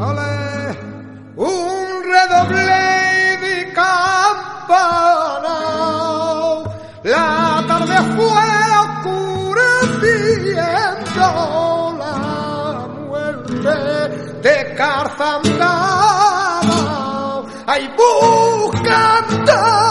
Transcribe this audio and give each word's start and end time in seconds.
Ole, 0.00 0.72
un 1.36 2.02
redoble 2.02 3.36
de 3.44 3.56
campana. 3.74 5.58
La 7.04 7.62
tarde 7.68 7.96
fue 8.16 8.48
oscureciendo 8.82 11.26
la 11.98 12.16
muerte 13.06 13.76
de 14.40 14.56
Carzandana. 14.74 16.80
Ay, 17.66 17.84
buscando 17.98 19.89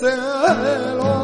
celo. 0.00 1.19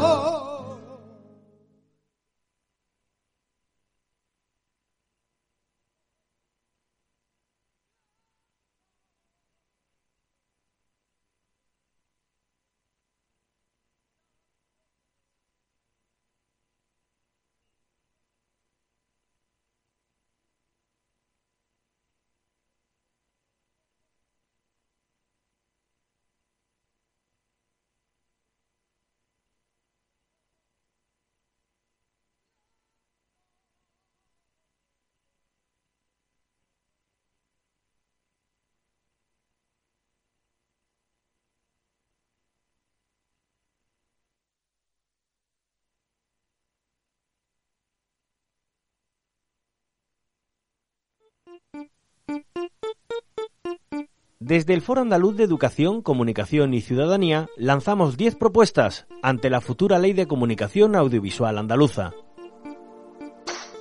Desde 54.39 54.73
el 54.73 54.81
Foro 54.81 55.01
Andaluz 55.01 55.35
de 55.35 55.43
Educación, 55.43 56.01
Comunicación 56.01 56.73
y 56.73 56.79
Ciudadanía 56.79 57.49
lanzamos 57.57 58.15
10 58.15 58.35
propuestas 58.35 59.05
ante 59.21 59.49
la 59.49 59.59
futura 59.59 59.99
Ley 59.99 60.13
de 60.13 60.27
Comunicación 60.27 60.95
Audiovisual 60.95 61.57
Andaluza. 61.57 62.13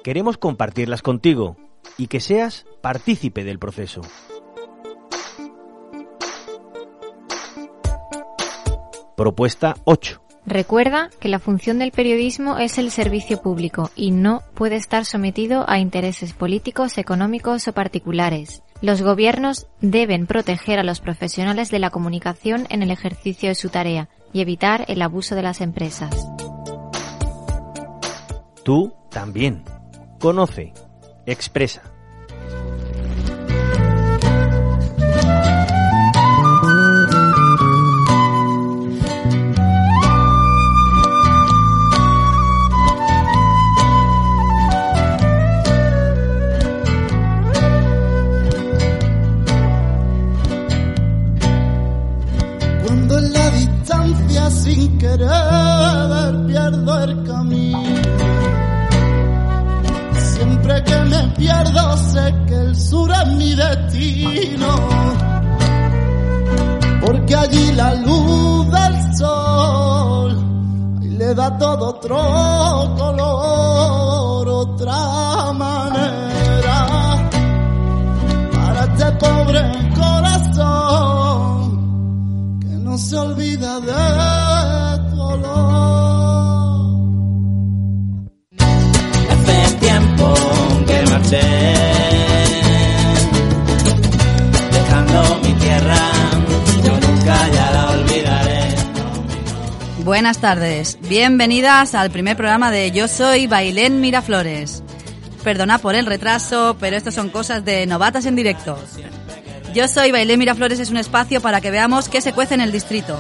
Queremos 0.03 0.39
compartirlas 0.39 1.03
contigo 1.03 1.57
y 1.99 2.09
que 2.09 2.21
seas 2.21 2.67
partícipe 2.81 3.45
del 3.45 3.59
proceso. 3.59 4.01
Propuesta 9.17 9.77
8. 9.85 10.26
Recuerda 10.47 11.11
que 11.19 11.29
la 11.29 11.41
función 11.41 11.81
del 11.81 11.91
periodismo 11.91 12.59
es 12.59 12.79
el 12.79 12.93
servicio 12.93 13.43
público 13.43 13.91
y 13.97 14.13
no 14.13 14.43
puede 14.55 14.77
estar 14.77 15.05
sometido 15.05 15.69
a 15.69 15.81
intereses 15.81 16.33
políticos, 16.35 16.99
económicos 16.99 17.67
o 17.67 17.73
particulares. 17.73 18.63
Los 18.81 19.03
gobiernos 19.03 19.67
deben 19.81 20.27
proteger 20.27 20.79
a 20.79 20.85
los 20.85 21.01
profesionales 21.01 21.71
de 21.71 21.81
la 21.81 21.91
comunicación 21.91 22.67
en 22.71 22.85
el 22.85 22.93
ejercicio 22.93 23.49
de 23.49 23.57
su 23.57 23.71
tarea 23.71 24.09
y 24.33 24.41
evitar 24.41 24.85
el 24.87 25.03
abuso 25.03 25.35
de 25.35 25.43
las 25.43 25.61
empresas. 25.61 26.15
Tú 28.63 28.95
también. 29.11 29.65
Conoce. 30.21 30.73
Expresa. 31.27 31.96
Querer 55.17 56.47
pierdo 56.47 57.05
el 57.05 57.23
camino. 57.25 57.83
Siempre 60.35 60.85
que 60.85 60.97
me 60.97 61.23
pierdo 61.39 61.97
sé 61.97 62.35
que 62.47 62.55
el 62.55 62.77
sur 62.77 63.11
es 63.11 63.27
mi 63.35 63.55
destino. 63.55 64.75
Porque 67.05 67.35
allí 67.35 67.73
la 67.73 67.95
luz 67.95 68.71
del 68.71 69.17
sol 69.17 70.37
le 71.01 71.35
da 71.35 71.57
todo 71.57 71.89
otro 71.89 72.17
color, 72.99 74.49
otra 74.49 75.53
manera. 75.53 76.87
Para 78.53 78.85
este 78.85 79.13
pobre 79.13 79.63
corazón 79.95 81.57
que 82.61 82.69
no 82.69 82.99
se 82.99 83.17
olvida 83.17 83.81
de 83.81 84.06
Buenas 100.27 100.41
tardes, 100.41 100.99
bienvenidas 101.03 101.95
al 101.95 102.11
primer 102.11 102.37
programa 102.37 102.73
de 102.73 102.91
Yo 102.91 103.07
Soy 103.07 103.47
Bailén 103.47 104.01
Miraflores. 104.01 104.83
Perdona 105.45 105.79
por 105.79 105.95
el 105.95 106.05
retraso, 106.05 106.77
pero 106.81 106.97
esto 106.97 107.13
son 107.13 107.29
cosas 107.29 107.65
de 107.65 107.87
novatas 107.87 108.27
en 108.27 108.35
directo. 108.35 108.77
Yo 109.73 109.87
Soy 109.87 110.11
Bailén 110.11 110.41
Miraflores 110.41 110.81
es 110.81 110.91
un 110.91 110.97
espacio 110.97 111.41
para 111.41 111.61
que 111.61 111.71
veamos 111.71 112.09
qué 112.09 112.21
se 112.21 112.33
cuece 112.33 112.55
en 112.55 112.61
el 112.61 112.73
distrito. 112.73 113.17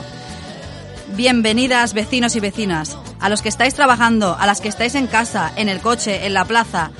Bienvenidas 1.15 1.95
vecinos 1.95 2.35
y 2.35 2.41
vecinas, 2.41 2.99
a 3.21 3.29
los 3.29 3.41
que 3.41 3.51
estáis 3.51 3.75
trabajando, 3.75 4.37
a 4.37 4.45
las 4.45 4.61
que 4.61 4.69
estáis 4.69 4.97
en 4.97 5.07
casa, 5.07 5.53
en 5.55 5.69
el 5.69 5.79
coche, 5.79 6.27
en 6.27 6.35
la 6.35 6.45
plaza. 6.45 6.91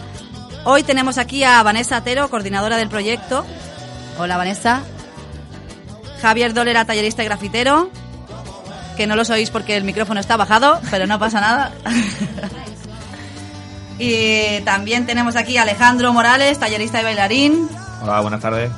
Hoy 0.65 0.85
tenemos 0.85 1.19
aquí 1.19 1.43
a 1.43 1.61
Vanessa 1.65 1.97
Atero, 1.97 2.31
coordinadora 2.31 2.77
del 2.77 2.89
proyecto. 2.89 3.45
Hola 4.19 4.37
Vanessa. 4.37 4.85
Javier 6.23 6.55
Dolera, 6.55 6.85
tallerista 6.85 7.25
y 7.25 7.27
grafitero. 7.27 7.91
Que 8.97 9.07
no 9.07 9.17
lo 9.17 9.23
oís 9.23 9.51
porque 9.51 9.77
el 9.77 9.85
micrófono 9.85 10.21
está 10.21 10.37
bajado, 10.37 10.81
pero 10.91 11.07
no 11.07 11.19
pasa 11.19 11.41
nada. 11.41 11.73
y 13.99 14.61
también 14.61 15.07
tenemos 15.07 15.37
aquí 15.37 15.59
a 15.59 15.63
Alejandro 15.63 16.13
Morales, 16.13 16.59
tallerista 16.59 17.01
y 17.01 17.05
bailarín. 17.05 17.69
Hola, 18.03 18.21
buenas 18.21 18.41
tardes. 18.41 18.71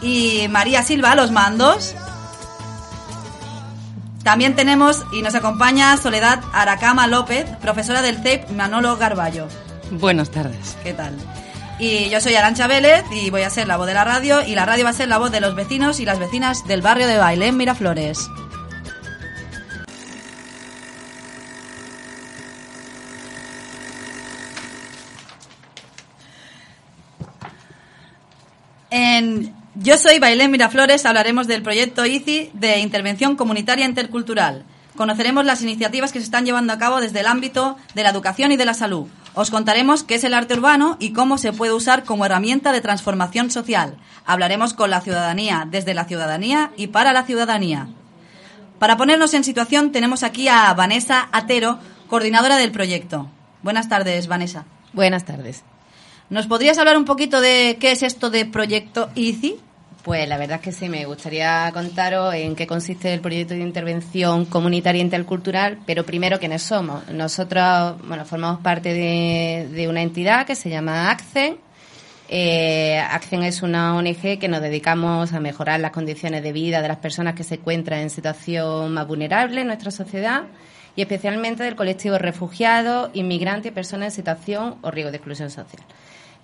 Y 0.00 0.46
María 0.48 0.82
Silva, 0.82 1.12
a 1.12 1.14
los 1.14 1.30
mandos. 1.30 1.94
También 4.22 4.56
tenemos 4.56 5.04
y 5.12 5.20
nos 5.20 5.34
acompaña 5.34 5.96
Soledad 5.98 6.40
Aracama 6.52 7.06
López, 7.06 7.44
profesora 7.60 8.00
del 8.00 8.22
CEP 8.22 8.50
Manolo 8.50 8.96
Garballo. 8.96 9.48
Buenas 9.90 10.30
tardes. 10.30 10.78
¿Qué 10.82 10.94
tal? 10.94 11.14
Y 11.78 12.08
yo 12.08 12.20
soy 12.20 12.34
Arancha 12.34 12.66
Vélez 12.66 13.04
y 13.12 13.30
voy 13.30 13.42
a 13.42 13.50
ser 13.50 13.66
la 13.66 13.76
voz 13.76 13.86
de 13.86 13.94
la 13.94 14.04
radio 14.04 14.42
y 14.42 14.54
la 14.54 14.64
radio 14.64 14.84
va 14.84 14.90
a 14.90 14.94
ser 14.94 15.08
la 15.08 15.18
voz 15.18 15.30
de 15.30 15.40
los 15.40 15.54
vecinos 15.54 16.00
y 16.00 16.06
las 16.06 16.18
vecinas 16.18 16.66
del 16.66 16.82
barrio 16.82 17.06
de 17.06 17.18
Bailén 17.18 17.56
Miraflores. 17.56 18.28
Yo 29.76 29.98
soy 29.98 30.20
Bailén 30.20 30.52
Miraflores 30.52 31.04
hablaremos 31.04 31.48
del 31.48 31.62
proyecto 31.62 32.06
ICI 32.06 32.52
de 32.54 32.78
Intervención 32.78 33.34
Comunitaria 33.34 33.86
Intercultural. 33.86 34.64
Conoceremos 34.96 35.44
las 35.44 35.62
iniciativas 35.62 36.12
que 36.12 36.20
se 36.20 36.26
están 36.26 36.46
llevando 36.46 36.72
a 36.72 36.78
cabo 36.78 37.00
desde 37.00 37.18
el 37.18 37.26
ámbito 37.26 37.76
de 37.96 38.04
la 38.04 38.10
educación 38.10 38.52
y 38.52 38.56
de 38.56 38.64
la 38.64 38.72
salud. 38.72 39.08
Os 39.34 39.50
contaremos 39.50 40.04
qué 40.04 40.14
es 40.14 40.22
el 40.22 40.32
arte 40.32 40.54
urbano 40.54 40.96
y 41.00 41.12
cómo 41.12 41.38
se 41.38 41.52
puede 41.52 41.72
usar 41.72 42.04
como 42.04 42.24
herramienta 42.24 42.70
de 42.70 42.80
transformación 42.80 43.50
social. 43.50 43.96
Hablaremos 44.26 44.74
con 44.74 44.90
la 44.90 45.00
ciudadanía, 45.00 45.66
desde 45.68 45.92
la 45.94 46.04
ciudadanía 46.04 46.70
y 46.76 46.86
para 46.86 47.12
la 47.12 47.24
ciudadanía. 47.24 47.88
Para 48.78 48.96
ponernos 48.96 49.34
en 49.34 49.42
situación 49.42 49.90
tenemos 49.90 50.22
aquí 50.22 50.46
a 50.46 50.72
Vanessa 50.72 51.28
Atero, 51.32 51.80
coordinadora 52.08 52.58
del 52.58 52.70
proyecto. 52.70 53.28
Buenas 53.64 53.88
tardes, 53.88 54.28
Vanessa. 54.28 54.66
Buenas 54.92 55.24
tardes. 55.24 55.64
¿Nos 56.30 56.46
podrías 56.46 56.78
hablar 56.78 56.96
un 56.96 57.04
poquito 57.04 57.40
de 57.40 57.76
qué 57.78 57.92
es 57.92 58.02
esto 58.02 58.30
de 58.30 58.46
proyecto 58.46 59.10
ICI? 59.14 59.56
Pues 60.02 60.28
la 60.28 60.38
verdad 60.38 60.56
es 60.56 60.62
que 60.62 60.72
sí, 60.72 60.88
me 60.88 61.04
gustaría 61.04 61.70
contaros 61.72 62.34
en 62.34 62.56
qué 62.56 62.66
consiste 62.66 63.12
el 63.12 63.20
proyecto 63.20 63.54
de 63.54 63.60
intervención 63.60 64.44
comunitaria 64.46 65.00
intercultural, 65.00 65.78
pero 65.86 66.04
primero 66.04 66.38
quiénes 66.38 66.62
somos. 66.62 67.08
Nosotros, 67.08 67.96
bueno, 68.06 68.24
formamos 68.24 68.60
parte 68.60 68.92
de, 68.92 69.68
de 69.70 69.88
una 69.88 70.02
entidad 70.02 70.46
que 70.46 70.56
se 70.56 70.70
llama 70.70 71.10
ACCEN. 71.10 71.58
Eh, 72.28 72.98
ACCEN 72.98 73.42
es 73.44 73.62
una 73.62 73.94
ONG 73.96 74.38
que 74.38 74.48
nos 74.48 74.62
dedicamos 74.62 75.32
a 75.34 75.40
mejorar 75.40 75.80
las 75.80 75.92
condiciones 75.92 76.42
de 76.42 76.52
vida 76.52 76.80
de 76.80 76.88
las 76.88 76.98
personas 76.98 77.34
que 77.34 77.44
se 77.44 77.56
encuentran 77.56 78.00
en 78.00 78.10
situación 78.10 78.92
más 78.92 79.06
vulnerable 79.06 79.60
en 79.60 79.66
nuestra 79.66 79.90
sociedad 79.90 80.44
y 80.96 81.02
especialmente 81.02 81.64
del 81.64 81.76
colectivo 81.76 82.18
refugiados, 82.18 83.10
inmigrantes 83.14 83.72
y 83.72 83.74
personas 83.74 84.06
en 84.06 84.12
situación 84.12 84.76
o 84.82 84.90
riesgo 84.90 85.10
de 85.10 85.16
exclusión 85.16 85.50
social. 85.50 85.82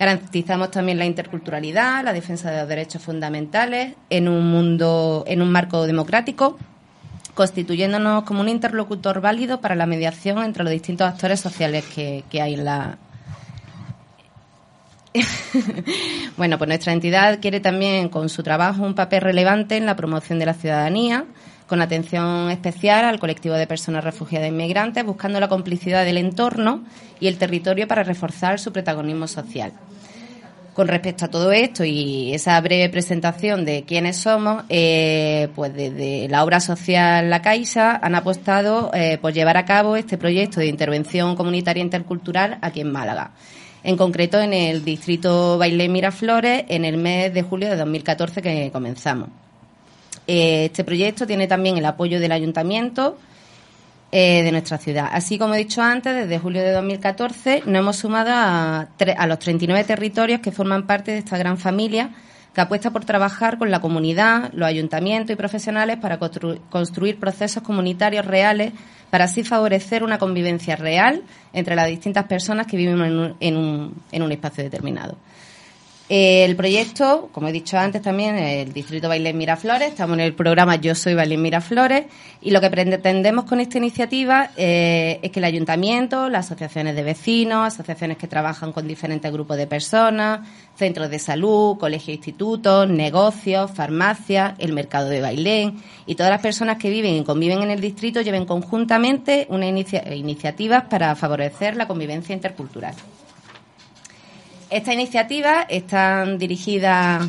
Garantizamos 0.00 0.70
también 0.70 0.96
la 0.96 1.04
interculturalidad, 1.04 2.02
la 2.02 2.14
defensa 2.14 2.50
de 2.50 2.60
los 2.60 2.68
derechos 2.68 3.02
fundamentales 3.02 3.96
en 4.08 4.28
un 4.28 4.50
mundo, 4.50 5.24
en 5.26 5.42
un 5.42 5.52
marco 5.52 5.86
democrático, 5.86 6.56
constituyéndonos 7.34 8.24
como 8.24 8.40
un 8.40 8.48
interlocutor 8.48 9.20
válido 9.20 9.60
para 9.60 9.74
la 9.74 9.84
mediación 9.84 10.42
entre 10.42 10.64
los 10.64 10.72
distintos 10.72 11.06
actores 11.06 11.38
sociales 11.38 11.84
que, 11.94 12.24
que 12.30 12.40
hay 12.40 12.54
en 12.54 12.64
la, 12.64 12.96
bueno, 16.36 16.56
pues 16.56 16.68
nuestra 16.68 16.92
entidad 16.92 17.40
quiere 17.40 17.60
también 17.60 18.08
con 18.08 18.28
su 18.28 18.42
trabajo 18.42 18.82
un 18.82 18.94
papel 18.94 19.20
relevante 19.20 19.76
en 19.76 19.84
la 19.84 19.96
promoción 19.96 20.38
de 20.38 20.46
la 20.46 20.54
ciudadanía, 20.54 21.26
con 21.66 21.82
atención 21.82 22.50
especial 22.50 23.04
al 23.04 23.20
colectivo 23.20 23.54
de 23.54 23.66
personas 23.66 24.02
refugiadas 24.02 24.46
e 24.46 24.48
inmigrantes, 24.48 25.04
buscando 25.04 25.40
la 25.40 25.48
complicidad 25.48 26.04
del 26.04 26.16
entorno 26.16 26.84
y 27.20 27.26
el 27.26 27.38
territorio 27.38 27.86
para 27.86 28.02
reforzar 28.02 28.58
su 28.58 28.72
protagonismo 28.72 29.26
social. 29.26 29.72
Con 30.74 30.86
respecto 30.86 31.24
a 31.24 31.28
todo 31.28 31.50
esto 31.50 31.84
y 31.84 32.32
esa 32.32 32.60
breve 32.60 32.88
presentación 32.88 33.64
de 33.64 33.82
quiénes 33.82 34.16
somos, 34.16 34.62
eh, 34.68 35.48
pues 35.56 35.74
desde 35.74 36.28
la 36.28 36.44
obra 36.44 36.60
social 36.60 37.28
La 37.28 37.42
Caixa 37.42 37.96
han 37.96 38.14
apostado 38.14 38.90
eh, 38.94 39.18
por 39.20 39.32
llevar 39.32 39.56
a 39.56 39.64
cabo 39.64 39.96
este 39.96 40.16
proyecto 40.16 40.60
de 40.60 40.66
intervención 40.66 41.34
comunitaria 41.34 41.82
intercultural 41.82 42.58
aquí 42.62 42.82
en 42.82 42.92
Málaga. 42.92 43.32
En 43.82 43.96
concreto 43.96 44.40
en 44.40 44.52
el 44.52 44.84
distrito 44.84 45.58
Bailé 45.58 45.88
Miraflores 45.88 46.64
en 46.68 46.84
el 46.84 46.98
mes 46.98 47.34
de 47.34 47.42
julio 47.42 47.68
de 47.68 47.76
2014 47.76 48.40
que 48.40 48.70
comenzamos. 48.72 49.28
Eh, 50.26 50.66
este 50.66 50.84
proyecto 50.84 51.26
tiene 51.26 51.48
también 51.48 51.78
el 51.78 51.84
apoyo 51.84 52.20
del 52.20 52.30
ayuntamiento 52.30 53.18
eh, 54.12 54.42
de 54.42 54.52
nuestra 54.52 54.78
ciudad. 54.78 55.08
Así 55.12 55.38
como 55.38 55.54
he 55.54 55.58
dicho 55.58 55.82
antes, 55.82 56.14
desde 56.14 56.38
julio 56.38 56.62
de 56.62 56.72
2014 56.72 57.62
nos 57.66 57.78
hemos 57.78 57.96
sumado 57.96 58.30
a, 58.32 58.88
a 59.16 59.26
los 59.26 59.38
39 59.38 59.84
territorios 59.84 60.40
que 60.40 60.52
forman 60.52 60.86
parte 60.86 61.12
de 61.12 61.18
esta 61.18 61.38
gran 61.38 61.58
familia 61.58 62.10
que 62.54 62.60
apuesta 62.60 62.90
por 62.90 63.04
trabajar 63.04 63.58
con 63.58 63.70
la 63.70 63.80
comunidad, 63.80 64.50
los 64.52 64.66
ayuntamientos 64.66 65.32
y 65.32 65.36
profesionales 65.36 65.98
para 65.98 66.18
constru 66.18 66.58
construir 66.70 67.18
procesos 67.18 67.62
comunitarios 67.62 68.26
reales 68.26 68.72
para 69.10 69.24
así 69.24 69.44
favorecer 69.44 70.02
una 70.02 70.18
convivencia 70.18 70.76
real 70.76 71.22
entre 71.52 71.76
las 71.76 71.86
distintas 71.86 72.24
personas 72.24 72.66
que 72.66 72.76
viven 72.76 73.00
en 73.00 73.18
un, 73.18 73.36
en 73.40 73.56
un, 73.56 73.94
en 74.10 74.22
un 74.22 74.32
espacio 74.32 74.64
determinado. 74.64 75.16
El 76.12 76.56
proyecto, 76.56 77.28
como 77.30 77.46
he 77.46 77.52
dicho 77.52 77.78
antes 77.78 78.02
también, 78.02 78.34
el 78.34 78.72
Distrito 78.72 79.08
Bailén 79.08 79.38
Miraflores, 79.38 79.90
estamos 79.90 80.14
en 80.14 80.24
el 80.24 80.34
programa 80.34 80.74
Yo 80.74 80.96
Soy 80.96 81.14
Bailén 81.14 81.40
Miraflores 81.40 82.06
y 82.42 82.50
lo 82.50 82.60
que 82.60 82.68
pretendemos 82.68 83.44
con 83.44 83.60
esta 83.60 83.78
iniciativa 83.78 84.50
eh, 84.56 85.20
es 85.22 85.30
que 85.30 85.38
el 85.38 85.44
ayuntamiento, 85.44 86.28
las 86.28 86.46
asociaciones 86.46 86.96
de 86.96 87.04
vecinos, 87.04 87.74
asociaciones 87.74 88.16
que 88.16 88.26
trabajan 88.26 88.72
con 88.72 88.88
diferentes 88.88 89.30
grupos 89.30 89.56
de 89.56 89.68
personas, 89.68 90.40
centros 90.74 91.10
de 91.10 91.20
salud, 91.20 91.78
colegios, 91.78 92.16
institutos, 92.16 92.88
negocios, 92.88 93.70
farmacias, 93.70 94.54
el 94.58 94.72
mercado 94.72 95.10
de 95.10 95.20
Bailén 95.20 95.80
y 96.06 96.16
todas 96.16 96.30
las 96.30 96.42
personas 96.42 96.78
que 96.78 96.90
viven 96.90 97.14
y 97.14 97.22
conviven 97.22 97.62
en 97.62 97.70
el 97.70 97.80
distrito 97.80 98.20
lleven 98.20 98.46
conjuntamente 98.46 99.46
unas 99.48 99.68
inicia 99.68 100.12
iniciativas 100.12 100.86
para 100.90 101.14
favorecer 101.14 101.76
la 101.76 101.86
convivencia 101.86 102.34
intercultural. 102.34 102.96
Estas 104.70 104.94
iniciativas 104.94 105.66
están 105.68 106.38
dirigidas 106.38 107.28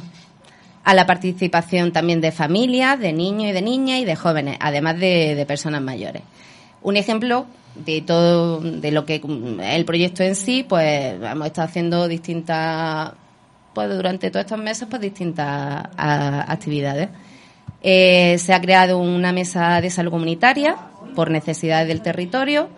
a 0.84 0.94
la 0.94 1.08
participación 1.08 1.92
también 1.92 2.22
de 2.22 2.32
familias, 2.32 3.00
de 3.00 3.14
niños 3.14 3.50
y 3.50 3.52
de 3.52 3.64
niñas 3.64 4.00
y 4.00 4.06
de 4.06 4.16
jóvenes, 4.16 4.58
además 4.60 5.00
de, 5.00 5.44
personas 5.48 5.82
mayores. 5.82 6.22
Un 6.84 6.98
ejemplo 6.98 7.48
de 7.74 8.02
todo 8.02 8.60
de 8.62 8.92
lo 8.92 9.08
que 9.08 9.22
el 9.64 9.86
proyecto 9.86 10.22
en 10.22 10.36
sí, 10.36 10.64
pues 10.68 11.16
hemos 11.20 11.48
estado 11.48 11.68
haciendo 11.68 12.08
distintas, 12.08 13.14
pues 13.74 13.90
durante 13.90 14.30
todos 14.30 14.46
estos 14.46 14.60
meses, 14.60 14.88
pues 14.88 15.02
distintas 15.02 15.88
actividades. 15.98 17.10
Eh, 17.82 18.38
se 18.38 18.54
ha 18.54 18.62
creado 18.62 19.00
una 19.00 19.32
mesa 19.32 19.82
de 19.82 19.90
salud 19.90 20.12
comunitaria 20.12 20.76
por 21.16 21.32
necesidades 21.32 21.88
del 21.88 22.04
territorio 22.04 22.70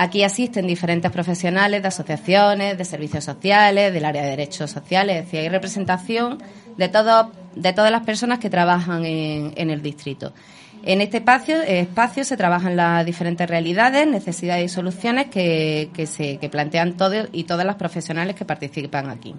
Aquí 0.00 0.22
asisten 0.22 0.68
diferentes 0.68 1.10
profesionales 1.10 1.82
de 1.82 1.88
asociaciones, 1.88 2.78
de 2.78 2.84
servicios 2.84 3.24
sociales, 3.24 3.92
del 3.92 4.04
área 4.04 4.22
de 4.22 4.30
derechos 4.30 4.70
sociales, 4.70 5.16
es 5.16 5.24
decir, 5.24 5.40
hay 5.40 5.48
representación 5.48 6.38
de, 6.76 6.88
todo, 6.88 7.32
de 7.56 7.72
todas 7.72 7.90
las 7.90 8.04
personas 8.04 8.38
que 8.38 8.48
trabajan 8.48 9.04
en, 9.04 9.70
el 9.70 9.82
distrito. 9.82 10.32
En 10.84 11.00
este 11.00 11.16
espacio, 11.16 11.60
espacio 11.62 12.22
se 12.22 12.36
trabajan 12.36 12.76
las 12.76 13.04
diferentes 13.04 13.50
realidades, 13.50 14.06
necesidades 14.06 14.70
y 14.70 14.72
soluciones 14.72 15.26
que, 15.26 15.90
que, 15.92 16.06
se, 16.06 16.36
que 16.36 16.48
plantean 16.48 16.96
todos 16.96 17.28
y 17.32 17.42
todas 17.42 17.66
las 17.66 17.74
profesionales 17.74 18.36
que 18.36 18.44
participan 18.44 19.10
aquí. 19.10 19.34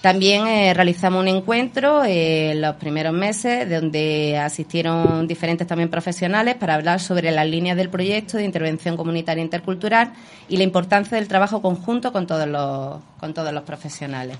También 0.00 0.46
eh, 0.46 0.74
realizamos 0.74 1.20
un 1.22 1.28
encuentro 1.28 2.04
eh, 2.04 2.52
en 2.52 2.60
los 2.60 2.76
primeros 2.76 3.12
meses 3.12 3.68
donde 3.68 4.38
asistieron 4.38 5.26
diferentes 5.26 5.66
también 5.66 5.90
profesionales 5.90 6.54
para 6.54 6.74
hablar 6.74 7.00
sobre 7.00 7.32
las 7.32 7.48
líneas 7.48 7.76
del 7.76 7.90
proyecto 7.90 8.36
de 8.36 8.44
intervención 8.44 8.96
comunitaria 8.96 9.42
intercultural 9.42 10.12
y 10.48 10.56
la 10.56 10.62
importancia 10.62 11.16
del 11.18 11.26
trabajo 11.26 11.60
conjunto 11.60 12.12
con 12.12 12.28
todos 12.28 12.46
los, 12.46 13.00
con 13.18 13.34
todos 13.34 13.52
los 13.52 13.64
profesionales. 13.64 14.38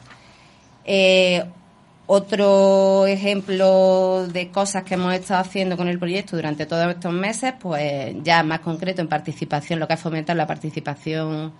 Eh, 0.85 1.45
otro 2.07 3.07
ejemplo 3.07 4.29
de 4.29 4.50
cosas 4.50 4.85
que 4.85 4.95
hemos 4.95 5.12
estado 5.12 5.41
haciendo 5.41 5.77
con 5.77 5.88
el 5.88 5.99
proyecto 5.99 6.37
durante 6.37 6.67
todos 6.67 6.87
estos 6.88 7.12
meses, 7.12 7.53
pues 7.59 8.15
ya 8.23 8.45
más 8.45 8.61
concreto 8.61 9.03
en 9.03 9.09
participación, 9.09 9.81
lo 9.81 9.88
que 9.88 9.95
ha 9.95 9.99
fomentado 9.99 10.37
la 10.37 10.47
participación 10.47 11.53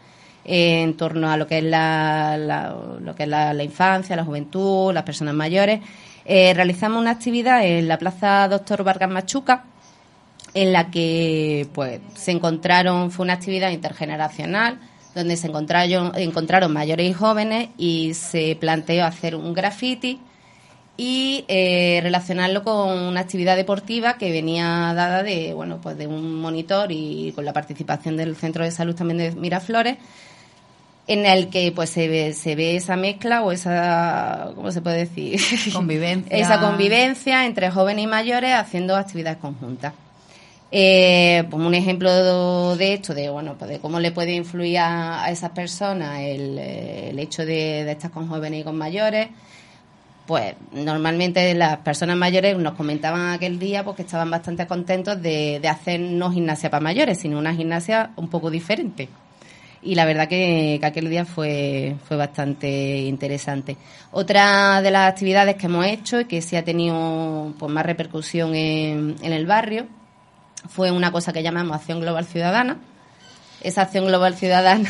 en 0.51 0.97
torno 0.97 1.31
a 1.31 1.37
lo 1.37 1.47
que 1.47 1.59
es 1.59 1.65
la, 1.65 2.75
lo 3.01 3.15
que 3.15 3.25
es 3.25 3.29
la, 3.29 3.63
infancia, 3.63 4.17
la 4.17 4.25
juventud, 4.25 4.95
las 4.95 5.03
personas 5.03 5.35
mayores. 5.35 5.81
Eh, 6.25 6.55
realizamos 6.55 6.99
una 7.01 7.11
actividad 7.11 7.65
en 7.67 7.87
la 7.87 7.99
Plaza 7.99 8.49
Doctor 8.49 8.83
Vargas 8.83 9.11
Machuca, 9.11 9.65
en 10.55 10.73
la 10.73 10.91
que 10.91 11.69
pues 11.75 12.01
se 12.15 12.31
encontraron, 12.31 13.11
fue 13.11 13.25
una 13.25 13.35
actividad 13.35 13.71
intergeneracional, 13.71 14.81
donde 15.15 15.37
se 15.37 15.49
encontraron, 15.49 16.13
encontraron 16.17 16.73
mayores 16.73 17.11
y 17.11 17.13
jóvenes 17.13 17.69
y 17.77 18.15
se 18.15 18.57
planteó 18.59 19.05
hacer 19.05 19.37
un 19.37 19.53
graffiti 19.53 20.19
y 20.97 21.45
eh, 21.49 22.01
relacionarlo 22.03 22.65
con 22.65 22.91
una 22.91 23.21
actividad 23.21 23.55
deportiva 23.55 24.17
que 24.17 24.33
venía 24.33 24.93
dada 24.95 25.23
de 25.23 25.53
bueno 25.55 25.79
pues 25.81 25.97
de 25.97 26.07
un 26.07 26.41
monitor 26.41 26.91
y 26.91 27.33
con 27.37 27.45
la 27.45 27.53
participación 27.53 28.17
del 28.17 28.35
centro 28.35 28.65
de 28.65 28.73
salud 28.73 28.97
también 28.97 29.19
de 29.19 29.31
Miraflores 29.33 29.99
en 31.09 31.27
el 31.27 31.49
que 31.49 31.73
pues 31.73 31.91
se 31.91 32.07
ve, 32.07 32.33
se 32.35 32.55
ve 32.55 32.77
esa 32.77 32.97
mezcla 32.97 33.43
o 33.43 33.51
esa 33.51 34.53
cómo 34.55 34.71
se 34.71 34.81
puede 34.81 34.99
decir 34.99 35.41
Convivencia. 35.73 36.37
esa 36.37 36.61
convivencia 36.61 37.47
entre 37.47 37.71
jóvenes 37.71 38.05
y 38.05 38.07
mayores 38.07 38.55
haciendo 38.55 38.95
actividades 38.95 39.39
conjuntas 39.39 39.95
eh, 40.71 41.45
pues 41.51 41.63
un 41.65 41.75
ejemplo 41.75 42.77
de 42.77 42.93
esto, 42.93 43.15
de 43.15 43.31
bueno, 43.31 43.55
pues 43.59 43.71
de 43.71 43.79
cómo 43.79 44.01
le 44.01 44.13
puede 44.13 44.35
influir 44.35 44.79
a, 44.79 45.25
a 45.25 45.31
esas 45.31 45.51
personas 45.53 46.21
el, 46.21 46.59
eh, 46.59 47.09
el 47.09 47.19
hecho 47.19 47.47
de, 47.47 47.85
de 47.85 47.93
estar 47.93 48.11
con 48.11 48.29
jóvenes 48.29 48.61
y 48.61 48.65
con 48.65 48.77
mayores, 48.77 49.29
pues 50.27 50.57
normalmente 50.73 51.55
las 51.55 51.79
personas 51.79 52.19
mayores 52.19 52.59
nos 52.59 52.75
comentaban 52.75 53.31
aquel 53.33 53.59
día 53.59 53.83
pues 53.83 53.97
que 53.97 54.03
estaban 54.03 54.31
bastante 54.31 54.67
contentos 54.67 55.23
de, 55.23 55.59
de 55.59 55.69
hacer 55.69 56.01
no 56.01 56.31
gimnasia 56.31 56.69
para 56.69 56.83
mayores, 56.83 57.19
sino 57.19 57.39
una 57.39 57.55
gimnasia 57.55 58.11
un 58.17 58.29
poco 58.29 58.51
diferente. 58.51 59.09
Y 59.83 59.95
la 59.95 60.05
verdad 60.05 60.29
que, 60.29 60.79
que 60.81 60.87
aquel 60.87 61.09
día 61.09 61.25
fue, 61.25 61.97
fue 62.07 62.17
bastante 62.17 62.99
interesante. 63.03 63.77
Otra 64.11 64.83
de 64.83 64.91
las 64.91 65.11
actividades 65.11 65.57
que 65.57 65.67
hemos 65.67 65.87
hecho 65.87 66.21
y 66.21 66.25
que 66.25 66.43
sí 66.43 66.57
ha 66.57 66.65
tenido 66.65 67.55
pues, 67.59 67.71
más 67.71 67.87
repercusión 67.87 68.55
en, 68.55 69.17
en 69.23 69.33
el 69.33 69.47
barrio 69.47 69.87
fue 70.69 70.91
una 70.91 71.13
cosa 71.13 71.33
que 71.33 71.43
llamamos 71.43 71.77
Acción 71.77 72.01
Global 72.01 72.27
Ciudadana. 72.27 72.79
Esa 73.63 73.83
Acción 73.83 74.07
Global 74.07 74.35
Ciudadana 74.37 74.89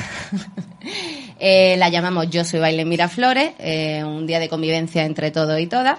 eh, 1.39 1.77
la 1.79 1.89
llamamos 1.89 2.29
Yo 2.31 2.45
Soy 2.45 2.61
Baile 2.61 2.85
Miraflores, 2.85 3.53
eh, 3.59 4.05
un 4.05 4.27
día 4.27 4.39
de 4.39 4.49
convivencia 4.49 5.05
entre 5.05 5.31
todos 5.31 5.59
y 5.61 5.67
todas. 5.67 5.99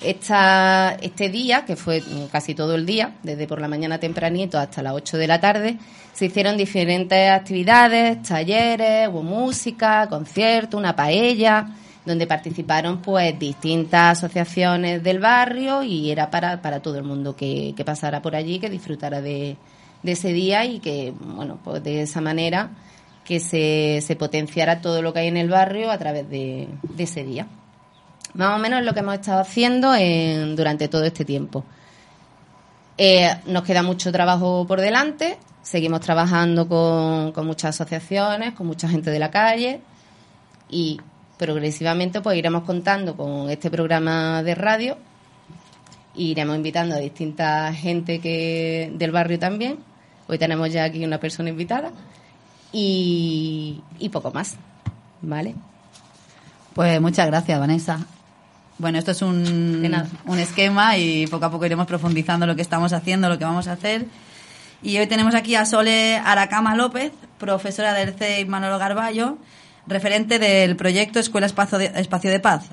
Esta, 0.00 0.96
este 1.00 1.28
día, 1.28 1.64
que 1.64 1.74
fue 1.74 2.02
casi 2.30 2.54
todo 2.54 2.76
el 2.76 2.86
día, 2.86 3.14
desde 3.22 3.48
por 3.48 3.60
la 3.60 3.66
mañana 3.66 3.98
tempranito 3.98 4.58
hasta 4.58 4.82
las 4.82 4.92
8 4.92 5.18
de 5.18 5.26
la 5.26 5.40
tarde, 5.40 5.76
se 6.12 6.26
hicieron 6.26 6.56
diferentes 6.56 7.30
actividades, 7.30 8.22
talleres, 8.22 9.08
hubo 9.08 9.22
música, 9.22 10.06
conciertos, 10.08 10.78
una 10.78 10.94
paella, 10.94 11.68
donde 12.04 12.26
participaron 12.26 13.02
pues 13.02 13.38
distintas 13.38 14.18
asociaciones 14.18 15.02
del 15.02 15.18
barrio 15.18 15.82
y 15.82 16.10
era 16.10 16.30
para, 16.30 16.62
para 16.62 16.80
todo 16.80 16.96
el 16.96 17.04
mundo 17.04 17.36
que, 17.36 17.74
que 17.76 17.84
pasara 17.84 18.22
por 18.22 18.34
allí, 18.34 18.58
que 18.58 18.70
disfrutara 18.70 19.20
de, 19.20 19.56
de 20.02 20.12
ese 20.12 20.32
día 20.32 20.64
y 20.64 20.80
que, 20.80 21.12
bueno, 21.20 21.58
pues 21.62 21.82
de 21.82 22.02
esa 22.02 22.20
manera 22.20 22.70
que 23.24 23.40
se, 23.40 24.00
se 24.00 24.16
potenciara 24.16 24.80
todo 24.80 25.02
lo 25.02 25.12
que 25.12 25.20
hay 25.20 25.28
en 25.28 25.36
el 25.36 25.50
barrio 25.50 25.90
a 25.90 25.98
través 25.98 26.28
de, 26.30 26.68
de 26.82 27.02
ese 27.02 27.24
día. 27.24 27.46
Más 28.34 28.56
o 28.56 28.58
menos 28.58 28.82
lo 28.84 28.92
que 28.94 29.00
hemos 29.00 29.14
estado 29.14 29.40
haciendo 29.40 29.94
en- 29.94 30.54
durante 30.56 30.88
todo 30.88 31.04
este 31.04 31.24
tiempo. 31.24 31.64
Eh, 32.96 33.30
nos 33.46 33.62
queda 33.62 33.82
mucho 33.82 34.10
trabajo 34.12 34.64
por 34.66 34.80
delante, 34.80 35.38
seguimos 35.62 36.00
trabajando 36.00 36.68
con, 36.68 37.32
con 37.32 37.46
muchas 37.46 37.74
asociaciones, 37.80 38.54
con 38.54 38.66
mucha 38.66 38.88
gente 38.88 39.10
de 39.10 39.18
la 39.18 39.30
calle 39.30 39.80
y 40.68 41.00
progresivamente 41.38 42.20
pues 42.20 42.36
iremos 42.36 42.64
contando 42.64 43.16
con 43.16 43.48
este 43.50 43.70
programa 43.70 44.42
de 44.42 44.54
radio 44.56 44.96
e 46.16 46.22
iremos 46.22 46.56
invitando 46.56 46.96
a 46.96 46.98
distinta 46.98 47.72
gente 47.72 48.18
que 48.20 48.90
del 48.94 49.12
barrio 49.12 49.38
también. 49.38 49.78
Hoy 50.26 50.36
tenemos 50.38 50.72
ya 50.72 50.84
aquí 50.84 51.04
una 51.04 51.18
persona 51.20 51.48
invitada 51.50 51.92
y, 52.72 53.80
y 54.00 54.08
poco 54.08 54.32
más, 54.32 54.56
¿vale? 55.22 55.54
Pues 56.74 57.00
muchas 57.00 57.26
gracias, 57.28 57.58
Vanessa. 57.60 58.00
Bueno, 58.78 58.98
esto 58.98 59.10
es 59.10 59.22
un, 59.22 59.92
un 60.26 60.38
esquema 60.38 60.96
y 60.96 61.26
poco 61.26 61.46
a 61.46 61.50
poco 61.50 61.66
iremos 61.66 61.86
profundizando 61.86 62.46
lo 62.46 62.54
que 62.54 62.62
estamos 62.62 62.92
haciendo, 62.92 63.28
lo 63.28 63.36
que 63.36 63.44
vamos 63.44 63.66
a 63.66 63.72
hacer. 63.72 64.06
Y 64.82 64.96
hoy 64.98 65.08
tenemos 65.08 65.34
aquí 65.34 65.56
a 65.56 65.66
Sole 65.66 66.16
Aracama 66.16 66.76
López, 66.76 67.12
profesora 67.38 67.92
del 67.92 68.14
CEI 68.14 68.44
Manolo 68.44 68.78
Garballo, 68.78 69.36
referente 69.88 70.38
del 70.38 70.76
proyecto 70.76 71.18
Escuela 71.18 71.46
Espacio 71.46 71.78
de, 71.78 71.86
Espacio 71.96 72.30
de 72.30 72.38
Paz. 72.38 72.66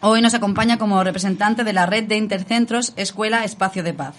Hoy 0.00 0.22
nos 0.22 0.32
acompaña 0.32 0.78
como 0.78 1.04
representante 1.04 1.62
de 1.62 1.74
la 1.74 1.84
red 1.84 2.04
de 2.04 2.16
intercentros 2.16 2.94
Escuela 2.96 3.44
Espacio 3.44 3.82
de 3.82 3.92
Paz. 3.92 4.14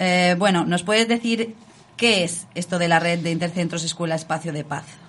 Eh, 0.00 0.34
bueno, 0.38 0.64
¿nos 0.64 0.82
puedes 0.82 1.06
decir 1.06 1.54
qué 1.96 2.24
es 2.24 2.48
esto 2.56 2.80
de 2.80 2.88
la 2.88 2.98
red 2.98 3.20
de 3.20 3.30
intercentros 3.30 3.84
Escuela 3.84 4.16
Espacio 4.16 4.52
de 4.52 4.64
Paz? 4.64 5.01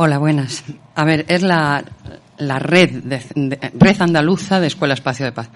Hola, 0.00 0.18
buenas. 0.18 0.62
A 0.94 1.04
ver, 1.04 1.24
es 1.26 1.42
la, 1.42 1.82
la 2.36 2.60
red, 2.60 3.02
de, 3.02 3.20
red 3.74 4.00
andaluza 4.00 4.60
de 4.60 4.68
Escuela 4.68 4.94
Espacio 4.94 5.26
de 5.26 5.32
Paz. 5.32 5.50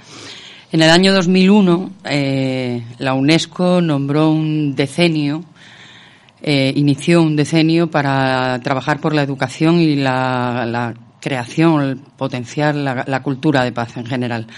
En 0.72 0.82
el 0.82 0.90
año 0.90 1.12
2001, 1.12 1.90
eh, 2.06 2.82
la 2.98 3.14
UNESCO 3.14 3.80
nombró 3.80 4.32
un 4.32 4.74
decenio, 4.74 5.44
eh, 6.42 6.72
inició 6.74 7.22
un 7.22 7.36
decenio 7.36 7.88
para 7.88 8.58
trabajar 8.64 9.00
por 9.00 9.14
la 9.14 9.22
educación 9.22 9.78
y 9.78 9.94
la, 9.94 10.66
la 10.66 10.92
creación, 11.20 12.02
potenciar 12.16 12.74
la 12.74 13.22
cultura 13.22 13.62
de 13.62 13.70
paz 13.70 13.96
en 13.96 14.06
general. 14.06 14.48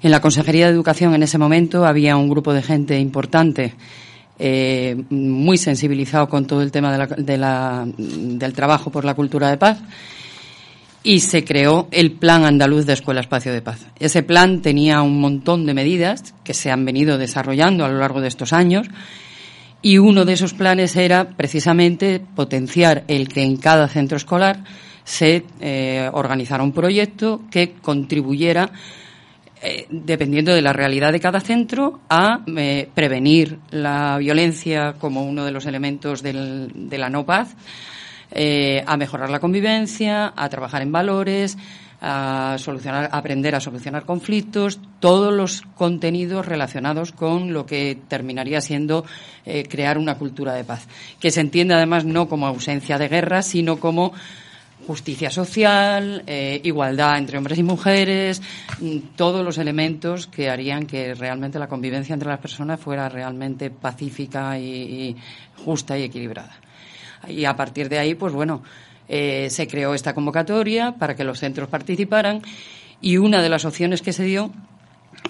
En 0.00 0.12
la 0.12 0.22
Consejería 0.22 0.68
de 0.68 0.72
Educación 0.72 1.14
en 1.14 1.22
ese 1.22 1.36
momento 1.36 1.84
había 1.84 2.16
un 2.16 2.30
grupo 2.30 2.54
de 2.54 2.62
gente 2.62 2.98
importante, 2.98 3.74
eh, 4.38 4.96
muy 5.10 5.58
sensibilizado 5.58 6.28
con 6.28 6.46
todo 6.46 6.62
el 6.62 6.72
tema 6.72 6.90
de 6.92 6.98
la- 6.98 7.06
de 7.06 7.38
la- 7.38 7.86
del 7.96 8.52
trabajo 8.52 8.90
por 8.90 9.04
la 9.04 9.14
cultura 9.14 9.48
de 9.48 9.56
paz 9.56 9.78
y 11.02 11.20
se 11.20 11.44
creó 11.44 11.86
el 11.90 12.12
Plan 12.12 12.44
Andaluz 12.44 12.86
de 12.86 12.94
Escuela 12.94 13.20
Espacio 13.20 13.52
de 13.52 13.60
Paz. 13.62 13.86
Ese 13.98 14.22
plan 14.22 14.62
tenía 14.62 15.02
un 15.02 15.20
montón 15.20 15.66
de 15.66 15.74
medidas 15.74 16.34
que 16.44 16.54
se 16.54 16.70
han 16.70 16.84
venido 16.84 17.18
desarrollando 17.18 17.84
a 17.84 17.88
lo 17.88 17.98
largo 17.98 18.20
de 18.20 18.28
estos 18.28 18.52
años 18.52 18.86
y 19.82 19.98
uno 19.98 20.24
de 20.24 20.32
esos 20.32 20.54
planes 20.54 20.96
era 20.96 21.28
precisamente 21.36 22.20
potenciar 22.34 23.04
el 23.06 23.28
que 23.28 23.42
en 23.42 23.58
cada 23.58 23.86
centro 23.86 24.16
escolar 24.16 24.64
se 25.04 25.44
eh, 25.60 26.08
organizara 26.12 26.64
un 26.64 26.72
proyecto 26.72 27.42
que 27.50 27.74
contribuyera 27.82 28.70
eh, 29.66 29.86
dependiendo 29.88 30.52
de 30.52 30.60
la 30.60 30.74
realidad 30.74 31.10
de 31.10 31.20
cada 31.20 31.40
centro, 31.40 32.00
a 32.10 32.40
eh, 32.46 32.86
prevenir 32.94 33.58
la 33.70 34.18
violencia 34.18 34.92
como 34.98 35.24
uno 35.24 35.46
de 35.46 35.52
los 35.52 35.64
elementos 35.64 36.22
de 36.22 36.98
la 36.98 37.08
no 37.08 37.24
paz, 37.24 37.56
eh, 38.30 38.84
a 38.86 38.98
mejorar 38.98 39.30
la 39.30 39.40
convivencia, 39.40 40.34
a 40.36 40.48
trabajar 40.50 40.82
en 40.82 40.92
valores, 40.92 41.56
a 42.02 42.56
solucionar, 42.58 43.08
aprender 43.10 43.54
a 43.54 43.60
solucionar 43.60 44.04
conflictos, 44.04 44.80
todos 45.00 45.32
los 45.32 45.62
contenidos 45.74 46.44
relacionados 46.44 47.12
con 47.12 47.54
lo 47.54 47.64
que 47.64 47.96
terminaría 48.06 48.60
siendo 48.60 49.06
crear 49.70 49.96
una 49.96 50.16
cultura 50.18 50.52
de 50.52 50.64
paz, 50.64 50.86
que 51.18 51.30
se 51.30 51.40
entiende 51.40 51.72
además 51.72 52.04
no 52.04 52.28
como 52.28 52.46
ausencia 52.46 52.98
de 52.98 53.08
guerra, 53.08 53.40
sino 53.40 53.78
como 53.80 54.12
justicia 54.86 55.30
social, 55.30 56.22
eh, 56.26 56.60
igualdad 56.64 57.18
entre 57.18 57.38
hombres 57.38 57.58
y 57.58 57.62
mujeres, 57.62 58.42
mm, 58.80 58.98
todos 59.16 59.44
los 59.44 59.58
elementos 59.58 60.26
que 60.26 60.50
harían 60.50 60.86
que 60.86 61.14
realmente 61.14 61.58
la 61.58 61.68
convivencia 61.68 62.12
entre 62.12 62.28
las 62.28 62.40
personas 62.40 62.80
fuera 62.80 63.08
realmente 63.08 63.70
pacífica 63.70 64.58
y, 64.58 65.16
justa 65.64 65.98
y 65.98 66.02
equilibrada. 66.04 66.56
Y 67.28 67.44
a 67.44 67.56
partir 67.56 67.88
de 67.88 67.98
ahí, 67.98 68.14
pues 68.14 68.32
bueno, 68.32 68.62
eh, 69.08 69.48
se 69.50 69.66
creó 69.66 69.94
esta 69.94 70.14
convocatoria 70.14 70.92
para 70.92 71.14
que 71.14 71.24
los 71.24 71.38
centros 71.38 71.68
participaran 71.68 72.42
y 73.00 73.16
una 73.16 73.42
de 73.42 73.48
las 73.48 73.64
opciones 73.64 74.02
que 74.02 74.12
se 74.12 74.24
dio 74.24 74.50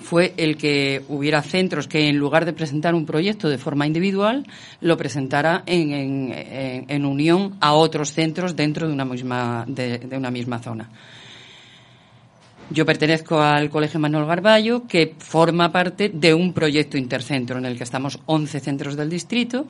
fue 0.02 0.34
el 0.36 0.56
que 0.56 1.02
hubiera 1.08 1.40
centros 1.42 1.88
que 1.88 2.08
en 2.08 2.16
lugar 2.18 2.44
de 2.44 2.52
presentar 2.52 2.94
un 2.94 3.06
proyecto 3.06 3.48
de 3.48 3.58
forma 3.58 3.86
individual, 3.86 4.44
lo 4.80 4.96
presentara 4.96 5.62
en, 5.66 5.92
en- 6.88 7.04
unión 7.06 7.56
a 7.60 7.72
otros 7.74 8.12
centros 8.12 8.54
dentro 8.56 8.86
de 8.86 8.92
una 8.92 9.04
misma, 9.04 9.64
de, 9.66 9.98
de 9.98 10.16
una 10.16 10.30
misma 10.30 10.58
zona. 10.58 10.90
Yo 12.70 12.86
pertenezco 12.86 13.40
al 13.40 13.68
Colegio 13.68 14.00
Manuel 14.00 14.24
Garballo, 14.26 14.86
que 14.86 15.14
forma 15.18 15.70
parte 15.70 16.08
de 16.08 16.32
un 16.32 16.52
proyecto 16.54 16.96
intercentro 16.96 17.58
en 17.58 17.66
el 17.66 17.76
que 17.76 17.84
estamos 17.84 18.18
11 18.26 18.60
centros 18.60 18.96
del 18.96 19.10
distrito. 19.10 19.66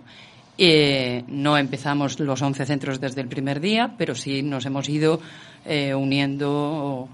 Eh, 0.56 1.24
no 1.28 1.58
empezamos 1.58 2.20
los 2.20 2.40
11 2.40 2.66
centros 2.66 3.00
desde 3.00 3.20
el 3.20 3.28
primer 3.28 3.60
día, 3.60 3.94
pero 3.98 4.14
sí 4.14 4.42
nos 4.42 4.64
hemos 4.66 4.88
ido 4.88 5.20
eh, 5.64 5.94
uniendo 5.94 7.08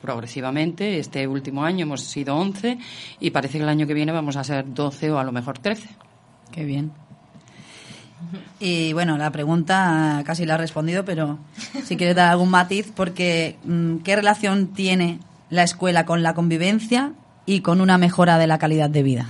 progresivamente. 0.00 0.98
Este 0.98 1.26
último 1.26 1.64
año 1.64 1.82
hemos 1.84 2.02
sido 2.02 2.36
11 2.36 2.78
y 3.20 3.30
parece 3.30 3.58
que 3.58 3.64
el 3.64 3.68
año 3.68 3.86
que 3.86 3.94
viene 3.94 4.12
vamos 4.12 4.36
a 4.36 4.44
ser 4.44 4.72
12 4.72 5.10
o 5.10 5.18
a 5.18 5.24
lo 5.24 5.32
mejor 5.32 5.58
13. 5.58 5.88
Qué 6.52 6.64
bien. 6.64 6.92
Y 8.60 8.92
bueno, 8.92 9.18
la 9.18 9.30
pregunta 9.30 10.22
casi 10.24 10.46
la 10.46 10.54
has 10.54 10.60
respondido, 10.60 11.04
pero 11.04 11.38
si 11.84 11.96
quieres 11.96 12.16
dar 12.16 12.30
algún 12.30 12.50
matiz, 12.50 12.90
porque 12.94 13.56
mm, 13.64 13.98
¿qué 13.98 14.16
relación 14.16 14.68
tiene 14.68 15.20
la 15.50 15.62
escuela 15.62 16.06
con 16.06 16.22
la 16.22 16.34
convivencia 16.34 17.12
y 17.44 17.60
con 17.60 17.80
una 17.80 17.98
mejora 17.98 18.38
de 18.38 18.46
la 18.46 18.58
calidad 18.58 18.90
de 18.90 19.02
vida? 19.02 19.28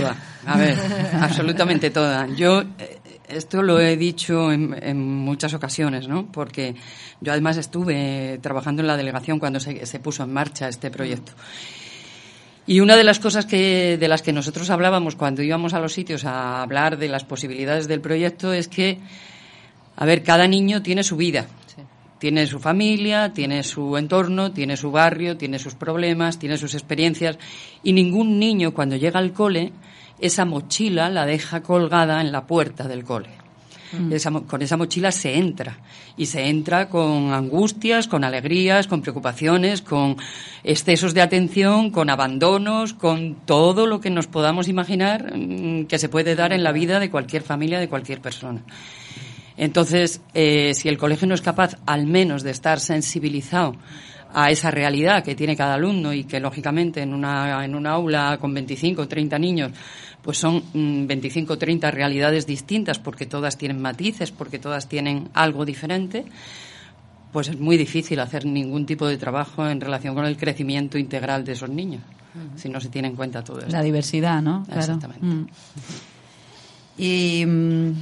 Toda, 0.00 0.16
a 0.46 0.56
ver, 0.56 0.78
absolutamente 1.20 1.90
toda. 1.90 2.26
Yo, 2.28 2.62
eh, 2.78 2.98
esto 3.28 3.62
lo 3.62 3.80
he 3.80 3.96
dicho 3.96 4.52
en, 4.52 4.76
en, 4.80 5.00
muchas 5.00 5.54
ocasiones, 5.54 6.08
¿no? 6.08 6.30
Porque 6.30 6.74
yo 7.20 7.32
además 7.32 7.56
estuve 7.56 8.38
trabajando 8.42 8.82
en 8.82 8.88
la 8.88 8.96
delegación 8.96 9.38
cuando 9.38 9.60
se, 9.60 9.86
se 9.86 10.00
puso 10.00 10.22
en 10.24 10.32
marcha 10.32 10.68
este 10.68 10.90
proyecto. 10.90 11.32
Y 12.66 12.80
una 12.80 12.96
de 12.96 13.04
las 13.04 13.18
cosas 13.18 13.44
que, 13.44 13.96
de 13.98 14.08
las 14.08 14.22
que 14.22 14.32
nosotros 14.32 14.70
hablábamos 14.70 15.16
cuando 15.16 15.42
íbamos 15.42 15.74
a 15.74 15.80
los 15.80 15.92
sitios 15.92 16.24
a 16.24 16.62
hablar 16.62 16.96
de 16.96 17.08
las 17.08 17.24
posibilidades 17.24 17.88
del 17.88 18.00
proyecto 18.00 18.52
es 18.52 18.68
que, 18.68 18.98
a 19.96 20.04
ver, 20.04 20.22
cada 20.22 20.46
niño 20.46 20.80
tiene 20.80 21.02
su 21.02 21.16
vida. 21.16 21.46
Tiene 22.22 22.46
su 22.46 22.60
familia, 22.60 23.32
tiene 23.32 23.64
su 23.64 23.96
entorno, 23.96 24.52
tiene 24.52 24.76
su 24.76 24.92
barrio, 24.92 25.36
tiene 25.36 25.58
sus 25.58 25.74
problemas, 25.74 26.38
tiene 26.38 26.56
sus 26.56 26.72
experiencias. 26.74 27.36
Y 27.82 27.92
ningún 27.92 28.38
niño 28.38 28.72
cuando 28.72 28.94
llega 28.94 29.18
al 29.18 29.32
cole, 29.32 29.72
esa 30.20 30.44
mochila 30.44 31.10
la 31.10 31.26
deja 31.26 31.64
colgada 31.64 32.20
en 32.20 32.30
la 32.30 32.46
puerta 32.46 32.86
del 32.86 33.02
cole. 33.02 33.30
Esa, 34.12 34.30
con 34.30 34.62
esa 34.62 34.76
mochila 34.76 35.10
se 35.10 35.36
entra. 35.36 35.80
Y 36.16 36.26
se 36.26 36.46
entra 36.46 36.88
con 36.88 37.32
angustias, 37.32 38.06
con 38.06 38.22
alegrías, 38.22 38.86
con 38.86 39.02
preocupaciones, 39.02 39.82
con 39.82 40.16
excesos 40.62 41.14
de 41.14 41.22
atención, 41.22 41.90
con 41.90 42.08
abandonos, 42.08 42.94
con 42.94 43.34
todo 43.46 43.88
lo 43.88 44.00
que 44.00 44.10
nos 44.10 44.28
podamos 44.28 44.68
imaginar 44.68 45.36
mm, 45.36 45.86
que 45.86 45.98
se 45.98 46.08
puede 46.08 46.36
dar 46.36 46.52
en 46.52 46.62
la 46.62 46.70
vida 46.70 47.00
de 47.00 47.10
cualquier 47.10 47.42
familia, 47.42 47.80
de 47.80 47.88
cualquier 47.88 48.20
persona. 48.20 48.62
Entonces, 49.62 50.20
eh, 50.34 50.74
si 50.74 50.88
el 50.88 50.98
colegio 50.98 51.28
no 51.28 51.34
es 51.34 51.40
capaz 51.40 51.76
al 51.86 52.04
menos 52.04 52.42
de 52.42 52.50
estar 52.50 52.80
sensibilizado 52.80 53.76
a 54.34 54.50
esa 54.50 54.72
realidad 54.72 55.22
que 55.22 55.36
tiene 55.36 55.56
cada 55.56 55.74
alumno 55.74 56.12
y 56.12 56.24
que 56.24 56.40
lógicamente 56.40 57.00
en 57.00 57.14
una, 57.14 57.64
en 57.64 57.76
una 57.76 57.92
aula 57.92 58.38
con 58.40 58.52
25 58.52 59.02
o 59.02 59.06
30 59.06 59.38
niños 59.38 59.70
pues 60.20 60.38
son 60.38 60.64
25 60.74 61.52
o 61.52 61.58
30 61.58 61.92
realidades 61.92 62.44
distintas 62.44 62.98
porque 62.98 63.26
todas 63.26 63.56
tienen 63.56 63.80
matices, 63.80 64.32
porque 64.32 64.58
todas 64.58 64.88
tienen 64.88 65.28
algo 65.32 65.64
diferente, 65.64 66.24
pues 67.32 67.46
es 67.46 67.60
muy 67.60 67.76
difícil 67.76 68.18
hacer 68.18 68.44
ningún 68.44 68.84
tipo 68.84 69.06
de 69.06 69.16
trabajo 69.16 69.68
en 69.68 69.80
relación 69.80 70.16
con 70.16 70.24
el 70.24 70.36
crecimiento 70.36 70.98
integral 70.98 71.44
de 71.44 71.52
esos 71.52 71.70
niños, 71.70 72.02
si 72.56 72.68
no 72.68 72.80
se 72.80 72.88
tiene 72.88 73.06
en 73.06 73.14
cuenta 73.14 73.44
todo 73.44 73.60
eso. 73.60 73.68
La 73.68 73.82
diversidad, 73.82 74.42
¿no? 74.42 74.66
Exactamente. 74.74 75.24
Mm. 75.24 75.46
Y 76.98 77.46
mm, 77.46 77.92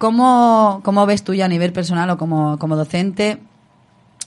¿cómo, 0.00 0.80
¿cómo, 0.82 1.04
ves 1.04 1.22
tú 1.22 1.34
ya 1.34 1.44
a 1.44 1.48
nivel 1.48 1.74
personal 1.74 2.08
o 2.08 2.16
como, 2.16 2.58
como 2.58 2.74
docente 2.74 3.38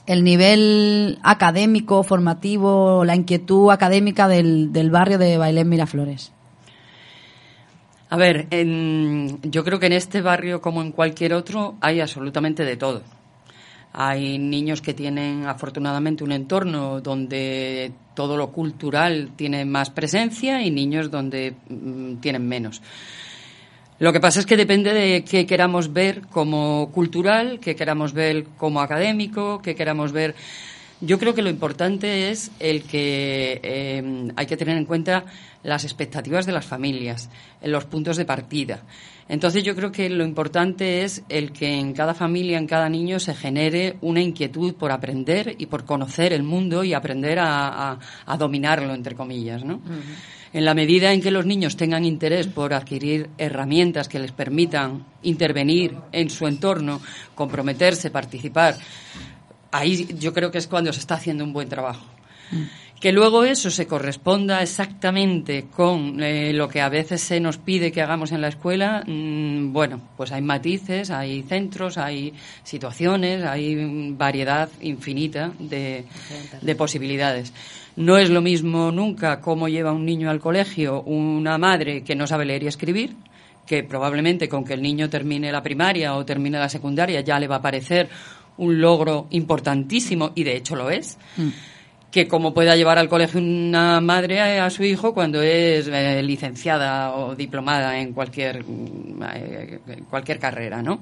el 0.06 0.22
nivel 0.22 1.18
académico, 1.24 2.04
formativo, 2.04 3.04
la 3.04 3.16
inquietud 3.16 3.72
académica 3.72 4.28
del, 4.28 4.72
del 4.72 4.90
barrio 4.90 5.18
de 5.18 5.36
Bailén 5.36 5.68
Miraflores? 5.68 6.30
A 8.08 8.16
ver, 8.16 8.46
yo 9.42 9.64
creo 9.64 9.80
que 9.80 9.86
en 9.86 9.94
este 9.94 10.20
barrio, 10.20 10.60
como 10.60 10.80
en 10.80 10.92
cualquier 10.92 11.34
otro, 11.34 11.74
hay 11.80 12.00
absolutamente 12.00 12.64
de 12.64 12.76
todo. 12.76 13.02
Hay 13.92 14.38
niños 14.38 14.80
que 14.80 14.94
tienen 14.94 15.46
afortunadamente 15.46 16.22
un 16.22 16.30
entorno 16.30 17.00
donde 17.00 17.92
todo 18.14 18.36
lo 18.36 18.52
cultural 18.52 19.30
tiene 19.34 19.64
más 19.64 19.90
presencia 19.90 20.62
y 20.62 20.70
niños 20.70 21.10
donde 21.10 21.56
mm, 21.68 22.16
tienen 22.16 22.46
menos. 22.46 22.80
Lo 24.00 24.12
que 24.12 24.20
pasa 24.20 24.40
es 24.40 24.46
que 24.46 24.56
depende 24.56 24.92
de 24.92 25.24
qué 25.24 25.46
queramos 25.46 25.92
ver 25.92 26.22
como 26.22 26.90
cultural, 26.92 27.60
qué 27.60 27.76
queramos 27.76 28.12
ver 28.12 28.44
como 28.56 28.80
académico, 28.80 29.62
qué 29.62 29.76
queramos 29.76 30.10
ver. 30.10 30.34
Yo 31.00 31.18
creo 31.18 31.34
que 31.34 31.42
lo 31.42 31.50
importante 31.50 32.30
es 32.30 32.50
el 32.58 32.82
que 32.82 33.60
eh, 33.62 34.32
hay 34.34 34.46
que 34.46 34.56
tener 34.56 34.76
en 34.76 34.84
cuenta 34.84 35.24
las 35.62 35.84
expectativas 35.84 36.44
de 36.44 36.52
las 36.52 36.66
familias, 36.66 37.30
los 37.62 37.84
puntos 37.84 38.16
de 38.16 38.24
partida. 38.24 38.82
Entonces 39.28 39.62
yo 39.64 39.74
creo 39.74 39.90
que 39.90 40.10
lo 40.10 40.24
importante 40.24 41.02
es 41.02 41.22
el 41.28 41.52
que 41.52 41.78
en 41.78 41.94
cada 41.94 42.14
familia, 42.14 42.58
en 42.58 42.66
cada 42.66 42.88
niño 42.88 43.18
se 43.18 43.34
genere 43.34 43.96
una 44.02 44.20
inquietud 44.20 44.74
por 44.74 44.92
aprender 44.92 45.54
y 45.56 45.66
por 45.66 45.84
conocer 45.84 46.32
el 46.32 46.42
mundo 46.42 46.84
y 46.84 46.94
aprender 46.94 47.38
a, 47.40 47.98
dominarlo, 48.38 48.92
entre 48.92 49.14
comillas, 49.14 49.64
¿no? 49.64 49.80
En 50.54 50.64
la 50.64 50.72
medida 50.72 51.12
en 51.12 51.20
que 51.20 51.32
los 51.32 51.46
niños 51.46 51.76
tengan 51.76 52.04
interés 52.04 52.46
por 52.46 52.74
adquirir 52.74 53.28
herramientas 53.38 54.06
que 54.06 54.20
les 54.20 54.30
permitan 54.30 55.04
intervenir 55.24 55.96
en 56.12 56.30
su 56.30 56.46
entorno, 56.46 57.00
comprometerse, 57.34 58.12
participar, 58.12 58.76
ahí 59.72 60.06
yo 60.16 60.32
creo 60.32 60.52
que 60.52 60.58
es 60.58 60.68
cuando 60.68 60.92
se 60.92 61.00
está 61.00 61.16
haciendo 61.16 61.42
un 61.42 61.52
buen 61.52 61.68
trabajo. 61.68 62.06
Que 63.00 63.12
luego 63.12 63.44
eso 63.44 63.70
se 63.70 63.86
corresponda 63.86 64.62
exactamente 64.62 65.66
con 65.70 66.22
eh, 66.22 66.52
lo 66.54 66.68
que 66.68 66.80
a 66.80 66.88
veces 66.88 67.20
se 67.20 67.38
nos 67.38 67.58
pide 67.58 67.92
que 67.92 68.00
hagamos 68.00 68.32
en 68.32 68.40
la 68.40 68.48
escuela, 68.48 69.04
mm, 69.06 69.72
bueno, 69.72 70.00
pues 70.16 70.32
hay 70.32 70.40
matices, 70.40 71.10
hay 71.10 71.42
centros, 71.42 71.98
hay 71.98 72.32
situaciones, 72.62 73.44
hay 73.44 74.12
variedad 74.12 74.70
infinita 74.80 75.52
de, 75.58 76.04
de 76.62 76.74
posibilidades. 76.76 77.52
No 77.96 78.16
es 78.16 78.30
lo 78.30 78.40
mismo 78.40 78.90
nunca 78.90 79.40
cómo 79.40 79.68
lleva 79.68 79.92
un 79.92 80.06
niño 80.06 80.30
al 80.30 80.40
colegio 80.40 81.02
una 81.02 81.58
madre 81.58 82.02
que 82.02 82.16
no 82.16 82.26
sabe 82.26 82.46
leer 82.46 82.62
y 82.62 82.68
escribir, 82.68 83.14
que 83.66 83.82
probablemente 83.82 84.48
con 84.48 84.64
que 84.64 84.74
el 84.74 84.82
niño 84.82 85.10
termine 85.10 85.52
la 85.52 85.62
primaria 85.62 86.14
o 86.16 86.24
termine 86.24 86.58
la 86.58 86.68
secundaria 86.68 87.20
ya 87.20 87.38
le 87.38 87.48
va 87.48 87.56
a 87.56 87.62
parecer 87.62 88.08
un 88.56 88.80
logro 88.80 89.26
importantísimo 89.30 90.32
y 90.34 90.44
de 90.44 90.56
hecho 90.56 90.74
lo 90.74 90.90
es. 90.90 91.18
Mm 91.36 91.48
que 92.14 92.28
como 92.28 92.54
pueda 92.54 92.76
llevar 92.76 92.96
al 92.96 93.08
colegio 93.08 93.40
una 93.40 94.00
madre 94.00 94.40
a, 94.40 94.70
su 94.70 94.84
hijo 94.84 95.12
cuando 95.12 95.42
es 95.42 95.88
eh, 95.88 96.22
licenciada 96.22 97.12
o 97.12 97.34
diplomada 97.34 97.98
en 97.98 98.12
cualquier 98.12 98.64
eh, 99.34 99.80
cualquier 100.08 100.38
carrera, 100.38 100.80
¿no? 100.80 101.00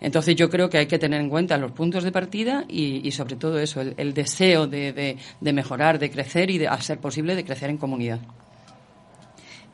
Entonces 0.00 0.34
yo 0.34 0.50
creo 0.50 0.68
que 0.68 0.78
hay 0.78 0.86
que 0.86 0.98
tener 0.98 1.20
en 1.20 1.28
cuenta 1.28 1.56
los 1.58 1.70
puntos 1.70 2.02
de 2.02 2.10
partida 2.10 2.64
y, 2.68 3.08
sobre 3.12 3.36
todo 3.36 3.60
eso, 3.60 3.82
el, 3.82 4.12
deseo 4.12 4.66
de, 4.66 5.16
mejorar, 5.40 6.00
de 6.00 6.10
crecer 6.10 6.50
y, 6.50 6.58
de, 6.58 6.66
a 6.66 6.80
ser 6.80 6.98
posible, 6.98 7.36
de 7.36 7.44
crecer 7.44 7.70
en 7.70 7.76
comunidad. 7.76 8.18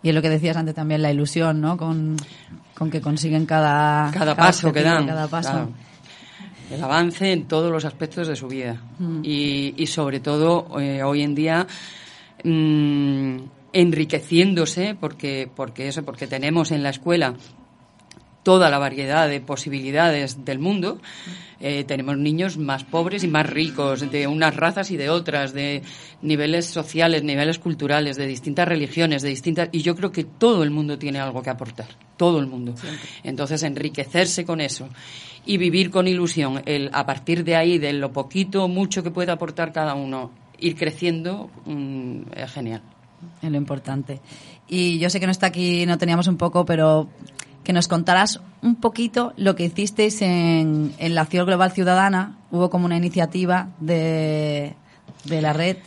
Y 0.02 0.10
es 0.10 0.14
lo 0.14 0.20
que 0.20 0.28
decías 0.28 0.54
antes 0.54 0.74
también, 0.74 1.00
la 1.00 1.10
ilusión, 1.10 1.62
¿no? 1.62 1.78
Con, 1.78 2.18
que 2.92 3.00
consiguen 3.00 3.46
cada... 3.46 4.10
Cada, 4.12 4.36
paso 4.36 4.70
que 4.70 4.82
dan. 4.82 5.06
Cada 5.06 5.28
paso 5.28 5.70
el 6.70 6.82
avance 6.82 7.32
en 7.32 7.46
todos 7.46 7.70
los 7.70 7.84
aspectos 7.84 8.28
de 8.28 8.36
su 8.36 8.48
vida. 8.48 8.82
Mm. 8.98 9.20
Y, 9.24 9.86
sobre 9.86 10.20
todo, 10.20 10.80
eh, 10.80 11.02
hoy 11.02 11.22
en 11.22 11.34
día, 11.34 11.66
mm, 12.42 13.36
enriqueciéndose, 13.72 14.96
porque, 14.98 15.48
porque 15.54 15.88
eso, 15.88 16.04
porque 16.04 16.26
tenemos 16.26 16.70
en 16.70 16.82
la 16.82 16.90
escuela 16.90 17.34
toda 18.44 18.70
la 18.70 18.78
variedad 18.78 19.28
de 19.28 19.40
posibilidades 19.40 20.44
del 20.44 20.60
mundo. 20.60 21.00
Eh, 21.60 21.82
tenemos 21.84 22.18
niños 22.18 22.58
más 22.58 22.84
pobres 22.84 23.24
y 23.24 23.28
más 23.28 23.48
ricos, 23.48 24.08
de 24.12 24.26
unas 24.26 24.54
razas 24.54 24.90
y 24.90 24.96
de 24.98 25.08
otras, 25.08 25.54
de 25.54 25.82
niveles 26.20 26.66
sociales, 26.66 27.24
niveles 27.24 27.58
culturales, 27.58 28.16
de 28.16 28.26
distintas 28.26 28.68
religiones, 28.68 29.22
de 29.22 29.30
distintas. 29.30 29.70
Y 29.72 29.80
yo 29.80 29.96
creo 29.96 30.12
que 30.12 30.24
todo 30.24 30.62
el 30.62 30.70
mundo 30.70 30.98
tiene 30.98 31.18
algo 31.20 31.42
que 31.42 31.50
aportar, 31.50 31.88
todo 32.18 32.38
el 32.38 32.46
mundo. 32.46 32.74
Entonces, 33.24 33.62
enriquecerse 33.62 34.44
con 34.44 34.60
eso 34.60 34.88
y 35.46 35.58
vivir 35.58 35.90
con 35.90 36.06
ilusión, 36.08 36.62
el, 36.66 36.90
a 36.92 37.04
partir 37.06 37.44
de 37.44 37.56
ahí, 37.56 37.78
de 37.78 37.92
lo 37.92 38.12
poquito 38.12 38.64
o 38.64 38.68
mucho 38.68 39.02
que 39.02 39.10
puede 39.10 39.32
aportar 39.32 39.72
cada 39.72 39.94
uno, 39.94 40.30
ir 40.58 40.76
creciendo, 40.76 41.50
mm, 41.66 42.22
es 42.34 42.52
genial. 42.52 42.82
Es 43.42 43.50
lo 43.50 43.56
importante. 43.56 44.20
Y 44.68 44.98
yo 44.98 45.10
sé 45.10 45.20
que 45.20 45.26
no 45.26 45.32
está 45.32 45.46
aquí, 45.46 45.86
no 45.86 45.98
teníamos 45.98 46.28
un 46.28 46.36
poco, 46.36 46.64
pero 46.64 47.08
que 47.62 47.72
nos 47.72 47.88
contarás 47.88 48.40
un 48.62 48.76
poquito 48.76 49.32
lo 49.36 49.54
que 49.54 49.64
hicisteis 49.64 50.20
en, 50.22 50.92
en 50.98 51.14
la 51.14 51.22
Acción 51.22 51.46
Global 51.46 51.72
Ciudadana. 51.72 52.38
Hubo 52.50 52.70
como 52.70 52.84
una 52.86 52.96
iniciativa 52.96 53.68
de, 53.80 54.74
de 55.24 55.42
la 55.42 55.52
red 55.52 55.78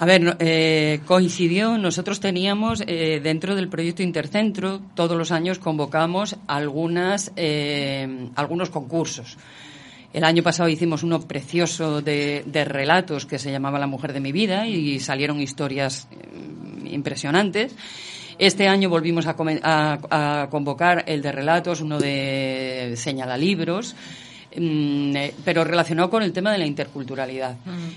a 0.00 0.06
ver, 0.06 0.36
eh, 0.38 1.00
coincidió, 1.06 1.76
nosotros 1.76 2.20
teníamos 2.20 2.84
eh, 2.86 3.18
dentro 3.20 3.56
del 3.56 3.68
proyecto 3.68 4.04
Intercentro, 4.04 4.80
todos 4.94 5.18
los 5.18 5.32
años 5.32 5.58
convocamos 5.58 6.36
algunas, 6.46 7.32
eh, 7.34 8.28
algunos 8.36 8.70
concursos. 8.70 9.36
El 10.12 10.22
año 10.22 10.44
pasado 10.44 10.68
hicimos 10.68 11.02
uno 11.02 11.20
precioso 11.22 12.00
de, 12.00 12.44
relatos 12.64 13.26
que 13.26 13.40
se 13.40 13.50
llamaba 13.50 13.80
La 13.80 13.88
mujer 13.88 14.12
de 14.12 14.20
mi 14.20 14.30
vida 14.30 14.68
y 14.68 15.00
salieron 15.00 15.40
historias 15.40 16.06
impresionantes. 16.84 17.74
Este 18.38 18.68
año 18.68 18.88
volvimos 18.88 19.26
a, 19.26 19.34
a, 19.34 20.48
convocar 20.48 21.02
el 21.08 21.22
de 21.22 21.32
relatos, 21.32 21.80
uno 21.80 21.98
de 21.98 22.92
señala 22.94 23.36
libros 23.36 23.96
Mm, 23.96 24.27
pero 25.44 25.64
relacionado 25.64 26.10
con 26.10 26.22
el 26.22 26.32
tema 26.32 26.52
de 26.52 26.58
la 26.58 26.66
interculturalidad. 26.66 27.56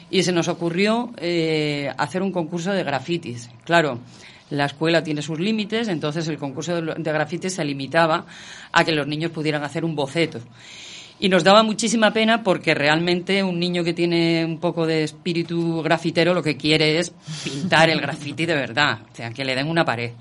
Y 0.09 0.23
se 0.23 0.31
nos 0.31 0.47
ocurrió 0.47 1.11
eh, 1.17 1.91
hacer 1.97 2.21
un 2.21 2.31
concurso 2.31 2.71
de 2.71 2.83
grafitis. 2.83 3.49
Claro, 3.63 3.99
la 4.51 4.65
escuela 4.65 5.03
tiene 5.03 5.21
sus 5.21 5.39
límites, 5.39 5.87
entonces 5.87 6.27
el 6.27 6.37
concurso 6.37 6.81
de, 6.81 7.11
grafitis 7.11 7.53
se 7.53 7.65
limitaba 7.65 8.25
a 8.71 8.83
que 8.83 8.91
los 8.91 9.07
niños 9.07 9.31
pudieran 9.31 9.63
hacer 9.63 9.85
un 9.85 9.95
boceto. 9.95 10.39
Y 11.23 11.29
nos 11.29 11.43
daba 11.43 11.61
muchísima 11.61 12.11
pena 12.11 12.41
porque 12.41 12.73
realmente 12.73 13.43
un 13.43 13.59
niño 13.59 13.83
que 13.83 13.93
tiene 13.93 14.43
un 14.43 14.57
poco 14.57 14.87
de 14.87 15.03
espíritu 15.03 15.83
grafitero 15.83 16.33
lo 16.33 16.41
que 16.41 16.57
quiere 16.57 16.97
es 16.97 17.11
pintar 17.43 17.91
el 17.91 18.01
grafiti 18.01 18.47
de 18.47 18.55
verdad, 18.55 19.01
o 19.03 19.15
sea, 19.15 19.29
que 19.29 19.45
le 19.45 19.53
den 19.53 19.67
una 19.67 19.85
pared. 19.85 20.13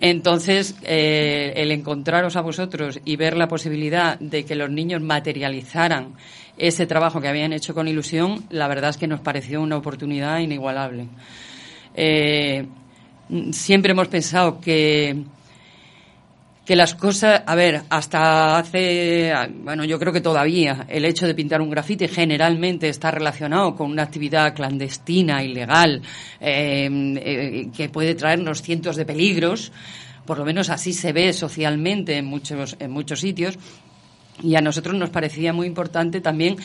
Entonces, 0.00 0.74
eh, 0.82 1.52
el 1.54 1.70
encontraros 1.70 2.34
a 2.34 2.40
vosotros 2.40 2.98
y 3.04 3.14
ver 3.14 3.36
la 3.36 3.46
posibilidad 3.46 4.18
de 4.18 4.44
que 4.44 4.56
los 4.56 4.68
niños 4.68 5.00
materializaran 5.00 6.14
ese 6.56 6.86
trabajo 6.86 7.20
que 7.20 7.28
habían 7.28 7.52
hecho 7.52 7.72
con 7.72 7.86
ilusión, 7.86 8.46
la 8.50 8.66
verdad 8.66 8.90
es 8.90 8.96
que 8.96 9.06
nos 9.06 9.20
pareció 9.20 9.62
una 9.62 9.76
oportunidad 9.76 10.40
inigualable. 10.40 11.06
Eh, 11.94 12.66
siempre 13.52 13.92
hemos 13.92 14.08
pensado 14.08 14.60
que 14.60 15.22
que 16.64 16.76
las 16.76 16.94
cosas, 16.94 17.42
a 17.44 17.54
ver, 17.54 17.82
hasta 17.90 18.58
hace, 18.58 19.32
bueno, 19.62 19.84
yo 19.84 19.98
creo 19.98 20.12
que 20.12 20.22
todavía 20.22 20.86
el 20.88 21.04
hecho 21.04 21.26
de 21.26 21.34
pintar 21.34 21.60
un 21.60 21.68
grafiti 21.68 22.08
generalmente 22.08 22.88
está 22.88 23.10
relacionado 23.10 23.76
con 23.76 23.90
una 23.90 24.04
actividad 24.04 24.54
clandestina, 24.54 25.42
ilegal, 25.42 26.00
eh, 26.40 26.88
eh, 27.16 27.68
que 27.76 27.88
puede 27.90 28.14
traernos 28.14 28.62
cientos 28.62 28.96
de 28.96 29.04
peligros, 29.04 29.72
por 30.24 30.38
lo 30.38 30.44
menos 30.46 30.70
así 30.70 30.94
se 30.94 31.12
ve 31.12 31.34
socialmente 31.34 32.16
en 32.16 32.24
muchos, 32.24 32.76
en 32.80 32.90
muchos 32.90 33.20
sitios, 33.20 33.58
y 34.42 34.56
a 34.56 34.60
nosotros 34.60 34.94
nos 34.96 35.10
parecía 35.10 35.52
muy 35.52 35.66
importante 35.66 36.20
también 36.20 36.56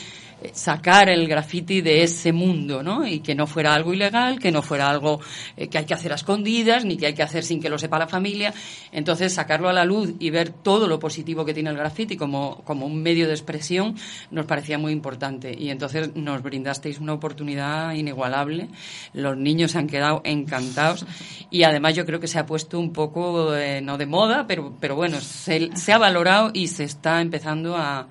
sacar 0.52 1.08
el 1.08 1.26
graffiti 1.28 1.80
de 1.80 2.02
ese 2.02 2.32
mundo, 2.32 2.82
¿no? 2.82 3.06
Y 3.06 3.20
que 3.20 3.34
no 3.34 3.46
fuera 3.46 3.74
algo 3.74 3.92
ilegal, 3.92 4.38
que 4.38 4.50
no 4.50 4.62
fuera 4.62 4.88
algo 4.88 5.20
eh, 5.56 5.68
que 5.68 5.78
hay 5.78 5.84
que 5.84 5.94
hacer 5.94 6.12
a 6.12 6.16
escondidas, 6.16 6.84
ni 6.84 6.96
que 6.96 7.06
hay 7.06 7.14
que 7.14 7.22
hacer 7.22 7.44
sin 7.44 7.60
que 7.60 7.68
lo 7.68 7.78
sepa 7.78 7.98
la 7.98 8.06
familia. 8.06 8.52
Entonces, 8.92 9.32
sacarlo 9.32 9.68
a 9.68 9.72
la 9.72 9.84
luz 9.84 10.14
y 10.18 10.30
ver 10.30 10.50
todo 10.50 10.88
lo 10.88 10.98
positivo 10.98 11.44
que 11.44 11.54
tiene 11.54 11.70
el 11.70 11.76
graffiti 11.76 12.16
como, 12.16 12.62
como 12.64 12.86
un 12.86 13.02
medio 13.02 13.26
de 13.26 13.32
expresión 13.32 13.96
nos 14.30 14.46
parecía 14.46 14.78
muy 14.78 14.92
importante. 14.92 15.54
Y 15.56 15.70
entonces 15.70 16.14
nos 16.14 16.42
brindasteis 16.42 16.98
una 17.00 17.12
oportunidad 17.12 17.92
inigualable. 17.92 18.68
Los 19.12 19.36
niños 19.36 19.72
se 19.72 19.78
han 19.78 19.86
quedado 19.86 20.22
encantados 20.24 21.06
y 21.50 21.62
además 21.64 21.94
yo 21.94 22.06
creo 22.06 22.20
que 22.20 22.28
se 22.28 22.38
ha 22.38 22.46
puesto 22.46 22.78
un 22.78 22.92
poco, 22.92 23.54
eh, 23.54 23.80
no 23.80 23.98
de 23.98 24.06
moda, 24.06 24.46
pero, 24.46 24.74
pero 24.80 24.96
bueno, 24.96 25.20
se, 25.20 25.70
se 25.76 25.92
ha 25.92 25.98
valorado 25.98 26.50
y 26.52 26.68
se 26.68 26.84
está 26.84 27.20
empezando 27.20 27.76
a 27.76 28.08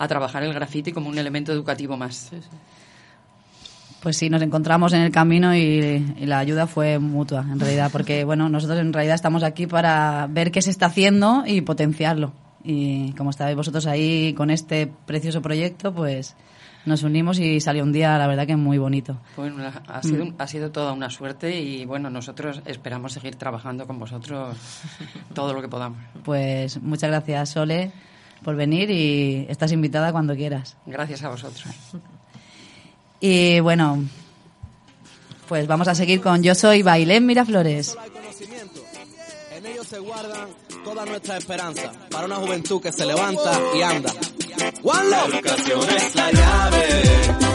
a 0.00 0.08
trabajar 0.08 0.42
el 0.42 0.54
grafiti 0.54 0.92
como 0.92 1.10
un 1.10 1.18
elemento 1.18 1.52
educativo 1.52 1.94
más. 1.94 2.30
Pues 4.02 4.16
sí, 4.16 4.30
nos 4.30 4.40
encontramos 4.40 4.94
en 4.94 5.02
el 5.02 5.12
camino 5.12 5.54
y, 5.54 5.98
la 6.20 6.38
ayuda 6.38 6.66
fue 6.66 6.98
mutua, 6.98 7.42
en 7.42 7.60
realidad, 7.60 7.90
porque 7.92 8.24
bueno, 8.30 8.48
nosotros 8.48 8.78
en 8.78 8.94
realidad 8.94 9.14
estamos 9.14 9.42
aquí 9.42 9.66
para 9.66 10.26
ver 10.30 10.50
qué 10.50 10.62
se 10.62 10.70
está 10.70 10.86
haciendo 10.86 11.44
y 11.46 11.60
potenciarlo. 11.60 12.32
Y 12.64 13.12
como 13.12 13.28
estáis 13.28 13.54
vosotros 13.54 13.86
ahí 13.86 14.32
con 14.32 14.48
este 14.48 14.90
precioso 15.04 15.42
proyecto, 15.42 15.92
pues 15.92 16.34
nos 16.86 17.02
unimos 17.02 17.38
y 17.38 17.60
salió 17.60 17.82
un 17.82 17.92
día, 17.92 18.16
la 18.16 18.26
verdad 18.26 18.46
que 18.46 18.56
muy 18.56 18.78
bonito. 18.78 19.18
Bueno, 19.36 19.70
ha 19.86 20.02
sido, 20.02 20.24
mm. 20.24 20.34
ha 20.38 20.46
sido 20.46 20.70
toda 20.70 20.94
una 20.94 21.10
suerte 21.10 21.60
y 21.60 21.84
bueno, 21.84 22.08
nosotros 22.08 22.62
esperamos 22.64 23.12
seguir 23.12 23.36
trabajando 23.36 23.86
con 23.86 23.98
vosotros 23.98 24.56
todo 25.34 25.52
lo 25.52 25.60
que 25.60 25.68
podamos. 25.68 25.98
Pues 26.24 26.80
muchas 26.80 27.10
gracias, 27.10 27.50
Sole 27.50 27.92
por 28.42 28.56
venir 28.56 28.90
y 28.90 29.46
estás 29.48 29.72
invitada 29.72 30.12
cuando 30.12 30.34
quieras. 30.34 30.76
Gracias 30.86 31.22
a 31.22 31.30
vosotros. 31.30 31.64
Y 33.22 33.60
bueno, 33.60 34.02
pues 35.46 35.66
vamos 35.66 35.88
a 35.88 35.94
seguir 35.94 36.22
con 36.22 36.42
Yo 36.42 36.54
soy 36.54 36.82
Bailén 36.82 37.26
Miraflores. 37.26 37.94
En 39.54 39.66
ellos 39.66 39.86
se 39.86 39.98
guardan 39.98 40.48
toda 40.82 41.04
nuestra 41.04 41.36
esperanza 41.36 41.92
para 42.10 42.24
una 42.24 42.36
juventud 42.36 42.80
que 42.80 42.90
se 42.90 43.04
levanta 43.04 43.60
y 43.76 43.82
anda. 43.82 44.10
La 45.10 45.24
educación 45.26 45.80
es 45.96 46.14
la 46.14 46.32
llave 46.32 46.86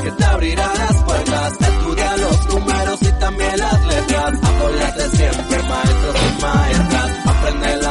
que 0.03 0.11
te 0.11 0.23
abrirá 0.23 0.73
las 0.75 1.03
puertas. 1.03 1.53
Estudia 1.53 2.17
los 2.17 2.47
números 2.49 3.01
y 3.01 3.19
también 3.19 3.57
las 3.57 3.85
letras. 3.87 4.39
Apóyate 4.43 5.17
siempre, 5.17 5.63
maestros 5.63 6.15
y 6.15 6.41
maestras. 6.41 7.27
Aprende 7.27 7.81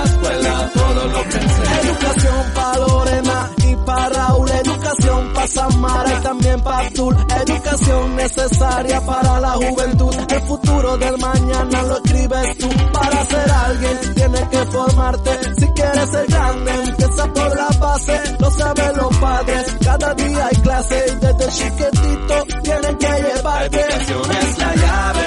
Educación 1.82 2.52
para 2.54 2.78
Lorena 2.78 3.50
y 3.66 3.76
para 3.76 4.08
Raúl. 4.08 4.50
Educación 4.50 5.32
para 5.34 5.46
Samara 5.46 6.18
y 6.18 6.22
también 6.22 6.60
para 6.62 6.78
Abdul. 6.86 7.16
Educación 7.46 8.16
necesaria 8.16 9.00
para 9.04 9.40
la 9.40 9.50
juventud. 9.50 10.14
El 10.28 10.42
futuro 10.42 10.96
del 10.98 11.18
mañana 11.18 11.82
lo 11.82 11.96
escribes 11.96 12.58
tú. 12.58 12.68
Para 12.92 13.24
ser 13.26 13.50
alguien 13.50 14.14
tienes 14.14 14.48
que 14.48 14.58
formarte. 14.66 15.30
Si 15.58 15.66
quieres 15.68 16.10
ser 16.10 16.26
grande, 16.26 16.72
empieza 16.72 17.32
por 17.32 17.56
la 17.56 17.68
base. 17.78 18.36
Lo 18.38 18.50
saben 18.50 18.96
los 18.96 19.16
padres. 19.18 19.76
Cada 19.84 20.14
día 20.14 20.46
hay 20.46 20.56
clase 20.56 21.04
y 21.08 21.14
desde 21.16 21.48
chiquitito 21.48 22.44
tienen 22.62 22.96
que 22.98 23.06
llevarte. 23.06 23.76
La 23.76 23.86
educación 23.86 24.30
es 24.30 24.58
la 24.58 24.74
llave 24.74 25.24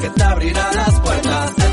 que 0.00 0.10
te 0.10 0.22
abrirá 0.22 0.72
las 0.72 1.00
puertas. 1.00 1.63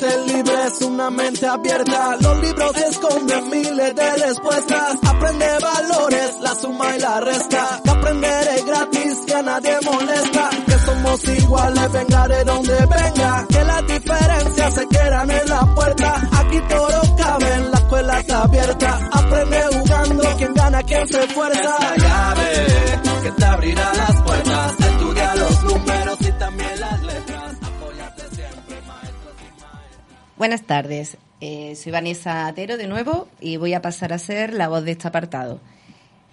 Mente 0.00 0.32
libre 0.32 0.66
es 0.66 0.82
una 0.82 1.10
mente 1.10 1.46
abierta. 1.46 2.16
Los 2.20 2.40
libros 2.40 2.76
esconden 2.76 3.50
miles 3.50 3.94
de 3.94 4.16
respuestas. 4.16 4.98
Aprende 5.06 5.46
valores, 5.60 6.40
la 6.40 6.54
suma 6.54 6.96
y 6.96 7.00
la 7.00 7.20
resta. 7.20 7.80
Que 7.82 7.90
aprender 7.90 8.48
es 8.48 8.66
gratis, 8.66 9.18
que 9.26 9.34
a 9.34 9.42
nadie 9.42 9.76
molesta. 9.84 10.50
Que 10.66 10.78
somos 10.78 11.28
iguales, 11.28 11.92
venga 11.92 12.28
de 12.28 12.44
donde 12.44 12.86
venga. 12.86 13.46
Que 13.48 13.64
las 13.64 13.86
diferencias 13.86 14.74
se 14.74 14.86
quedan 14.88 15.30
en 15.30 15.48
la 15.48 15.74
puerta. 15.74 16.28
Aquí 16.32 16.60
todo 16.68 17.16
cabe, 17.16 17.58
la 17.70 17.78
escuela 17.78 18.20
está 18.20 18.42
abierta. 18.42 19.08
Aprende 19.12 19.62
jugando, 19.72 20.36
quien 20.36 20.54
gana, 20.54 20.82
quien 20.82 21.08
se 21.08 21.24
esfuerza. 21.24 21.60
Es 21.60 22.02
la 22.02 22.08
llave 22.08 23.08
que 23.22 23.30
te 23.32 23.44
abrirá 23.44 23.92
las 23.94 24.07
Buenas 30.38 30.62
tardes. 30.62 31.16
Eh, 31.40 31.74
soy 31.74 31.90
Vanessa 31.90 32.46
Atero 32.46 32.76
de 32.76 32.86
nuevo 32.86 33.26
y 33.40 33.56
voy 33.56 33.74
a 33.74 33.82
pasar 33.82 34.12
a 34.12 34.20
ser 34.20 34.54
la 34.54 34.68
voz 34.68 34.84
de 34.84 34.92
este 34.92 35.08
apartado. 35.08 35.58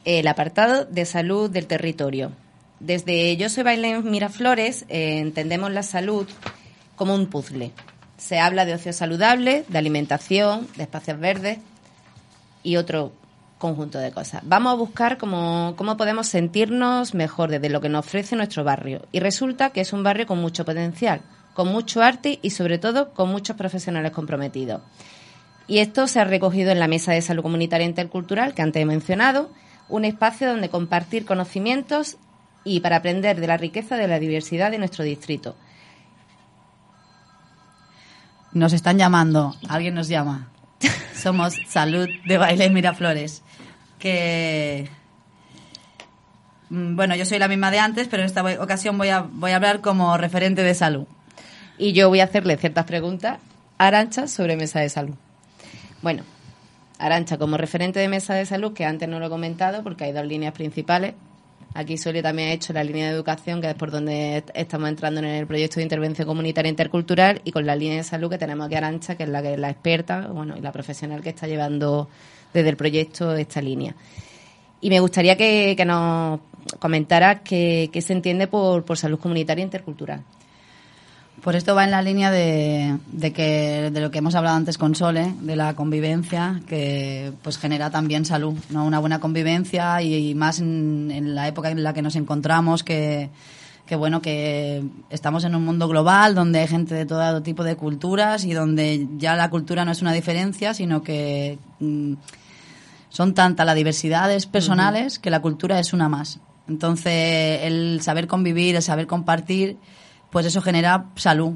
El 0.04 0.28
apartado 0.28 0.86
de 0.86 1.06
salud 1.06 1.50
del 1.50 1.66
territorio. 1.66 2.32
Desde 2.80 3.36
Yo 3.36 3.50
soy 3.50 3.64
Bailén 3.64 4.08
Miraflores 4.08 4.86
eh, 4.90 5.18
entendemos 5.18 5.72
la 5.72 5.82
salud 5.82 6.28
como 6.96 7.16
un 7.16 7.26
puzzle. 7.26 7.72
Se 8.16 8.38
habla 8.38 8.66
de 8.66 8.76
ocio 8.76 8.94
saludable, 8.94 9.66
de 9.70 9.78
alimentación, 9.80 10.68
de 10.78 10.84
espacios 10.84 11.20
verdes 11.20 11.58
y 12.62 12.76
otro 12.76 13.12
conjunto 13.58 13.98
de 13.98 14.12
cosas. 14.12 14.44
Vamos 14.46 14.74
a 14.74 14.76
buscar 14.76 15.18
cómo, 15.18 15.74
cómo 15.78 15.98
podemos 15.98 16.28
sentirnos 16.28 17.16
mejor 17.16 17.50
desde 17.50 17.70
lo 17.70 17.82
que 17.82 17.90
nos 17.90 18.06
ofrece 18.06 18.36
nuestro 18.36 18.64
barrio. 18.64 19.08
Y 19.12 19.20
resulta 19.20 19.72
que 19.72 19.82
es 19.82 19.94
un 19.94 20.04
barrio 20.04 20.28
con 20.28 20.40
mucho 20.40 20.64
potencial, 20.64 21.22
con 21.56 21.70
mucho 21.70 22.04
arte 22.04 22.38
y 22.44 22.52
sobre 22.52 22.78
todo 22.78 23.14
con 23.14 23.30
muchos 23.32 23.56
profesionales 23.56 24.12
comprometidos. 24.12 24.82
Y 25.68 25.80
esto 25.80 26.06
se 26.08 26.20
ha 26.20 26.26
recogido 26.26 26.70
en 26.70 26.80
la 26.80 26.88
Mesa 26.88 27.14
de 27.14 27.22
Salud 27.24 27.42
Comunitaria 27.42 27.88
Intercultural 27.88 28.54
que 28.54 28.62
antes 28.62 28.84
he 28.84 28.86
mencionado, 28.86 29.50
un 29.90 30.06
espacio 30.06 30.50
donde 30.50 30.70
compartir 30.70 31.26
conocimientos 31.26 32.18
y 32.64 32.82
para 32.82 32.98
aprender 32.98 33.40
de 33.40 33.48
la 33.48 33.58
riqueza 33.58 33.96
de 33.96 34.08
la 34.08 34.20
diversidad 34.20 34.70
de 34.70 34.78
nuestro 34.78 35.04
distrito. 35.04 35.56
Nos 38.52 38.74
están 38.74 38.98
llamando, 38.98 39.56
alguien 39.70 39.96
nos 39.96 40.08
llama. 40.08 40.50
Somos 41.16 41.56
Salud 41.68 42.08
de 42.26 42.38
Baile 42.38 42.70
Miraflores. 42.70 43.44
Que. 43.98 44.90
mm, 46.70 46.96
Bueno, 46.96 47.16
yo 47.16 47.26
soy 47.26 47.40
la 47.40 47.48
misma 47.48 47.72
de 47.72 47.80
antes, 47.80 48.08
pero 48.08 48.24
en 48.24 48.28
esta 48.28 48.44
ocasión 48.62 48.98
voy 48.98 49.10
a, 49.10 49.22
voy 49.22 49.52
a 49.52 49.56
hablar 49.56 49.82
como 49.82 50.18
referente 50.18 50.62
de 50.62 50.74
salud. 50.76 51.06
Y 51.78 51.94
yo 51.94 52.10
voy 52.10 52.20
a 52.22 52.26
hacerle 52.26 52.58
ciertas 52.58 52.86
preguntas 52.86 53.40
a 53.78 53.88
Arancha 53.88 54.28
sobre 54.28 54.56
mesa 54.56 54.80
de 54.80 54.90
salud. 54.90 55.16
Bueno, 56.02 56.24
Arancha, 57.00 57.38
como 57.38 57.58
referente 57.58 58.00
de 58.00 58.08
mesa 58.08 58.34
de 58.34 58.46
salud, 58.46 58.74
que 58.74 58.86
antes 58.86 59.10
no 59.10 59.20
lo 59.20 59.26
he 59.28 59.30
comentado 59.30 59.84
porque 59.84 60.06
hay 60.06 60.12
dos 60.14 60.26
líneas 60.26 60.54
principales. 60.54 61.14
Aquí 61.74 61.98
Sole 61.98 62.22
también 62.24 62.48
ha 62.50 62.52
hecho 62.54 62.72
la 62.72 62.86
línea 62.86 63.08
de 63.08 63.14
educación, 63.14 63.60
que 63.60 63.70
es 63.70 63.76
por 63.76 63.92
donde 63.92 64.38
est- 64.38 64.50
estamos 64.54 64.88
entrando 64.88 65.20
en 65.20 65.26
el 65.26 65.46
proyecto 65.46 65.76
de 65.76 65.84
intervención 65.84 66.26
comunitaria 66.26 66.70
intercultural, 66.70 67.42
y 67.44 67.52
con 67.52 67.66
la 67.66 67.76
línea 67.76 67.98
de 67.98 68.04
salud 68.06 68.30
que 68.30 68.38
tenemos 68.38 68.68
aquí 68.68 68.76
Arancha, 68.76 69.16
que 69.16 69.24
es 69.24 69.30
la 69.30 69.42
que 69.42 69.54
es 69.56 69.60
la 69.60 69.70
experta, 69.72 70.28
bueno, 70.28 70.56
y 70.58 70.62
la 70.62 70.72
profesional 70.72 71.22
que 71.22 71.30
está 71.32 71.48
llevando 71.48 72.08
desde 72.54 72.70
el 72.70 72.78
proyecto 72.78 73.36
esta 73.36 73.62
línea. 73.62 73.94
Y 74.80 74.90
me 74.90 75.02
gustaría 75.02 75.36
que, 75.36 75.74
que 75.76 75.84
nos 75.84 76.40
comentaras 76.80 77.42
qué, 77.44 77.90
qué 77.92 78.02
se 78.02 78.14
entiende 78.14 78.48
por, 78.48 78.86
por 78.86 78.98
salud 78.98 79.20
comunitaria 79.20 79.64
intercultural. 79.64 80.22
Pues 81.46 81.58
esto 81.58 81.76
va 81.76 81.84
en 81.84 81.92
la 81.92 82.02
línea 82.02 82.32
de, 82.32 82.98
de 83.12 83.32
que 83.32 83.92
de 83.94 84.02
lo 84.02 84.10
que 84.10 84.18
hemos 84.18 84.34
hablado 84.34 84.58
antes 84.58 84.80
con 84.80 84.96
Sole, 84.96 85.36
de 85.42 85.56
la 85.56 85.76
convivencia, 85.76 86.60
que 86.68 87.34
pues 87.44 87.60
genera 87.60 87.92
también 87.92 88.26
salud, 88.26 88.56
¿no? 88.72 88.84
Una 88.84 88.98
buena 88.98 89.20
convivencia 89.20 90.02
y, 90.02 90.32
y 90.32 90.34
más 90.34 90.58
en, 90.58 91.12
en 91.12 91.36
la 91.36 91.48
época 91.48 91.70
en 91.70 91.84
la 91.84 91.94
que 91.94 92.02
nos 92.02 92.16
encontramos, 92.16 92.84
que, 92.84 93.30
que 93.86 93.96
bueno, 93.96 94.24
que 94.24 94.84
estamos 95.12 95.44
en 95.44 95.54
un 95.54 95.64
mundo 95.64 95.88
global 95.88 96.34
donde 96.34 96.62
hay 96.62 96.68
gente 96.68 96.96
de 96.96 97.06
todo 97.06 97.44
tipo 97.44 97.64
de 97.64 97.76
culturas 97.76 98.44
y 98.44 98.54
donde 98.54 99.08
ya 99.18 99.36
la 99.36 99.52
cultura 99.52 99.86
no 99.86 99.92
es 99.92 100.02
una 100.02 100.14
diferencia, 100.14 100.74
sino 100.74 101.04
que 101.04 101.60
mm, 101.80 102.14
son 103.10 103.36
tanta 103.36 103.66
las 103.66 103.76
diversidades 103.76 104.48
personales 104.48 105.20
que 105.20 105.30
la 105.30 105.44
cultura 105.44 105.80
es 105.80 105.94
una 105.94 106.10
más. 106.10 106.40
Entonces, 106.68 107.60
el 107.62 108.00
saber 108.02 108.26
convivir, 108.26 108.76
el 108.76 108.82
saber 108.82 109.06
compartir, 109.06 109.78
pues 110.36 110.46
eso 110.48 110.62
genera 110.62 111.06
salud. 111.16 111.54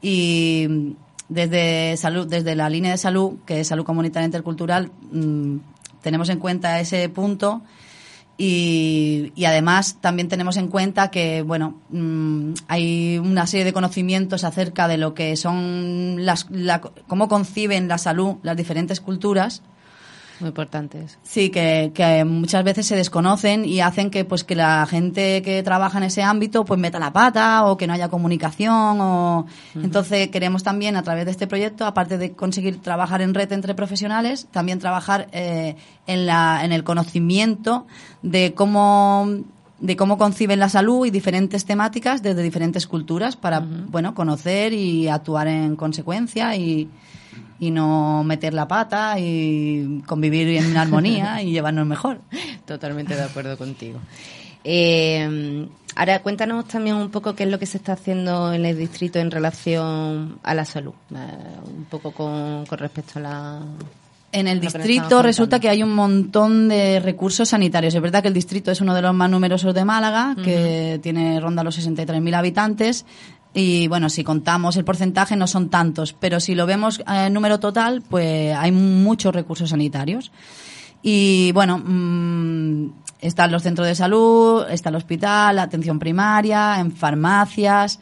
Y 0.00 0.94
desde 1.28 1.98
salud, 1.98 2.26
desde 2.26 2.56
la 2.56 2.70
línea 2.70 2.92
de 2.92 2.96
salud, 2.96 3.34
que 3.44 3.60
es 3.60 3.68
salud 3.68 3.84
comunitaria 3.84 4.24
intercultural, 4.24 4.90
mm, 5.12 5.56
tenemos 6.00 6.30
en 6.30 6.38
cuenta 6.38 6.80
ese 6.80 7.10
punto 7.10 7.60
y, 8.38 9.34
además 9.46 9.98
también 10.00 10.28
tenemos 10.28 10.56
en 10.56 10.68
cuenta 10.68 11.10
que 11.10 11.42
bueno 11.42 11.74
mm, 11.90 12.54
hay 12.68 13.18
una 13.18 13.46
serie 13.46 13.66
de 13.66 13.74
conocimientos 13.74 14.44
acerca 14.44 14.88
de 14.88 14.96
lo 14.96 15.12
que 15.12 15.36
son 15.36 16.24
las 16.24 16.46
la- 16.50 16.80
cómo 16.80 17.28
conciben 17.28 17.86
la 17.86 17.98
salud 17.98 18.36
las 18.42 18.56
diferentes 18.56 19.02
culturas 19.02 19.60
Muy 20.42 20.48
importantes. 20.48 21.18
Sí, 21.22 21.50
que, 21.50 21.92
que 21.94 22.24
muchas 22.24 22.64
veces 22.64 22.84
se 22.84 22.96
desconocen 22.96 23.64
y 23.64 23.80
hacen 23.80 24.10
que 24.10 24.24
pues 24.24 24.42
que 24.42 24.56
la 24.56 24.84
gente 24.86 25.40
que 25.42 25.62
trabaja 25.62 25.98
en 25.98 26.04
ese 26.04 26.22
ámbito 26.22 26.64
pues 26.64 26.80
meta 26.80 26.98
la 26.98 27.12
pata 27.12 27.64
o 27.66 27.76
que 27.76 27.86
no 27.86 27.92
haya 27.92 28.08
comunicación 28.08 29.00
o 29.00 29.46
entonces 29.76 30.28
queremos 30.30 30.64
también 30.64 30.96
a 30.96 31.02
través 31.02 31.26
de 31.26 31.30
este 31.30 31.46
proyecto 31.46 31.86
aparte 31.86 32.18
de 32.18 32.32
conseguir 32.32 32.82
trabajar 32.82 33.22
en 33.22 33.34
red 33.34 33.52
entre 33.52 33.74
profesionales 33.74 34.48
también 34.50 34.80
trabajar 34.80 35.28
eh, 35.32 35.76
en 36.06 36.26
la 36.26 36.64
en 36.64 36.72
el 36.72 36.82
conocimiento 36.82 37.86
de 38.22 38.52
cómo 38.54 39.28
de 39.78 39.96
cómo 39.96 40.18
conciben 40.18 40.58
la 40.58 40.68
salud 40.68 41.06
y 41.06 41.10
diferentes 41.10 41.64
temáticas 41.64 42.22
desde 42.22 42.42
diferentes 42.42 42.86
culturas 42.88 43.36
para 43.36 43.60
bueno 43.60 44.14
conocer 44.14 44.72
y 44.72 45.08
actuar 45.08 45.46
en 45.46 45.76
consecuencia 45.76 46.56
y 46.56 46.88
y 47.62 47.70
no 47.70 48.24
meter 48.24 48.54
la 48.54 48.66
pata 48.66 49.20
y 49.20 50.02
convivir 50.04 50.48
en 50.48 50.76
armonía 50.76 51.40
y 51.42 51.52
llevarnos 51.52 51.86
mejor. 51.86 52.18
Totalmente 52.66 53.14
de 53.14 53.22
acuerdo 53.22 53.56
contigo. 53.56 54.00
Eh, 54.64 55.68
ahora 55.94 56.22
cuéntanos 56.22 56.66
también 56.66 56.96
un 56.96 57.08
poco 57.12 57.36
qué 57.36 57.44
es 57.44 57.50
lo 57.50 57.60
que 57.60 57.66
se 57.66 57.76
está 57.76 57.92
haciendo 57.92 58.52
en 58.52 58.64
el 58.64 58.76
distrito 58.76 59.20
en 59.20 59.30
relación 59.30 60.40
a 60.42 60.54
la 60.54 60.64
salud, 60.64 60.94
eh, 61.14 61.16
un 61.64 61.84
poco 61.84 62.10
con, 62.10 62.66
con 62.66 62.78
respecto 62.78 63.20
a 63.20 63.22
la... 63.22 63.60
En 64.32 64.48
el 64.48 64.58
que 64.58 64.66
distrito 64.66 65.22
resulta 65.22 65.60
que 65.60 65.68
hay 65.68 65.84
un 65.84 65.94
montón 65.94 66.68
de 66.68 66.98
recursos 66.98 67.50
sanitarios. 67.50 67.94
Es 67.94 68.02
verdad 68.02 68.22
que 68.22 68.28
el 68.28 68.34
distrito 68.34 68.72
es 68.72 68.80
uno 68.80 68.94
de 68.94 69.02
los 69.02 69.14
más 69.14 69.30
numerosos 69.30 69.72
de 69.72 69.84
Málaga, 69.84 70.34
que 70.42 70.98
tiene 71.02 71.38
ronda 71.38 71.62
los 71.62 71.78
63.000 71.78 72.34
habitantes. 72.34 73.04
Y 73.54 73.86
bueno, 73.88 74.08
si 74.08 74.24
contamos 74.24 74.76
el 74.76 74.84
porcentaje 74.84 75.36
no 75.36 75.46
son 75.46 75.68
tantos, 75.68 76.14
pero 76.14 76.40
si 76.40 76.54
lo 76.54 76.64
vemos 76.64 77.02
en 77.06 77.32
número 77.32 77.60
total, 77.60 78.02
pues 78.02 78.56
hay 78.56 78.72
muchos 78.72 79.34
recursos 79.34 79.70
sanitarios. 79.70 80.32
Y 81.02 81.52
bueno, 81.52 81.78
mm, 81.78 82.92
están 83.20 83.52
los 83.52 83.62
centros 83.62 83.86
de 83.86 83.94
salud, 83.94 84.64
está 84.70 84.88
el 84.88 84.96
hospital, 84.96 85.58
atención 85.58 85.98
primaria, 85.98 86.80
en 86.80 86.92
farmacias. 86.92 88.00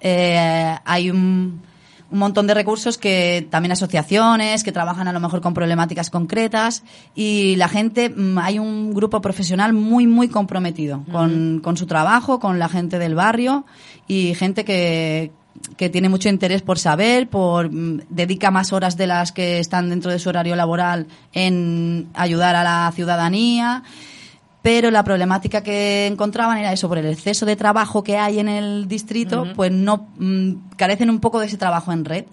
Eh, 0.00 0.76
hay 0.84 1.10
un, 1.10 1.60
un 2.10 2.18
montón 2.18 2.46
de 2.46 2.54
recursos 2.54 2.96
que 2.96 3.46
también 3.50 3.72
asociaciones 3.72 4.64
que 4.64 4.72
trabajan 4.72 5.08
a 5.08 5.12
lo 5.12 5.20
mejor 5.20 5.40
con 5.40 5.54
problemáticas 5.54 6.10
concretas 6.10 6.82
y 7.14 7.56
la 7.56 7.68
gente, 7.68 8.08
mm, 8.08 8.38
hay 8.38 8.58
un 8.58 8.94
grupo 8.94 9.20
profesional 9.20 9.72
muy, 9.72 10.06
muy 10.06 10.28
comprometido 10.28 11.04
con, 11.12 11.60
con 11.60 11.76
su 11.76 11.86
trabajo, 11.86 12.38
con 12.38 12.58
la 12.58 12.68
gente 12.68 12.98
del 12.98 13.14
barrio 13.14 13.66
y 14.06 14.34
gente 14.34 14.64
que, 14.64 15.32
que 15.76 15.90
tiene 15.90 16.08
mucho 16.08 16.28
interés 16.28 16.62
por 16.62 16.78
saber, 16.78 17.28
por 17.28 17.70
mm, 17.70 18.02
dedica 18.08 18.50
más 18.50 18.72
horas 18.72 18.96
de 18.96 19.06
las 19.06 19.32
que 19.32 19.58
están 19.58 19.90
dentro 19.90 20.10
de 20.10 20.18
su 20.18 20.28
horario 20.28 20.56
laboral 20.56 21.06
en 21.32 22.08
ayudar 22.14 22.56
a 22.56 22.64
la 22.64 22.90
ciudadanía. 22.94 23.82
Pero 24.68 24.90
la 24.90 25.02
problemática 25.02 25.62
que 25.62 26.06
encontraban 26.06 26.58
era 26.58 26.74
eso, 26.74 26.90
por 26.90 26.98
el 26.98 27.06
exceso 27.06 27.46
de 27.46 27.56
trabajo 27.56 28.02
que 28.02 28.18
hay 28.18 28.38
en 28.38 28.50
el 28.50 28.86
distrito, 28.86 29.46
pues 29.56 29.72
no 29.72 30.08
mm, 30.18 30.74
carecen 30.76 31.08
un 31.08 31.20
poco 31.20 31.40
de 31.40 31.46
ese 31.46 31.56
trabajo 31.56 31.90
en 31.90 32.04
red. 32.04 32.26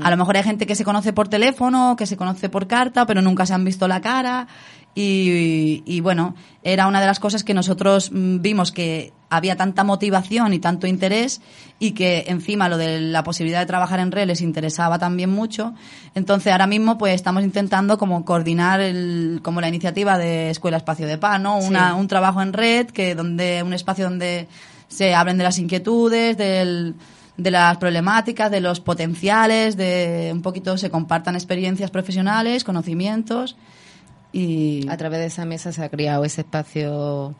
A 0.00 0.08
lo 0.08 0.16
mejor 0.16 0.36
hay 0.36 0.44
gente 0.44 0.68
que 0.68 0.76
se 0.76 0.84
conoce 0.84 1.12
por 1.12 1.26
teléfono, 1.26 1.96
que 1.98 2.06
se 2.06 2.16
conoce 2.16 2.48
por 2.48 2.68
carta, 2.68 3.06
pero 3.06 3.22
nunca 3.22 3.44
se 3.44 3.54
han 3.54 3.64
visto 3.64 3.88
la 3.88 4.00
cara. 4.00 4.46
Y, 4.94 5.82
y 5.84 5.98
bueno, 5.98 6.36
era 6.62 6.86
una 6.86 7.00
de 7.00 7.06
las 7.08 7.18
cosas 7.18 7.42
que 7.42 7.54
nosotros 7.54 8.12
mm, 8.12 8.40
vimos 8.40 8.70
que 8.70 9.12
había 9.36 9.56
tanta 9.56 9.84
motivación 9.84 10.52
y 10.52 10.58
tanto 10.58 10.86
interés 10.86 11.40
y 11.78 11.92
que 11.92 12.24
encima 12.28 12.68
lo 12.68 12.76
de 12.78 13.00
la 13.00 13.24
posibilidad 13.24 13.60
de 13.60 13.66
trabajar 13.66 14.00
en 14.00 14.12
red 14.12 14.26
les 14.26 14.40
interesaba 14.40 14.98
también 14.98 15.30
mucho. 15.30 15.74
Entonces 16.14 16.52
ahora 16.52 16.66
mismo 16.66 16.98
pues 16.98 17.14
estamos 17.14 17.42
intentando 17.42 17.98
como 17.98 18.24
coordinar 18.24 18.80
el, 18.80 19.40
como 19.42 19.60
la 19.60 19.68
iniciativa 19.68 20.18
de 20.18 20.50
Escuela 20.50 20.76
Espacio 20.78 21.06
de 21.06 21.18
Paz, 21.18 21.40
¿no? 21.40 21.58
Una, 21.58 21.90
Sí. 21.94 22.00
un 22.00 22.08
trabajo 22.08 22.40
en 22.42 22.52
red 22.52 22.86
que 22.86 23.14
donde 23.14 23.62
un 23.62 23.72
espacio 23.72 24.04
donde 24.04 24.48
se 24.88 25.14
hablen 25.14 25.38
de 25.38 25.44
las 25.44 25.58
inquietudes, 25.58 26.36
del, 26.36 26.94
de 27.36 27.50
las 27.50 27.76
problemáticas, 27.78 28.50
de 28.50 28.60
los 28.60 28.80
potenciales, 28.80 29.76
de 29.76 30.30
un 30.32 30.42
poquito 30.42 30.78
se 30.78 30.90
compartan 30.90 31.34
experiencias 31.34 31.90
profesionales, 31.90 32.64
conocimientos 32.64 33.56
y 34.32 34.86
A 34.88 34.96
través 34.96 35.20
de 35.20 35.26
esa 35.26 35.44
mesa 35.44 35.70
se 35.72 35.82
ha 35.84 35.88
creado 35.88 36.24
ese 36.24 36.40
espacio 36.40 37.36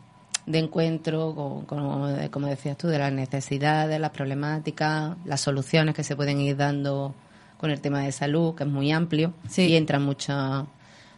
de 0.47 0.59
encuentro, 0.59 1.35
con, 1.35 1.65
con- 1.65 2.29
como 2.29 2.47
decías 2.49 2.77
tú, 2.77 2.89
de 2.89 2.99
las 2.99 3.13
necesidades, 3.13 3.99
las 4.01 4.11
problemáticas, 4.11 5.17
las 5.25 5.41
soluciones 5.41 5.95
que 5.95 6.05
se 6.05 6.17
pueden 6.17 6.41
ir 6.41 6.57
dando 6.57 7.15
con 7.59 7.71
el 7.71 7.81
tema 7.81 8.01
de 8.01 8.13
salud, 8.13 8.55
que 8.55 8.65
es 8.65 8.69
muy 8.69 8.93
amplio 8.93 9.33
y 9.57 9.77
entran 9.77 10.03
muchos 10.03 10.65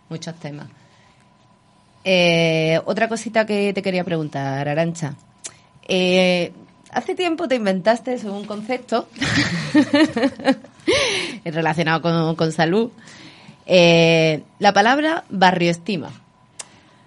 muchos 0.08 0.34
temas. 0.36 0.68
Eh, 2.04 2.80
otra 2.84 3.08
cosita 3.08 3.44
que 3.46 3.72
te 3.72 3.82
quería 3.82 4.04
preguntar, 4.04 4.68
Arancha. 4.68 5.14
Eh, 5.88 6.52
hace 6.92 7.16
tiempo 7.16 7.48
te 7.48 7.56
inventaste 7.56 8.14
un 8.30 8.44
concepto 8.44 9.08
relacionado 11.44 12.02
con, 12.02 12.36
con 12.36 12.52
salud. 12.52 12.90
Eh, 13.66 14.42
la 14.60 14.72
palabra 14.72 15.24
barrioestima, 15.28 16.10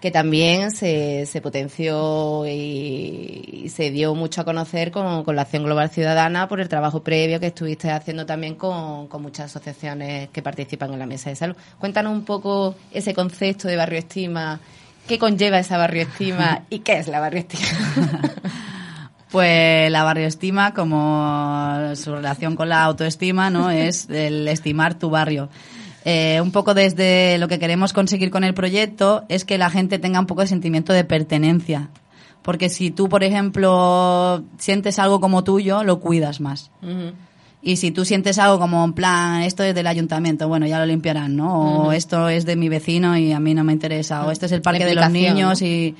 que 0.01 0.12
también 0.12 0.71
se, 0.71 1.25
se 1.25 1.41
potenció 1.41 2.45
y, 2.45 3.62
y 3.65 3.69
se 3.69 3.91
dio 3.91 4.15
mucho 4.15 4.41
a 4.41 4.45
conocer 4.45 4.91
con, 4.91 5.23
con 5.23 5.35
la 5.35 5.43
Acción 5.43 5.63
Global 5.63 5.89
Ciudadana 5.89 6.47
por 6.47 6.62
el 6.62 6.69
trabajo 6.69 7.03
previo 7.03 7.39
que 7.39 7.47
estuviste 7.47 7.91
haciendo 7.91 8.25
también 8.25 8.55
con, 8.55 9.07
con 9.07 9.21
muchas 9.21 9.47
asociaciones 9.47 10.29
que 10.29 10.41
participan 10.41 10.93
en 10.93 10.99
la 10.99 11.05
mesa 11.05 11.29
de 11.29 11.35
salud. 11.35 11.55
Cuéntanos 11.79 12.13
un 12.13 12.23
poco 12.23 12.75
ese 12.91 13.13
concepto 13.13 13.67
de 13.67 13.75
barrioestima, 13.75 14.59
qué 15.07 15.19
conlleva 15.19 15.59
esa 15.59 15.77
barrioestima 15.77 16.63
y 16.69 16.79
qué 16.79 16.99
es 16.99 17.07
la 17.07 17.19
barrioestima. 17.19 17.63
Pues 19.31 19.91
la 19.91 20.03
barrioestima, 20.03 20.73
como 20.73 21.95
su 21.95 22.15
relación 22.15 22.55
con 22.55 22.67
la 22.67 22.83
autoestima, 22.83 23.51
¿no? 23.51 23.69
Es 23.89 24.09
el 24.09 24.47
estimar 24.47 24.95
tu 24.95 25.12
barrio. 25.12 25.49
Eh, 26.12 26.41
un 26.41 26.52
poco 26.52 26.74
desde 26.74 27.38
lo 27.38 27.48
que 27.48 27.60
queremos 27.60 27.93
conseguir 27.93 28.32
con 28.32 28.43
el 28.43 28.56
proyecto 28.56 29.26
es 29.30 29.45
que 29.45 29.60
la 29.60 29.69
gente 29.69 30.00
tenga 30.00 30.19
un 30.19 30.26
poco 30.26 30.41
de 30.41 30.48
sentimiento 30.48 30.91
de 30.91 31.04
pertenencia. 31.04 31.91
Porque 32.41 32.69
si 32.69 32.89
tú, 32.89 33.10
por 33.10 33.24
ejemplo, 33.24 34.43
sientes 34.58 34.98
algo 34.98 35.19
como 35.19 35.43
tuyo, 35.43 35.84
lo 35.84 36.00
cuidas 36.00 36.39
más. 36.39 36.72
Y 37.62 37.76
si 37.76 37.91
tú 37.91 38.06
sientes 38.06 38.39
algo 38.39 38.58
como 38.58 38.84
en 38.84 38.93
plan, 38.93 39.43
esto 39.43 39.62
es 39.63 39.76
del 39.76 39.86
ayuntamiento, 39.86 40.48
bueno, 40.48 40.65
ya 40.65 40.80
lo 40.80 40.88
limpiarán, 40.88 41.36
¿no? 41.36 41.84
O 41.84 41.91
esto 41.91 42.28
es 42.28 42.43
de 42.43 42.56
mi 42.56 42.69
vecino 42.69 43.15
y 43.15 43.32
a 43.32 43.39
mí 43.39 43.54
no 43.54 43.63
me 43.63 43.74
interesa. 43.74 44.26
O 44.26 44.32
este 44.32 44.48
es 44.48 44.52
el 44.52 44.63
parque 44.63 44.86
de 44.86 44.95
los 44.95 45.12
niños 45.12 45.62
¿no? 45.62 45.67
y 45.67 45.95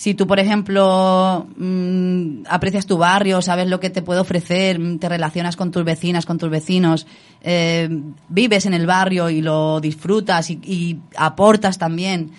si 0.00 0.14
tú, 0.14 0.26
por 0.26 0.40
ejemplo, 0.40 1.46
mm, 1.58 2.44
aprecias 2.48 2.86
tu 2.86 2.96
barrio, 2.96 3.42
sabes 3.42 3.68
lo 3.68 3.80
que 3.80 3.90
te 3.90 4.00
puede 4.00 4.20
ofrecer, 4.20 4.78
mm, 4.78 4.98
te 4.98 5.10
relacionas 5.10 5.56
con 5.56 5.70
tus 5.70 5.84
vecinas, 5.84 6.24
con 6.24 6.38
tus 6.38 6.48
vecinos, 6.48 7.06
eh, 7.42 7.86
vives 8.30 8.64
en 8.64 8.72
el 8.72 8.86
barrio 8.86 9.28
y 9.28 9.42
lo 9.42 9.78
disfrutas 9.78 10.48
y, 10.48 10.58
y 10.64 10.98
aportas 11.18 11.76
también, 11.76 12.30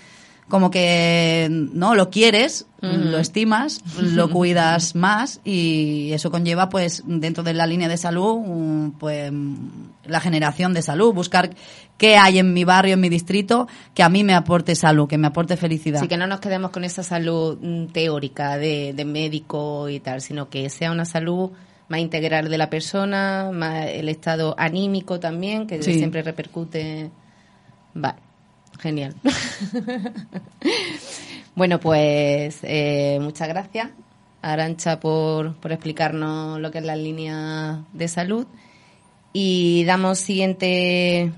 como 0.47 0.71
que 0.71 1.47
no 1.52 1.93
lo 1.93 2.10
quieres, 2.10 2.65
lo 2.82 3.19
estimas, 3.19 3.82
lo 4.00 4.30
cuidas 4.32 4.95
más 4.95 5.39
y 5.45 6.12
eso 6.13 6.32
conlleva, 6.32 6.67
pues, 6.67 7.04
dentro 7.06 7.43
de 7.43 7.54
la 7.54 7.67
línea 7.67 7.88
de 7.88 7.95
salud, 7.95 8.91
pues, 9.00 9.32
la 10.06 10.19
generación 10.19 10.74
de 10.74 10.82
salud, 10.82 11.13
buscar 11.13 11.52
qué 12.02 12.18
hay 12.18 12.40
en 12.40 12.52
mi 12.52 12.64
barrio, 12.64 12.96
en 12.96 13.00
mi 13.00 13.10
distrito, 13.10 13.68
que 13.94 14.02
a 14.02 14.10
mí 14.10 14.24
me 14.24 14.34
aporte 14.34 14.74
salud, 14.74 15.08
que 15.08 15.20
me 15.20 15.28
aporte 15.28 15.56
felicidad. 15.56 16.00
Así 16.00 16.08
que 16.08 16.18
no 16.18 16.26
nos 16.26 16.40
quedemos 16.40 16.72
con 16.72 16.84
esa 16.84 17.04
salud 17.04 17.60
mm, 17.62 17.92
teórica 17.94 18.58
de, 18.58 18.94
de 18.94 19.06
médico 19.06 19.88
y 19.88 20.00
tal, 20.00 20.20
sino 20.22 20.50
que 20.50 20.68
sea 20.72 20.92
una 20.92 21.06
salud 21.06 21.52
más 21.90 22.00
integral 22.00 22.50
de 22.50 22.58
la 22.58 22.72
persona, 22.72 23.52
más 23.54 23.86
el 23.86 24.10
estado 24.10 24.56
anímico 24.58 25.20
también, 25.20 25.68
que 25.68 25.84
Sí. 25.84 25.94
siempre 25.94 26.24
repercute. 26.24 27.12
Vale, 27.94 28.18
genial. 28.80 29.14
bueno, 31.56 31.80
pues 31.80 32.62
eh, 32.64 33.20
muchas 33.22 33.48
gracias, 33.48 33.90
Arancha, 34.42 35.00
por, 35.00 35.54
por 35.58 35.72
explicarnos 35.72 36.60
lo 36.60 36.72
que 36.72 36.80
es 36.80 36.84
la 36.84 36.96
línea 36.96 37.84
de 37.94 38.08
salud. 38.08 38.48
Y 39.34 39.84
damos 39.86 40.18
siguiente 40.18 41.32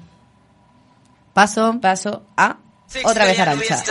paso, 1.34 1.80
paso 1.82 2.24
a 2.38 2.58
otra 3.04 3.26
vez 3.26 3.40
Arancha. 3.40 3.84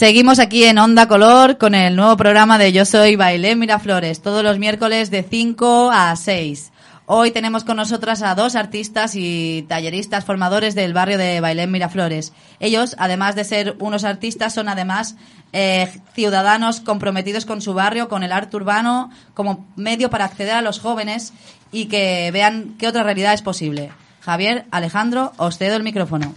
Seguimos 0.00 0.38
aquí 0.38 0.64
en 0.64 0.78
Onda 0.78 1.08
Color 1.08 1.58
con 1.58 1.74
el 1.74 1.94
nuevo 1.94 2.16
programa 2.16 2.56
de 2.56 2.72
Yo 2.72 2.86
Soy 2.86 3.16
Bailé 3.16 3.54
Miraflores, 3.54 4.22
todos 4.22 4.42
los 4.42 4.58
miércoles 4.58 5.10
de 5.10 5.22
5 5.22 5.90
a 5.92 6.16
6. 6.16 6.72
Hoy 7.04 7.32
tenemos 7.32 7.64
con 7.64 7.76
nosotras 7.76 8.22
a 8.22 8.34
dos 8.34 8.56
artistas 8.56 9.14
y 9.14 9.66
talleristas 9.68 10.24
formadores 10.24 10.74
del 10.74 10.94
barrio 10.94 11.18
de 11.18 11.42
Bailén 11.42 11.70
Miraflores. 11.70 12.32
Ellos, 12.60 12.96
además 12.98 13.36
de 13.36 13.44
ser 13.44 13.76
unos 13.78 14.04
artistas, 14.04 14.54
son 14.54 14.70
además 14.70 15.16
eh, 15.52 15.92
ciudadanos 16.14 16.80
comprometidos 16.80 17.44
con 17.44 17.60
su 17.60 17.74
barrio, 17.74 18.08
con 18.08 18.22
el 18.22 18.32
arte 18.32 18.56
urbano, 18.56 19.10
como 19.34 19.68
medio 19.76 20.08
para 20.08 20.24
acceder 20.24 20.54
a 20.54 20.62
los 20.62 20.80
jóvenes 20.80 21.34
y 21.72 21.88
que 21.88 22.30
vean 22.32 22.74
qué 22.78 22.88
otra 22.88 23.02
realidad 23.02 23.34
es 23.34 23.42
posible. 23.42 23.92
Javier, 24.22 24.64
Alejandro, 24.70 25.34
os 25.36 25.58
cedo 25.58 25.76
el 25.76 25.82
micrófono. 25.82 26.34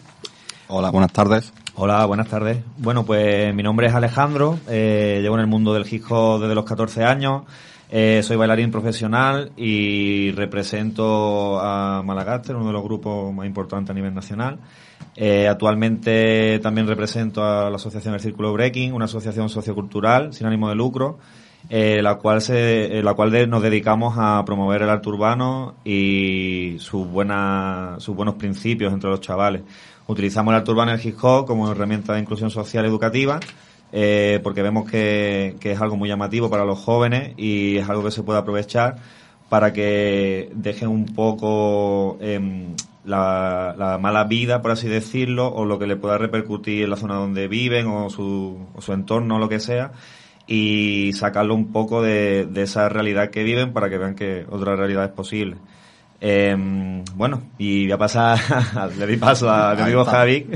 Hola, 0.68 0.90
buenas 0.90 1.14
tardes. 1.14 1.54
Hola, 1.76 2.06
buenas 2.06 2.28
tardes. 2.28 2.60
Bueno, 2.78 3.04
pues 3.04 3.54
mi 3.56 3.64
nombre 3.64 3.88
es 3.88 3.94
Alejandro, 3.96 4.60
eh, 4.70 5.20
llevo 5.22 5.36
en 5.36 5.42
el 5.42 5.48
mundo 5.48 5.74
del 5.74 5.92
hip 5.92 6.04
hop 6.10 6.42
desde 6.42 6.54
los 6.56 6.66
14 6.66 7.04
años, 7.04 7.44
eh, 7.90 8.22
soy 8.24 8.38
bailarín 8.38 8.72
profesional 8.72 9.52
y 9.58 10.32
represento 10.32 11.60
a 11.60 12.04
Malagaster, 12.04 12.56
uno 12.56 12.68
de 12.68 12.74
los 12.74 12.84
grupos 12.84 13.34
más 13.34 13.46
importantes 13.48 13.90
a 13.90 13.94
nivel 13.94 14.14
nacional. 14.14 14.60
Eh, 15.16 15.48
actualmente 15.48 16.60
también 16.60 16.88
represento 16.88 17.44
a 17.44 17.70
la 17.70 17.76
asociación 17.76 18.14
El 18.14 18.20
Círculo 18.20 18.54
Breaking, 18.54 18.94
una 18.94 19.06
asociación 19.06 19.50
sociocultural 19.50 20.32
sin 20.34 20.46
ánimo 20.48 20.70
de 20.70 20.76
lucro, 20.76 21.18
la 21.70 22.16
cual 22.16 22.42
se, 22.42 23.02
la 23.04 23.14
cual 23.14 23.32
de- 23.32 23.48
nos 23.48 23.62
dedicamos 23.64 24.16
a 24.18 24.44
promover 24.46 24.82
el 24.82 24.90
arte 24.90 25.08
urbano 25.10 25.76
y 25.86 26.76
sus 26.80 27.08
buenas, 27.08 28.04
sus 28.04 28.16
buenos 28.16 28.36
principios 28.36 28.92
entre 28.94 29.10
los 29.10 29.22
chavales. 29.22 29.62
Utilizamos 30.08 30.52
el 30.52 30.58
arte 30.58 30.72
urbano 30.72 30.92
el 30.92 31.06
hip 31.06 31.18
hop 31.22 31.46
como 31.46 31.72
herramienta 31.72 32.14
de 32.14 32.20
inclusión 32.20 32.52
social 32.52 32.86
educativa, 32.86 33.40
eh, 33.92 34.40
porque 34.44 34.62
vemos 34.62 34.90
que, 34.90 35.56
que 35.60 35.72
es 35.72 35.82
algo 35.82 35.96
muy 35.96 36.10
llamativo 36.10 36.50
para 36.50 36.66
los 36.66 36.80
jóvenes 36.80 37.34
y 37.38 37.78
es 37.78 37.88
algo 37.88 38.04
que 38.04 38.12
se 38.12 38.24
puede 38.24 38.40
aprovechar 38.40 38.98
para 39.50 39.72
que 39.72 40.50
dejen 40.56 40.90
un 40.90 41.06
poco 41.06 42.18
em, 42.20 42.76
la, 43.06 43.76
la 43.78 43.98
mala 44.00 44.24
vida, 44.24 44.62
por 44.62 44.72
así 44.72 44.88
decirlo, 44.88 45.48
o 45.54 45.66
lo 45.66 45.78
que 45.78 45.88
le 45.88 45.96
pueda 45.96 46.18
repercutir 46.18 46.84
en 46.84 46.90
la 46.90 46.96
zona 46.96 47.16
donde 47.16 47.48
viven 47.48 47.88
o 47.88 48.10
su, 48.10 48.58
o 48.74 48.82
su 48.82 48.94
entorno 48.94 49.38
lo 49.40 49.50
que 49.50 49.60
sea, 49.60 49.92
y 50.48 51.12
sacarlo 51.14 51.56
un 51.56 51.72
poco 51.72 52.02
de, 52.02 52.46
de 52.46 52.64
esa 52.64 52.90
realidad 52.90 53.30
que 53.30 53.44
viven 53.44 53.74
para 53.74 53.90
que 53.90 53.98
vean 53.98 54.16
que 54.16 54.46
otra 54.50 54.76
realidad 54.76 55.06
es 55.06 55.12
posible. 55.12 55.58
Em, 56.20 57.04
bueno, 57.16 57.42
y 57.58 57.84
voy 57.86 57.92
a 57.92 57.98
pasar, 57.98 58.40
le 58.98 59.08
di 59.08 59.18
paso 59.18 59.50
a 59.50 59.76
mi 59.76 59.82
amigo. 59.82 60.06
Javi. 60.06 60.48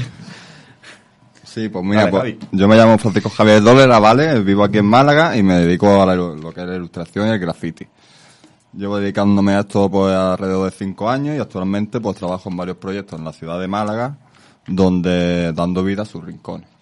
Sí, 1.43 1.70
pues 1.70 1.84
mira, 1.84 2.06
Dale, 2.06 2.12
pues, 2.12 2.36
yo 2.52 2.67
me 2.67 2.76
llamo 2.76 2.98
Francisco 2.98 3.30
Javier 3.30 3.63
Dolera, 3.63 3.98
¿vale? 4.00 4.39
Vivo 4.41 4.63
aquí 4.63 4.78
en 4.78 4.86
Málaga 4.86 5.36
y 5.36 5.41
me 5.41 5.56
dedico 5.56 6.02
a 6.02 6.06
la 6.06 6.15
lo 6.15 6.54
que 6.54 6.62
es 6.62 6.67
la 6.67 6.76
ilustración 6.76 7.28
y 7.28 7.32
el 7.32 7.39
graffiti. 7.39 7.88
Llevo 8.74 9.00
dedicándome 9.00 9.54
a 9.54 9.62
esto 9.62 9.89
pues 9.89 10.13
alrededor 10.13 10.70
de 10.70 10.78
cinco 10.78 11.10
años 11.10 11.36
y 11.36 11.39
actualmente 11.39 12.00
pues 12.00 12.17
trabajo 12.17 12.50
en 12.50 12.58
varios 12.58 12.78
proyectos 12.78 13.17
en 13.17 13.26
la 13.26 13.34
ciudad 13.34 13.60
de 13.60 13.67
Málaga, 13.67 14.17
donde 14.67 15.52
dando 15.54 15.84
vida 15.84 16.04
a 16.04 16.06
sus 16.06 16.24
rincones. 16.24 16.77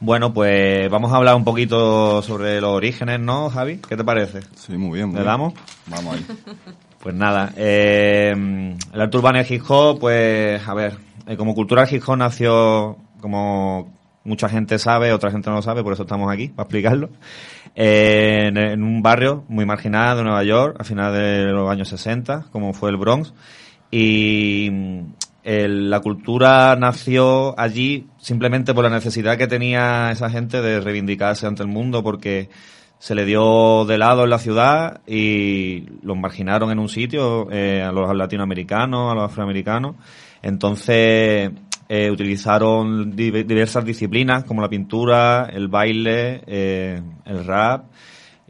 Bueno, 0.00 0.32
pues 0.32 0.90
vamos 0.90 1.12
a 1.12 1.16
hablar 1.16 1.34
un 1.34 1.44
poquito 1.44 2.22
sobre 2.22 2.60
los 2.60 2.70
orígenes, 2.70 3.20
¿no, 3.20 3.50
Javi? 3.50 3.78
¿Qué 3.86 3.96
te 3.96 4.04
parece? 4.04 4.40
Sí, 4.56 4.72
muy 4.72 4.96
bien. 4.98 5.08
muy 5.08 5.16
¿Le 5.16 5.20
bien. 5.22 5.26
damos? 5.26 5.54
Vamos 5.86 6.14
ahí. 6.16 6.26
Pues 7.02 7.14
nada, 7.14 7.50
eh, 7.56 8.34
el 8.92 9.00
arte 9.00 9.16
urbano 9.16 9.38
y 9.38 9.40
el 9.40 9.50
hip 9.50 9.62
hop, 9.66 9.98
pues, 10.00 10.60
a 10.68 10.74
ver, 10.74 10.98
eh, 11.26 11.34
como 11.34 11.54
cultura 11.54 11.84
el 11.84 11.94
hip 11.94 12.02
hop 12.06 12.18
nació, 12.18 12.98
como 13.22 13.90
mucha 14.22 14.50
gente 14.50 14.78
sabe, 14.78 15.10
otra 15.14 15.30
gente 15.30 15.48
no 15.48 15.56
lo 15.56 15.62
sabe, 15.62 15.82
por 15.82 15.94
eso 15.94 16.02
estamos 16.02 16.30
aquí, 16.30 16.48
para 16.48 16.64
explicarlo, 16.64 17.08
eh, 17.74 18.48
en, 18.48 18.58
en 18.58 18.82
un 18.82 19.00
barrio 19.00 19.44
muy 19.48 19.64
marginal 19.64 20.18
de 20.18 20.24
Nueva 20.24 20.44
York, 20.44 20.76
a 20.78 20.84
finales 20.84 21.46
de 21.46 21.52
los 21.52 21.70
años 21.70 21.88
60, 21.88 22.48
como 22.52 22.74
fue 22.74 22.90
el 22.90 22.98
Bronx, 22.98 23.32
y 23.90 24.70
la 25.44 26.00
cultura 26.00 26.76
nació 26.76 27.58
allí 27.58 28.06
simplemente 28.18 28.74
por 28.74 28.84
la 28.84 28.90
necesidad 28.90 29.38
que 29.38 29.46
tenía 29.46 30.10
esa 30.10 30.28
gente 30.30 30.60
de 30.60 30.80
reivindicarse 30.80 31.46
ante 31.46 31.62
el 31.62 31.68
mundo, 31.68 32.02
porque 32.02 32.50
se 32.98 33.14
le 33.14 33.24
dio 33.24 33.86
de 33.86 33.96
lado 33.96 34.24
en 34.24 34.30
la 34.30 34.38
ciudad 34.38 35.00
y 35.06 35.84
los 36.02 36.18
marginaron 36.18 36.70
en 36.70 36.78
un 36.78 36.88
sitio, 36.90 37.48
eh, 37.50 37.82
a 37.82 37.92
los 37.92 38.14
latinoamericanos, 38.14 39.10
a 39.10 39.14
los 39.14 39.24
afroamericanos. 39.24 39.96
Entonces 40.42 41.50
eh, 41.88 42.10
utilizaron 42.10 43.16
di- 43.16 43.30
diversas 43.30 43.84
disciplinas 43.84 44.44
como 44.44 44.60
la 44.60 44.68
pintura, 44.68 45.48
el 45.50 45.68
baile, 45.68 46.42
eh, 46.46 47.00
el 47.24 47.44
rap 47.46 47.84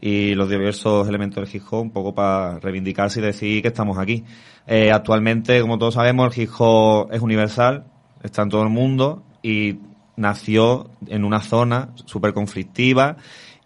y 0.01 0.33
los 0.33 0.49
diversos 0.49 1.07
elementos 1.07 1.45
del 1.45 1.55
hip 1.55 1.71
un 1.73 1.91
poco 1.91 2.13
para 2.15 2.59
reivindicarse 2.59 3.19
y 3.19 3.23
decir 3.23 3.61
que 3.61 3.67
estamos 3.67 3.99
aquí. 3.99 4.25
Eh, 4.65 4.91
actualmente, 4.91 5.61
como 5.61 5.77
todos 5.77 5.93
sabemos, 5.93 6.35
el 6.35 6.43
hip 6.43 6.49
hop 6.57 7.13
es 7.13 7.21
universal, 7.21 7.85
está 8.23 8.41
en 8.41 8.49
todo 8.49 8.63
el 8.63 8.69
mundo 8.69 9.23
y 9.43 9.77
nació 10.15 10.89
en 11.07 11.23
una 11.23 11.41
zona 11.41 11.89
súper 12.05 12.33
conflictiva 12.33 13.17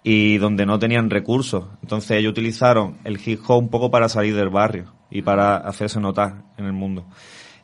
y 0.03 0.37
donde 0.37 0.65
no 0.65 0.77
tenían 0.77 1.09
recursos. 1.09 1.65
Entonces 1.81 2.17
ellos 2.17 2.31
utilizaron 2.31 2.97
el 3.05 3.17
hip 3.25 3.39
hop 3.47 3.59
un 3.59 3.69
poco 3.69 3.89
para 3.89 4.09
salir 4.09 4.35
del 4.35 4.49
barrio 4.49 4.93
y 5.09 5.21
para 5.21 5.55
hacerse 5.55 6.01
notar 6.01 6.43
en 6.57 6.65
el 6.65 6.73
mundo. 6.73 7.05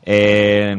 Eh, 0.02 0.74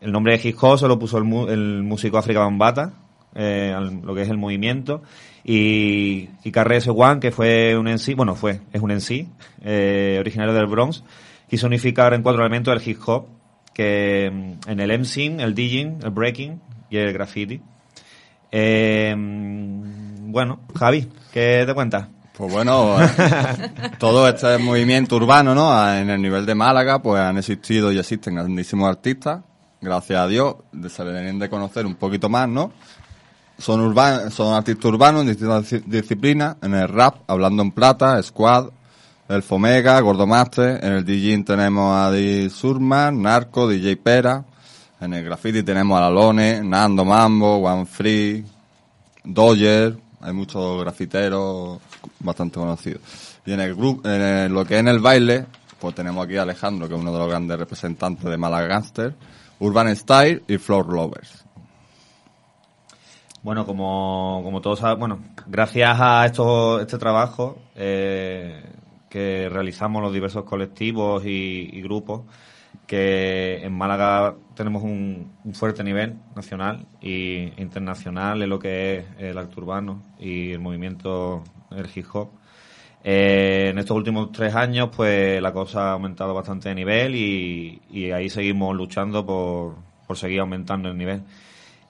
el 0.00 0.12
nombre 0.12 0.36
de 0.36 0.48
hip 0.48 0.58
se 0.76 0.86
lo 0.86 0.98
puso 0.98 1.16
el, 1.16 1.24
el 1.48 1.82
músico 1.82 2.18
África 2.18 2.40
Bambata, 2.40 2.92
eh, 3.34 3.74
lo 4.02 4.14
que 4.14 4.22
es 4.22 4.28
el 4.28 4.36
movimiento, 4.36 5.02
y, 5.44 6.50
Carrese 6.50 6.90
One, 6.90 7.20
que 7.20 7.30
fue 7.30 7.76
un 7.76 7.86
en 7.86 7.98
sí, 7.98 8.14
bueno, 8.14 8.34
fue, 8.34 8.62
es 8.72 8.80
un 8.80 8.90
en 8.90 9.02
sí, 9.02 9.28
eh, 9.62 10.16
originario 10.18 10.54
del 10.54 10.66
Bronx, 10.66 11.04
quiso 11.48 11.66
unificar 11.66 12.14
en 12.14 12.22
cuatro 12.22 12.40
elementos 12.42 12.74
el 12.74 12.88
hip 12.88 12.98
hop, 13.06 13.26
que 13.74 14.30
mm, 14.32 14.70
en 14.70 14.80
el 14.80 14.98
MCing, 15.00 15.40
el 15.40 15.54
DJing, 15.54 15.98
el 16.02 16.10
breaking 16.10 16.60
y 16.88 16.96
el 16.96 17.12
graffiti. 17.12 17.60
Eh, 18.50 19.14
mm, 19.14 20.32
bueno, 20.32 20.60
Javi, 20.74 21.08
¿qué 21.32 21.64
te 21.66 21.74
cuentas? 21.74 22.08
Pues 22.36 22.52
bueno, 22.52 22.96
todo 23.98 24.26
este 24.28 24.58
movimiento 24.58 25.16
urbano, 25.16 25.54
¿no? 25.54 25.94
En 25.94 26.10
el 26.10 26.20
nivel 26.20 26.46
de 26.46 26.54
Málaga, 26.54 27.00
pues 27.00 27.20
han 27.20 27.38
existido 27.38 27.92
y 27.92 27.98
existen 27.98 28.34
grandísimos 28.34 28.88
artistas. 28.88 29.42
Gracias 29.80 30.18
a 30.18 30.26
Dios, 30.26 30.56
se 30.88 31.04
deben 31.04 31.38
de 31.38 31.48
conocer 31.50 31.84
un 31.84 31.94
poquito 31.94 32.28
más, 32.28 32.48
¿no? 32.48 32.72
Son 33.58 33.80
urban, 33.80 34.30
son 34.30 34.54
artistas 34.54 34.84
urbanos 34.86 35.22
en 35.22 35.28
distintas 35.28 35.64
disci- 35.72 35.84
disciplinas. 35.84 36.56
En 36.62 36.74
el 36.74 36.88
rap, 36.88 37.16
Hablando 37.28 37.62
en 37.62 37.70
Plata, 37.70 38.20
Squad, 38.22 38.68
El 39.28 39.42
Fomega, 39.42 40.00
Gordomaster. 40.00 40.84
En 40.84 40.92
el 40.94 41.04
DJ 41.04 41.44
tenemos 41.44 41.96
a 41.96 42.10
Di 42.10 42.50
Surman, 42.50 43.22
Narco, 43.22 43.68
DJ 43.68 43.96
Pera. 43.96 44.44
En 45.00 45.14
el 45.14 45.24
graffiti 45.24 45.62
tenemos 45.62 45.96
a 45.98 46.02
Lalone, 46.02 46.62
Nando 46.64 47.04
Mambo, 47.04 47.56
One 47.58 47.86
Free, 47.86 48.44
Dodger, 49.22 49.96
hay 50.20 50.32
muchos 50.32 50.80
grafiteros 50.80 51.78
bastante 52.20 52.58
conocidos. 52.58 53.00
Y 53.46 53.52
en 53.52 53.60
el 53.60 53.74
grupo, 53.74 54.08
en 54.08 54.20
el- 54.20 54.52
lo 54.52 54.64
que 54.64 54.74
es 54.74 54.80
en 54.80 54.88
el 54.88 54.98
baile, 55.00 55.46
pues 55.78 55.94
tenemos 55.94 56.24
aquí 56.24 56.36
a 56.36 56.42
Alejandro, 56.42 56.88
que 56.88 56.94
es 56.94 57.00
uno 57.00 57.12
de 57.12 57.18
los 57.18 57.28
grandes 57.28 57.58
representantes 57.58 58.24
de 58.24 58.36
Gangster, 58.38 59.14
Urban 59.58 59.94
Style 59.94 60.42
y 60.48 60.56
Floor 60.58 60.86
Lovers. 60.92 61.43
Bueno, 63.44 63.66
como, 63.66 64.40
como 64.42 64.62
todos 64.62 64.78
saben, 64.78 64.98
bueno, 64.98 65.18
gracias 65.46 65.98
a 66.00 66.24
esto, 66.24 66.80
este 66.80 66.96
trabajo 66.96 67.58
eh, 67.76 68.64
que 69.10 69.50
realizamos 69.50 70.02
los 70.02 70.14
diversos 70.14 70.44
colectivos 70.44 71.22
y, 71.26 71.82
grupos, 71.82 72.22
que 72.86 73.58
en 73.62 73.74
Málaga 73.74 74.34
tenemos 74.54 74.82
un, 74.82 75.30
fuerte 75.52 75.84
nivel 75.84 76.14
nacional 76.34 76.86
e 77.02 77.52
internacional 77.58 78.40
en 78.42 78.48
lo 78.48 78.58
que 78.58 78.96
es 78.96 79.04
el 79.18 79.36
arte 79.36 79.60
urbano 79.60 80.02
y 80.18 80.52
el 80.52 80.60
movimiento 80.60 81.44
del 81.70 81.90
hip 81.94 82.06
hop. 82.14 82.30
Eh, 83.04 83.68
en 83.72 83.78
estos 83.78 83.94
últimos 83.94 84.32
tres 84.32 84.54
años, 84.54 84.88
pues 84.96 85.42
la 85.42 85.52
cosa 85.52 85.90
ha 85.90 85.92
aumentado 85.92 86.32
bastante 86.32 86.70
de 86.70 86.76
nivel 86.76 87.14
y, 87.14 87.82
y 87.90 88.10
ahí 88.10 88.30
seguimos 88.30 88.74
luchando 88.74 89.26
por, 89.26 89.74
por 90.06 90.16
seguir 90.16 90.40
aumentando 90.40 90.88
el 90.88 90.96
nivel. 90.96 91.22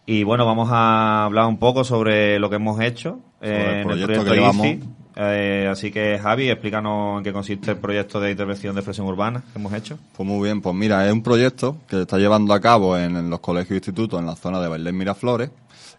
Y 0.07 0.23
bueno, 0.23 0.45
vamos 0.45 0.69
a 0.71 1.25
hablar 1.25 1.47
un 1.47 1.59
poco 1.59 1.85
sobre 1.85 2.39
lo 2.39 2.51
que 2.51 2.57
hemos 2.57 2.81
hecho 2.81 3.21
Sobre 3.41 3.57
el 3.57 3.61
eh, 3.61 3.73
en 3.73 3.79
el 3.79 4.05
proyecto 4.05 4.25
que. 4.25 4.81
Eh, 5.17 5.69
así 5.71 5.93
que 5.93 6.19
Javi, 6.19 6.51
explícanos 6.51 7.19
en 7.19 7.25
qué 7.25 7.33
consiste 7.33 7.71
el 7.71 7.77
proyecto 7.77 8.19
de 8.19 8.33
intervención 8.33 8.75
de 8.75 8.81
expresión 8.81 9.07
urbana 9.07 9.45
que 9.53 9.59
hemos 9.59 9.73
hecho. 9.73 9.97
Pues 10.17 10.29
muy 10.29 10.43
bien, 10.45 10.61
pues 10.61 10.75
mira, 10.75 11.07
es 11.07 11.13
un 11.13 11.23
proyecto 11.23 11.77
que 11.87 11.97
se 11.97 12.03
está 12.03 12.19
llevando 12.19 12.53
a 12.53 12.61
cabo 12.61 12.99
en, 12.99 13.17
en 13.17 13.31
los 13.31 13.39
colegios 13.39 13.71
e 13.71 13.75
institutos 13.77 14.19
en 14.19 14.27
la 14.27 14.35
zona 14.35 14.61
de 14.61 14.69
Bailén 14.69 14.97
Miraflores 14.97 15.51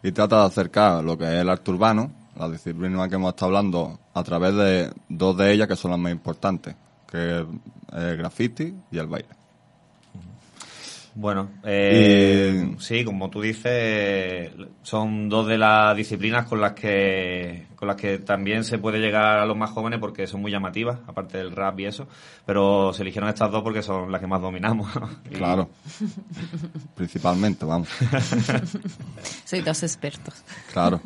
y 0.03 0.11
trata 0.11 0.41
de 0.41 0.47
acercar 0.47 1.03
lo 1.03 1.17
que 1.17 1.23
es 1.23 1.41
el 1.41 1.49
arte 1.49 1.71
urbano, 1.71 2.11
la 2.37 2.49
disciplina 2.49 3.07
que 3.07 3.15
hemos 3.15 3.29
estado 3.29 3.47
hablando, 3.47 3.99
a 4.13 4.23
través 4.23 4.53
de 4.53 4.91
dos 5.07 5.37
de 5.37 5.53
ellas 5.53 5.67
que 5.67 5.77
son 5.77 5.91
las 5.91 5.99
más 5.99 6.11
importantes, 6.11 6.75
que 7.09 7.39
es 7.39 7.45
el 7.93 8.17
graffiti 8.17 8.73
y 8.91 8.97
el 8.97 9.07
baile. 9.07 9.44
Bueno, 11.17 11.49
eh, 11.63 12.75
sí, 12.79 13.05
como 13.05 13.29
tú 13.29 13.39
dices, 13.41 14.51
son 14.83 15.29
dos 15.29 15.47
de 15.47 15.57
las 15.57 15.95
disciplinas 15.95 16.45
con 16.45 16.59
las 16.59 16.73
que 16.73 17.67
con 17.77 17.87
las 17.87 17.95
que 17.95 18.17
también 18.19 18.65
se 18.65 18.79
puede 18.79 18.99
llegar 18.99 19.39
a 19.39 19.45
los 19.45 19.55
más 19.55 19.69
jóvenes 19.71 19.99
porque 19.99 20.27
son 20.27 20.41
muy 20.41 20.51
llamativas, 20.51 20.99
aparte 21.07 21.37
del 21.37 21.51
rap 21.55 21.79
y 21.79 21.85
eso, 21.85 22.07
pero 22.45 22.91
se 22.91 23.03
eligieron 23.03 23.29
estas 23.29 23.49
dos 23.49 23.63
porque 23.63 23.81
son 23.81 24.11
las 24.11 24.19
que 24.19 24.27
más 24.27 24.41
dominamos. 24.41 24.89
Y- 25.31 25.35
Claro. 25.35 25.69
Principalmente, 26.95 27.65
vamos. 27.65 27.87
Soy 29.45 29.61
dos 29.61 29.83
expertos. 29.83 30.43
Claro. 30.73 30.99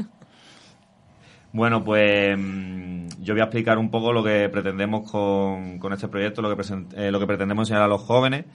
Bueno, 1.52 1.84
pues 1.84 2.38
mm, 2.38 3.08
yo 3.22 3.34
voy 3.34 3.42
a 3.42 3.46
explicar 3.46 3.78
un 3.78 3.90
poco 3.90 4.14
lo 4.14 4.24
que 4.24 4.50
pretendemos 4.50 5.10
con, 5.10 5.80
con 5.80 5.94
este 5.94 6.08
proyecto, 6.08 6.42
lo 6.42 6.50
que, 6.56 6.62
presen- 6.62 6.88
eh, 6.96 7.12
lo 7.12 7.20
que 7.20 7.26
pretendemos 7.28 7.64
enseñar 7.68 7.84
a 7.84 7.88
los 7.88 8.02
jóvenes, 8.02 8.46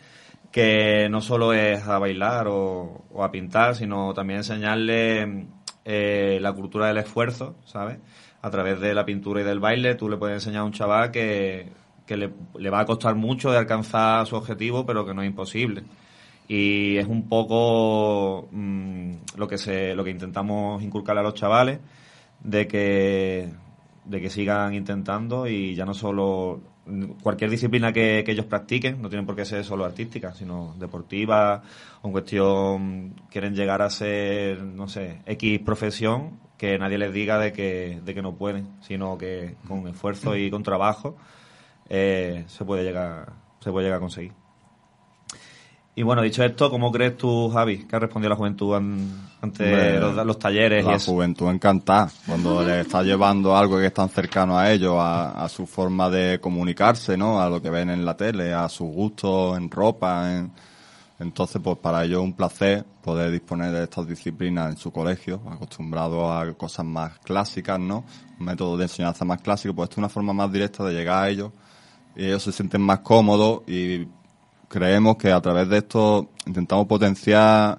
que 0.54 1.08
no 1.10 1.20
solo 1.20 1.52
es 1.52 1.82
a 1.82 1.98
bailar 1.98 2.46
o, 2.48 3.02
a 3.20 3.32
pintar, 3.32 3.74
sino 3.74 4.14
también 4.14 4.38
enseñarles 4.38 5.28
eh, 5.84 6.38
la 6.40 6.52
cultura 6.52 6.86
del 6.86 6.98
esfuerzo, 6.98 7.56
¿sabes? 7.64 7.98
A 8.40 8.50
través 8.50 8.78
de 8.78 8.94
la 8.94 9.04
pintura 9.04 9.40
y 9.40 9.44
del 9.44 9.58
baile, 9.58 9.96
tú 9.96 10.08
le 10.08 10.16
puedes 10.16 10.36
enseñar 10.36 10.60
a 10.60 10.64
un 10.64 10.70
chaval 10.70 11.10
que, 11.10 11.72
que 12.06 12.16
le, 12.16 12.30
le 12.56 12.70
va 12.70 12.78
a 12.78 12.84
costar 12.84 13.16
mucho 13.16 13.50
de 13.50 13.58
alcanzar 13.58 14.24
su 14.28 14.36
objetivo, 14.36 14.86
pero 14.86 15.04
que 15.04 15.12
no 15.12 15.22
es 15.22 15.26
imposible. 15.28 15.82
Y 16.46 16.98
es 16.98 17.08
un 17.08 17.28
poco 17.28 18.46
mm, 18.52 19.12
lo 19.36 19.48
que 19.48 19.58
se, 19.58 19.96
lo 19.96 20.04
que 20.04 20.10
intentamos 20.10 20.80
inculcar 20.84 21.18
a 21.18 21.22
los 21.24 21.34
chavales, 21.34 21.80
de 22.44 22.68
que, 22.68 23.48
de 24.04 24.20
que 24.20 24.30
sigan 24.30 24.72
intentando 24.72 25.48
y 25.48 25.74
ya 25.74 25.84
no 25.84 25.94
solo 25.94 26.60
cualquier 27.22 27.50
disciplina 27.50 27.92
que, 27.92 28.24
ellos 28.26 28.46
practiquen, 28.46 29.00
no 29.00 29.08
tienen 29.08 29.26
por 29.26 29.36
qué 29.36 29.44
ser 29.44 29.64
solo 29.64 29.84
artística, 29.84 30.34
sino 30.34 30.74
deportiva 30.78 31.62
o 32.02 32.08
en 32.08 32.12
cuestión 32.12 33.14
quieren 33.30 33.54
llegar 33.54 33.82
a 33.82 33.90
ser, 33.90 34.62
no 34.62 34.88
sé, 34.88 35.20
X 35.26 35.60
profesión, 35.60 36.38
que 36.58 36.78
nadie 36.78 36.98
les 36.98 37.12
diga 37.12 37.38
de 37.38 37.52
que, 37.52 38.00
de 38.04 38.14
que 38.14 38.22
no 38.22 38.34
pueden, 38.34 38.68
sino 38.80 39.18
que 39.18 39.56
con 39.66 39.88
esfuerzo 39.88 40.36
y 40.36 40.50
con 40.50 40.62
trabajo 40.62 41.16
eh, 41.88 42.44
se 42.46 42.64
puede 42.64 42.84
llegar, 42.84 43.32
se 43.60 43.70
puede 43.70 43.86
llegar 43.86 43.98
a 43.98 44.00
conseguir. 44.00 44.43
Y 45.96 46.02
bueno, 46.02 46.22
dicho 46.22 46.42
esto, 46.42 46.70
¿cómo 46.70 46.90
crees 46.90 47.16
tú, 47.16 47.50
Javi, 47.50 47.84
que 47.84 47.94
ha 47.94 48.00
respondido 48.00 48.30
la 48.30 48.36
juventud 48.36 48.74
an- 48.74 49.28
ante 49.40 49.64
Hombre, 49.64 50.00
los, 50.00 50.26
los 50.26 50.38
talleres 50.40 50.84
y 50.84 50.88
La 50.88 50.96
eso? 50.96 51.12
juventud 51.12 51.48
encantada, 51.50 52.10
cuando 52.26 52.64
le 52.64 52.80
está 52.80 53.02
llevando 53.04 53.56
algo 53.56 53.78
que 53.78 53.86
es 53.86 53.94
tan 53.94 54.08
cercano 54.08 54.58
a 54.58 54.72
ellos, 54.72 54.96
a, 54.98 55.44
a 55.44 55.48
su 55.48 55.66
forma 55.66 56.10
de 56.10 56.40
comunicarse, 56.40 57.16
¿no? 57.16 57.40
A 57.40 57.48
lo 57.48 57.62
que 57.62 57.70
ven 57.70 57.90
en 57.90 58.04
la 58.04 58.16
tele, 58.16 58.52
a 58.52 58.68
sus 58.68 58.88
gustos 58.88 59.56
en 59.56 59.70
ropa, 59.70 60.32
en- 60.34 60.50
entonces 61.20 61.60
pues 61.62 61.78
para 61.78 62.04
ellos 62.04 62.18
es 62.18 62.24
un 62.24 62.32
placer 62.32 62.84
poder 63.00 63.30
disponer 63.30 63.70
de 63.70 63.84
estas 63.84 64.08
disciplinas 64.08 64.72
en 64.72 64.76
su 64.76 64.90
colegio, 64.90 65.40
acostumbrados 65.48 66.28
a 66.32 66.52
cosas 66.54 66.84
más 66.84 67.20
clásicas, 67.20 67.78
¿no? 67.78 68.04
Un 68.40 68.46
método 68.46 68.76
de 68.76 68.86
enseñanza 68.86 69.24
más 69.24 69.40
clásico, 69.40 69.72
pues 69.74 69.84
esto 69.86 69.94
es 69.94 69.98
una 69.98 70.08
forma 70.08 70.32
más 70.32 70.50
directa 70.50 70.82
de 70.84 70.92
llegar 70.92 71.22
a 71.22 71.28
ellos 71.28 71.52
y 72.16 72.24
ellos 72.24 72.42
se 72.42 72.50
sienten 72.50 72.80
más 72.80 72.98
cómodos 72.98 73.60
y 73.68 74.08
creemos 74.68 75.16
que 75.16 75.32
a 75.32 75.40
través 75.40 75.68
de 75.68 75.78
esto 75.78 76.30
intentamos 76.46 76.86
potenciar 76.86 77.78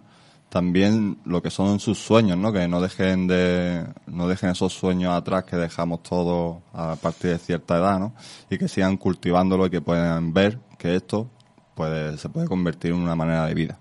también 0.49 1.17
lo 1.25 1.41
que 1.41 1.49
son 1.49 1.79
sus 1.79 1.97
sueños, 1.99 2.37
¿no? 2.37 2.53
Que 2.53 2.67
no 2.67 2.79
dejen 2.79 3.27
de, 3.27 3.85
no 4.07 4.27
dejen 4.27 4.51
esos 4.51 4.71
sueños 4.71 5.13
atrás 5.13 5.43
que 5.43 5.57
dejamos 5.57 6.01
todos 6.03 6.63
a 6.73 6.95
partir 6.95 7.31
de 7.31 7.37
cierta 7.39 7.77
edad, 7.77 7.99
¿no? 7.99 8.13
Y 8.49 8.57
que 8.57 8.67
sigan 8.67 8.95
cultivándolo 8.95 9.65
y 9.65 9.69
que 9.69 9.81
puedan 9.81 10.33
ver 10.33 10.59
que 10.77 10.95
esto 10.95 11.29
puede, 11.73 12.17
se 12.17 12.29
puede 12.29 12.47
convertir 12.47 12.91
en 12.91 12.97
una 12.97 13.15
manera 13.15 13.45
de 13.45 13.53
vida. 13.53 13.77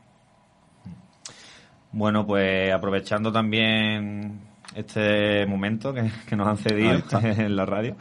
Bueno, 1.92 2.26
pues 2.26 2.72
aprovechando 2.72 3.30
también 3.30 4.40
este 4.74 5.46
momento 5.46 5.94
que, 5.94 6.10
que 6.28 6.34
nos 6.34 6.48
han 6.48 6.56
cedido 6.56 7.00
en 7.22 7.54
la 7.54 7.66
radio, 7.66 7.96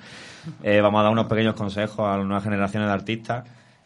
eh, 0.64 0.82
vamos 0.82 1.00
a 1.00 1.04
dar 1.04 1.12
unos 1.12 1.28
pequeños 1.28 1.54
consejos 1.54 2.00
a 2.00 2.18
las 2.18 2.26
nuevas 2.26 2.44
generaciones 2.44 2.88
de 2.88 2.94
artistas. 2.94 3.44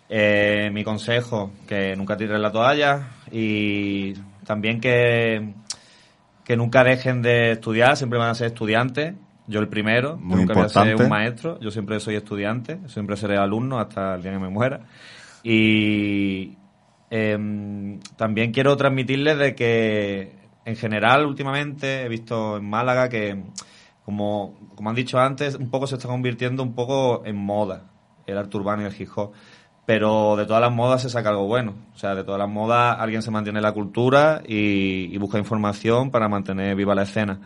Eh, 0.09 0.69
mi 0.71 0.83
consejo, 0.83 1.51
que 1.67 1.95
nunca 1.95 2.15
tiren 2.15 2.41
la 2.41 2.51
toalla 2.51 3.09
y 3.29 4.13
también 4.45 4.79
que, 4.79 5.53
que 6.45 6.55
nunca 6.55 6.83
dejen 6.83 7.21
de 7.21 7.51
estudiar, 7.51 7.97
siempre 7.97 8.17
van 8.17 8.29
a 8.29 8.35
ser 8.35 8.47
estudiantes. 8.47 9.15
Yo 9.47 9.59
el 9.59 9.67
primero, 9.67 10.17
Muy 10.17 10.41
nunca 10.41 10.53
voy 10.53 10.63
a 10.63 10.69
ser 10.69 10.95
un 10.95 11.09
maestro, 11.09 11.59
yo 11.59 11.71
siempre 11.71 11.99
soy 11.99 12.15
estudiante, 12.15 12.79
siempre 12.87 13.15
seré 13.15 13.37
alumno 13.37 13.79
hasta 13.79 14.15
el 14.15 14.21
día 14.21 14.31
que 14.31 14.39
me 14.39 14.49
muera. 14.49 14.81
Y 15.43 16.57
em, 17.09 17.99
también 18.17 18.51
quiero 18.51 18.75
transmitirles 18.75 19.37
de 19.37 19.55
que 19.55 20.35
en 20.65 20.75
general 20.75 21.25
últimamente 21.25 22.03
he 22.03 22.09
visto 22.09 22.57
en 22.57 22.69
Málaga 22.69 23.07
que 23.07 23.41
como, 24.03 24.57
como 24.75 24.89
han 24.89 24.95
dicho 24.95 25.17
antes, 25.19 25.55
un 25.55 25.69
poco 25.69 25.87
se 25.87 25.95
está 25.95 26.07
convirtiendo 26.07 26.63
un 26.63 26.75
poco 26.75 27.25
en 27.25 27.37
moda 27.37 27.83
el 28.25 28.37
arte 28.37 28.57
urbano 28.57 28.83
y 28.83 28.85
el 28.85 29.01
hip 29.01 29.09
hop. 29.15 29.31
Pero 29.87 30.35
de 30.35 30.45
todas 30.45 30.61
las 30.61 30.71
modas 30.71 31.01
se 31.01 31.09
saca 31.09 31.29
algo 31.29 31.47
bueno. 31.47 31.73
O 31.95 31.97
sea, 31.97 32.13
de 32.13 32.25
todas 32.25 32.37
las 32.37 32.49
modas 32.49 32.97
alguien 32.99 33.21
se 33.21 33.31
mantiene 33.31 33.61
la 33.61 33.71
cultura 33.71 34.41
y, 34.45 35.15
y 35.15 35.17
busca 35.17 35.37
información 35.39 36.11
para 36.11 36.27
mantener 36.27 36.75
viva 36.75 36.93
la 36.93 37.03
escena. 37.03 37.39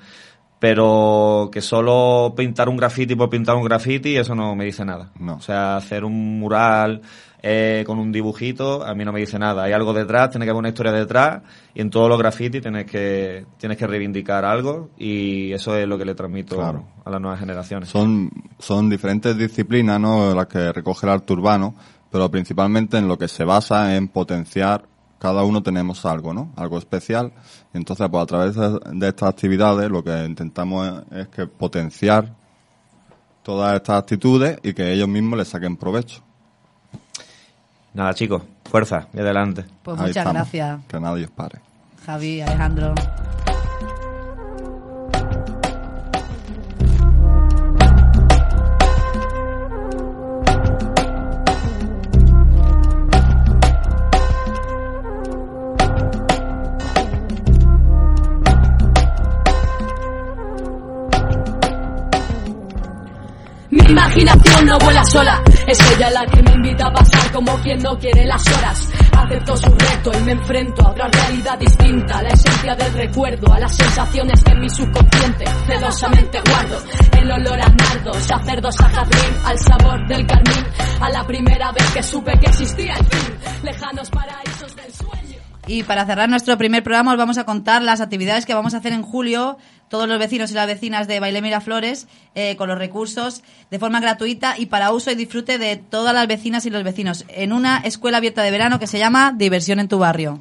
Pero 0.60 1.50
que 1.52 1.62
solo 1.62 2.34
pintar 2.36 2.68
un 2.68 2.78
graffiti 2.78 3.16
por 3.16 3.30
pintar 3.30 3.56
un 3.56 3.64
graffiti, 3.64 4.16
eso 4.18 4.34
no 4.34 4.56
me 4.56 4.66
dice 4.66 4.84
nada. 4.84 5.12
No. 5.20 5.36
O 5.36 5.40
sea, 5.40 5.78
hacer 5.78 6.04
un 6.04 6.40
mural 6.40 7.02
eh, 7.44 7.84
con 7.86 7.98
un 8.00 8.12
dibujito, 8.12 8.84
a 8.86 8.94
mí 8.94 9.04
no 9.06 9.12
me 9.12 9.20
dice 9.20 9.40
nada. 9.40 9.64
Hay 9.64 9.74
algo 9.74 9.94
detrás, 9.94 10.30
tiene 10.32 10.46
que 10.46 10.52
haber 10.52 10.60
una 10.60 10.70
historia 10.70 10.92
detrás, 10.92 11.42
y 11.74 11.82
en 11.82 11.90
todos 11.90 12.10
los 12.10 12.18
grafitis 12.20 12.62
tienes 12.62 12.86
que, 12.86 13.46
tienes 13.58 13.78
que 13.78 13.88
reivindicar 13.88 14.46
algo, 14.46 14.90
y 14.98 15.52
eso 15.52 15.76
es 15.76 15.88
lo 15.88 15.98
que 15.98 16.06
le 16.06 16.14
transmito 16.14 16.56
Claro. 16.58 16.86
a 17.06 17.10
las 17.10 17.22
nuevas 17.22 17.40
generaciones. 17.40 17.90
Son, 17.90 18.30
son 18.60 18.90
diferentes 18.90 19.36
disciplinas, 19.38 20.00
¿no? 20.00 20.36
Las 20.36 20.46
que 20.46 20.72
recoge 20.72 21.08
el 21.08 21.14
arte 21.14 21.34
urbano, 21.34 21.74
pero 22.12 22.30
principalmente 22.30 22.98
en 22.98 23.08
lo 23.08 23.18
que 23.18 23.28
se 23.28 23.44
basa 23.44 23.96
en 23.96 24.08
potenciar 24.08 24.86
cada 25.18 25.44
uno 25.44 25.62
tenemos 25.62 26.04
algo, 26.06 26.34
¿no? 26.34 26.52
Algo 26.56 26.80
especial. 26.80 27.32
Entonces, 27.74 28.08
pues 28.10 28.24
a 28.24 28.26
través 28.26 28.56
de, 28.56 28.80
de 28.94 29.08
estas 29.08 29.30
actividades, 29.30 29.90
lo 29.90 30.04
que 30.04 30.26
intentamos 30.26 31.04
es, 31.12 31.18
es 31.20 31.28
que 31.28 31.46
potenciar 31.46 32.34
todas 33.44 33.76
estas 33.76 34.00
actitudes 34.00 34.60
y 34.64 34.74
que 34.74 34.92
ellos 34.92 35.08
mismos 35.08 35.38
les 35.38 35.48
saquen 35.48 35.78
provecho. 35.78 36.22
Nada, 37.94 38.14
chicos, 38.14 38.42
fuerza 38.66 39.08
y 39.14 39.20
adelante. 39.20 39.66
Pues 39.84 39.98
Ahí 40.00 40.08
muchas 40.08 40.18
estamos. 40.18 40.34
gracias, 40.34 40.80
Que 40.88 41.00
nadie 41.00 41.26
os 41.26 41.32
pare. 41.32 41.60
Javi, 42.06 42.42
Alejandro. 42.42 42.96
Imaginación 64.12 64.66
no 64.66 64.78
vuela 64.80 65.04
sola, 65.06 65.42
es 65.66 65.80
ella 65.94 66.10
la 66.10 66.26
que 66.26 66.44
me 66.44 66.52
invita 66.52 66.88
a 66.88 66.92
pasar 66.92 67.32
como 67.32 67.56
quien 67.62 67.82
no 67.82 67.98
quiere 67.98 68.26
las 68.26 68.46
horas. 68.48 68.90
Acepto 69.18 69.56
su 69.56 69.70
reto 69.70 70.12
y 70.14 70.24
me 70.24 70.32
enfrento 70.34 70.86
a 70.86 70.92
otra 70.92 71.08
realidad 71.08 71.58
distinta, 71.58 72.18
a 72.18 72.24
la 72.24 72.30
esencia 72.30 72.76
del 72.76 72.94
recuerdo, 72.94 73.54
a 73.54 73.60
las 73.60 73.76
sensaciones 73.76 74.44
que 74.44 74.52
en 74.52 74.60
mi 74.60 74.70
subconsciente 74.70 75.46
celosamente 75.66 76.42
guardo. 76.50 76.78
El 77.18 77.32
olor 77.32 77.62
a 77.62 77.70
nardo 77.70 78.14
se 78.16 78.34
hace 78.34 78.52
verdosa 78.52 78.90
jazmín, 78.90 79.38
al 79.46 79.60
sabor 79.60 80.08
del 80.08 80.28
carmín, 80.28 80.66
a 81.00 81.10
la 81.10 81.24
primera 81.24 81.72
vez 81.72 81.90
que 81.94 82.04
supe 82.04 82.34
que 82.40 82.50
existía 82.50 82.94
el 82.94 83.06
fin, 83.06 83.38
lejanos 83.64 84.10
sueño. 84.10 84.41
Y 85.68 85.84
para 85.84 86.06
cerrar 86.06 86.28
nuestro 86.28 86.58
primer 86.58 86.84
programa 86.84 87.12
os 87.12 87.18
vamos 87.18 87.38
a 87.38 87.46
contar 87.46 87.82
las 87.82 88.02
actividades 88.02 88.46
que 88.46 88.54
vamos 88.54 88.74
a 88.74 88.78
hacer 88.78 88.94
en 88.94 89.04
julio 89.04 89.58
todos 89.90 90.08
los 90.08 90.18
vecinos 90.20 90.52
y 90.52 90.54
las 90.54 90.68
vecinas 90.68 91.08
de 91.08 91.20
Baile 91.20 91.42
Miraflores 91.42 92.08
eh, 92.34 92.56
con 92.56 92.70
los 92.70 92.78
recursos 92.78 93.44
de 93.70 93.78
forma 93.78 94.00
gratuita 94.00 94.56
y 94.58 94.68
para 94.68 94.92
uso 94.92 95.12
y 95.12 95.16
disfrute 95.16 95.58
de 95.58 95.76
todas 95.76 96.14
las 96.14 96.28
vecinas 96.28 96.66
y 96.66 96.70
los 96.70 96.84
vecinos 96.84 97.26
en 97.28 97.54
una 97.54 97.78
escuela 97.80 98.18
abierta 98.18 98.42
de 98.42 98.52
verano 98.52 98.80
que 98.80 98.88
se 98.88 99.00
llama 99.00 99.34
Diversión 99.38 99.80
en 99.80 99.88
tu 99.88 100.00
barrio. 100.00 100.40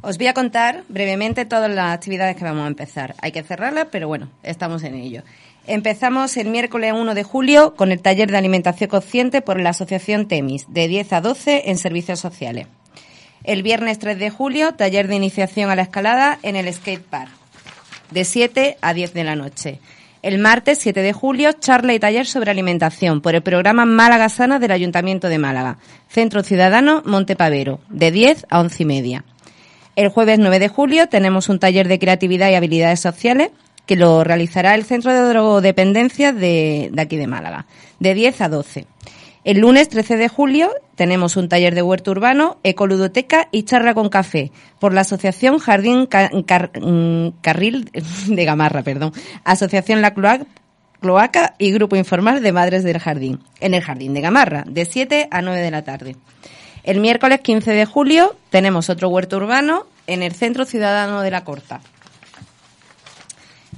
Os 0.00 0.18
voy 0.18 0.26
a 0.26 0.34
contar 0.34 0.82
brevemente 0.88 1.44
todas 1.44 1.70
las 1.70 1.94
actividades 1.94 2.34
que 2.34 2.42
vamos 2.42 2.64
a 2.64 2.68
empezar. 2.68 3.14
Hay 3.22 3.30
que 3.30 3.44
cerrarlas, 3.44 3.86
pero 3.92 4.08
bueno, 4.08 4.30
estamos 4.42 4.82
en 4.82 4.96
ello. 4.96 5.22
Empezamos 5.68 6.36
el 6.36 6.48
miércoles 6.48 6.92
1 6.92 7.14
de 7.14 7.22
julio 7.22 7.74
con 7.76 7.92
el 7.92 8.02
taller 8.02 8.28
de 8.28 8.38
alimentación 8.38 8.90
consciente 8.90 9.42
por 9.42 9.60
la 9.60 9.70
Asociación 9.70 10.26
Temis, 10.26 10.66
de 10.68 10.88
10 10.88 11.12
a 11.12 11.20
12 11.20 11.70
en 11.70 11.78
servicios 11.78 12.18
sociales. 12.18 12.66
El 13.44 13.62
viernes 13.62 13.98
3 13.98 14.18
de 14.18 14.30
julio, 14.30 14.72
taller 14.74 15.08
de 15.08 15.16
iniciación 15.16 15.70
a 15.70 15.76
la 15.76 15.82
escalada 15.82 16.38
en 16.42 16.54
el 16.54 16.72
skate 16.72 17.02
park, 17.02 17.30
de 18.10 18.24
7 18.24 18.76
a 18.80 18.94
10 18.94 19.14
de 19.14 19.24
la 19.24 19.34
noche. 19.34 19.80
El 20.22 20.38
martes 20.38 20.78
7 20.78 21.02
de 21.02 21.12
julio, 21.12 21.52
charla 21.52 21.92
y 21.92 21.98
taller 21.98 22.26
sobre 22.26 22.52
alimentación 22.52 23.20
por 23.20 23.34
el 23.34 23.42
programa 23.42 23.84
Málaga 23.84 24.28
Sana 24.28 24.60
del 24.60 24.70
Ayuntamiento 24.70 25.28
de 25.28 25.38
Málaga, 25.38 25.78
Centro 26.08 26.44
Ciudadano 26.44 27.02
Montepavero, 27.04 27.80
de 27.88 28.12
10 28.12 28.46
a 28.48 28.60
11 28.60 28.82
y 28.82 28.86
media. 28.86 29.24
El 29.96 30.08
jueves 30.08 30.38
9 30.38 30.60
de 30.60 30.68
julio 30.68 31.08
tenemos 31.08 31.48
un 31.48 31.58
taller 31.58 31.88
de 31.88 31.98
creatividad 31.98 32.48
y 32.50 32.54
habilidades 32.54 33.00
sociales 33.00 33.50
que 33.86 33.96
lo 33.96 34.22
realizará 34.22 34.76
el 34.76 34.84
Centro 34.84 35.12
de 35.12 35.28
Drogodependencia 35.28 36.32
de, 36.32 36.92
aquí 36.96 37.16
de 37.16 37.26
Málaga, 37.26 37.66
de 37.98 38.14
10 38.14 38.40
a 38.40 38.48
12. 38.48 38.86
El 39.44 39.58
lunes 39.58 39.88
13 39.88 40.16
de 40.18 40.28
julio 40.28 40.70
tenemos 40.94 41.36
un 41.36 41.48
taller 41.48 41.74
de 41.74 41.82
huerto 41.82 42.12
urbano, 42.12 42.58
ecoludoteca 42.62 43.48
y 43.50 43.64
charla 43.64 43.92
con 43.92 44.08
café 44.08 44.52
por 44.78 44.94
la 44.94 45.00
Asociación 45.00 45.58
Jardín 45.58 46.08
mm, 46.08 47.28
Carril 47.40 47.90
de 48.28 48.44
Gamarra, 48.44 48.82
perdón, 48.84 49.12
Asociación 49.42 50.00
La 50.00 50.14
Cloaca 50.14 51.54
y 51.58 51.72
Grupo 51.72 51.96
Informal 51.96 52.40
de 52.40 52.52
Madres 52.52 52.84
del 52.84 53.00
Jardín, 53.00 53.40
en 53.58 53.74
el 53.74 53.82
Jardín 53.82 54.14
de 54.14 54.20
Gamarra, 54.20 54.62
de 54.64 54.84
7 54.84 55.26
a 55.32 55.42
9 55.42 55.60
de 55.60 55.70
la 55.72 55.82
tarde. 55.82 56.16
El 56.84 57.00
miércoles 57.00 57.40
15 57.40 57.72
de 57.72 57.84
julio 57.84 58.36
tenemos 58.50 58.90
otro 58.90 59.08
huerto 59.08 59.38
urbano 59.38 59.86
en 60.06 60.22
el 60.22 60.34
Centro 60.34 60.66
Ciudadano 60.66 61.20
de 61.20 61.32
la 61.32 61.42
Corta, 61.42 61.80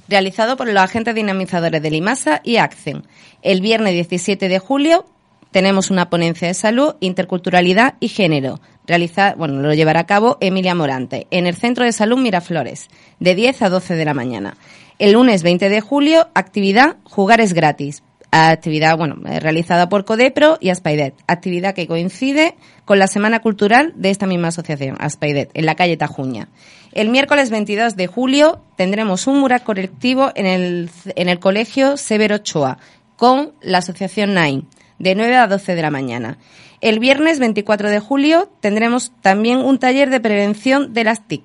realizado 0.09 0.59
por 0.59 0.67
los 0.69 0.83
agentes 0.83 1.15
dinamizadores 1.15 1.81
de 1.81 1.91
Limasa 1.91 2.43
y 2.45 2.57
ACCEN. 2.57 3.07
El 3.41 3.63
viernes 3.63 3.95
17 3.95 4.49
de 4.49 4.59
julio 4.59 5.07
tenemos 5.55 5.93
una 5.93 6.11
ponencia 6.11 6.49
de 6.49 6.55
salud, 6.55 6.97
interculturalidad 6.99 7.95
y 8.01 8.09
género. 8.09 8.61
Realiza, 8.89 9.37
bueno, 9.39 9.63
lo 9.63 9.73
llevará 9.73 10.01
a 10.01 10.07
cabo 10.07 10.37
Emilia 10.41 10.75
Morante 10.75 11.29
en 11.31 11.47
el 11.47 11.55
Centro 11.55 11.85
de 11.85 11.93
Salud 11.93 12.19
Miraflores, 12.19 12.89
de 13.21 13.37
10 13.37 13.63
a 13.63 13.69
12 13.69 13.95
de 13.95 14.05
la 14.05 14.15
mañana. 14.15 14.57
El 14.99 15.13
lunes 15.13 15.45
20 15.45 15.69
de 15.69 15.81
julio, 15.81 16.27
actividad 16.35 16.97
Jugar 17.05 17.41
es 17.41 17.53
gratis. 17.53 18.03
Actividad, 18.33 18.99
bueno, 18.99 19.15
eh, 19.29 19.39
realizada 19.39 19.89
por 19.89 20.05
Codepro 20.05 20.59
y 20.61 20.71
Aspaidet. 20.71 21.15
Actividad 21.29 21.73
que 21.73 21.87
coincide 21.87 22.57
con 22.85 22.99
la 22.99 23.07
Semana 23.07 23.39
Cultural 23.39 23.93
de 23.95 24.11
esta 24.11 24.27
misma 24.27 24.49
asociación, 24.49 24.97
Aspaidet, 24.99 25.53
en 25.55 25.67
la 25.67 25.77
calle 25.77 25.97
Tajuña. 25.97 26.49
El 26.91 27.11
miércoles 27.11 27.51
22 27.51 27.95
de 27.95 28.09
julio 28.09 28.61
tendremos 28.75 29.29
un 29.29 29.39
mural 29.39 29.63
colectivo 29.63 30.33
en 30.35 30.47
el, 30.47 30.91
en 31.15 31.29
el 31.29 31.39
Colegio 31.39 31.97
Severo 31.97 32.35
Ochoa 32.35 32.79
con 33.15 33.53
la 33.63 33.79
asociación 33.79 34.35
NAIN 34.35 34.67
de 35.05 35.15
9 35.15 35.37
a 35.37 35.47
12 35.47 35.75
de 35.77 35.83
la 35.83 35.91
mañana. 35.91 36.39
El 36.81 36.99
viernes 36.99 37.39
24 37.39 37.91
de 37.91 38.01
julio 38.01 38.51
tendremos 38.61 39.13
también 39.21 39.59
un 39.59 39.79
taller 39.79 40.11
de 40.11 40.19
prevención 40.19 40.93
de 40.93 41.05
las 41.05 41.29
TIC, 41.29 41.43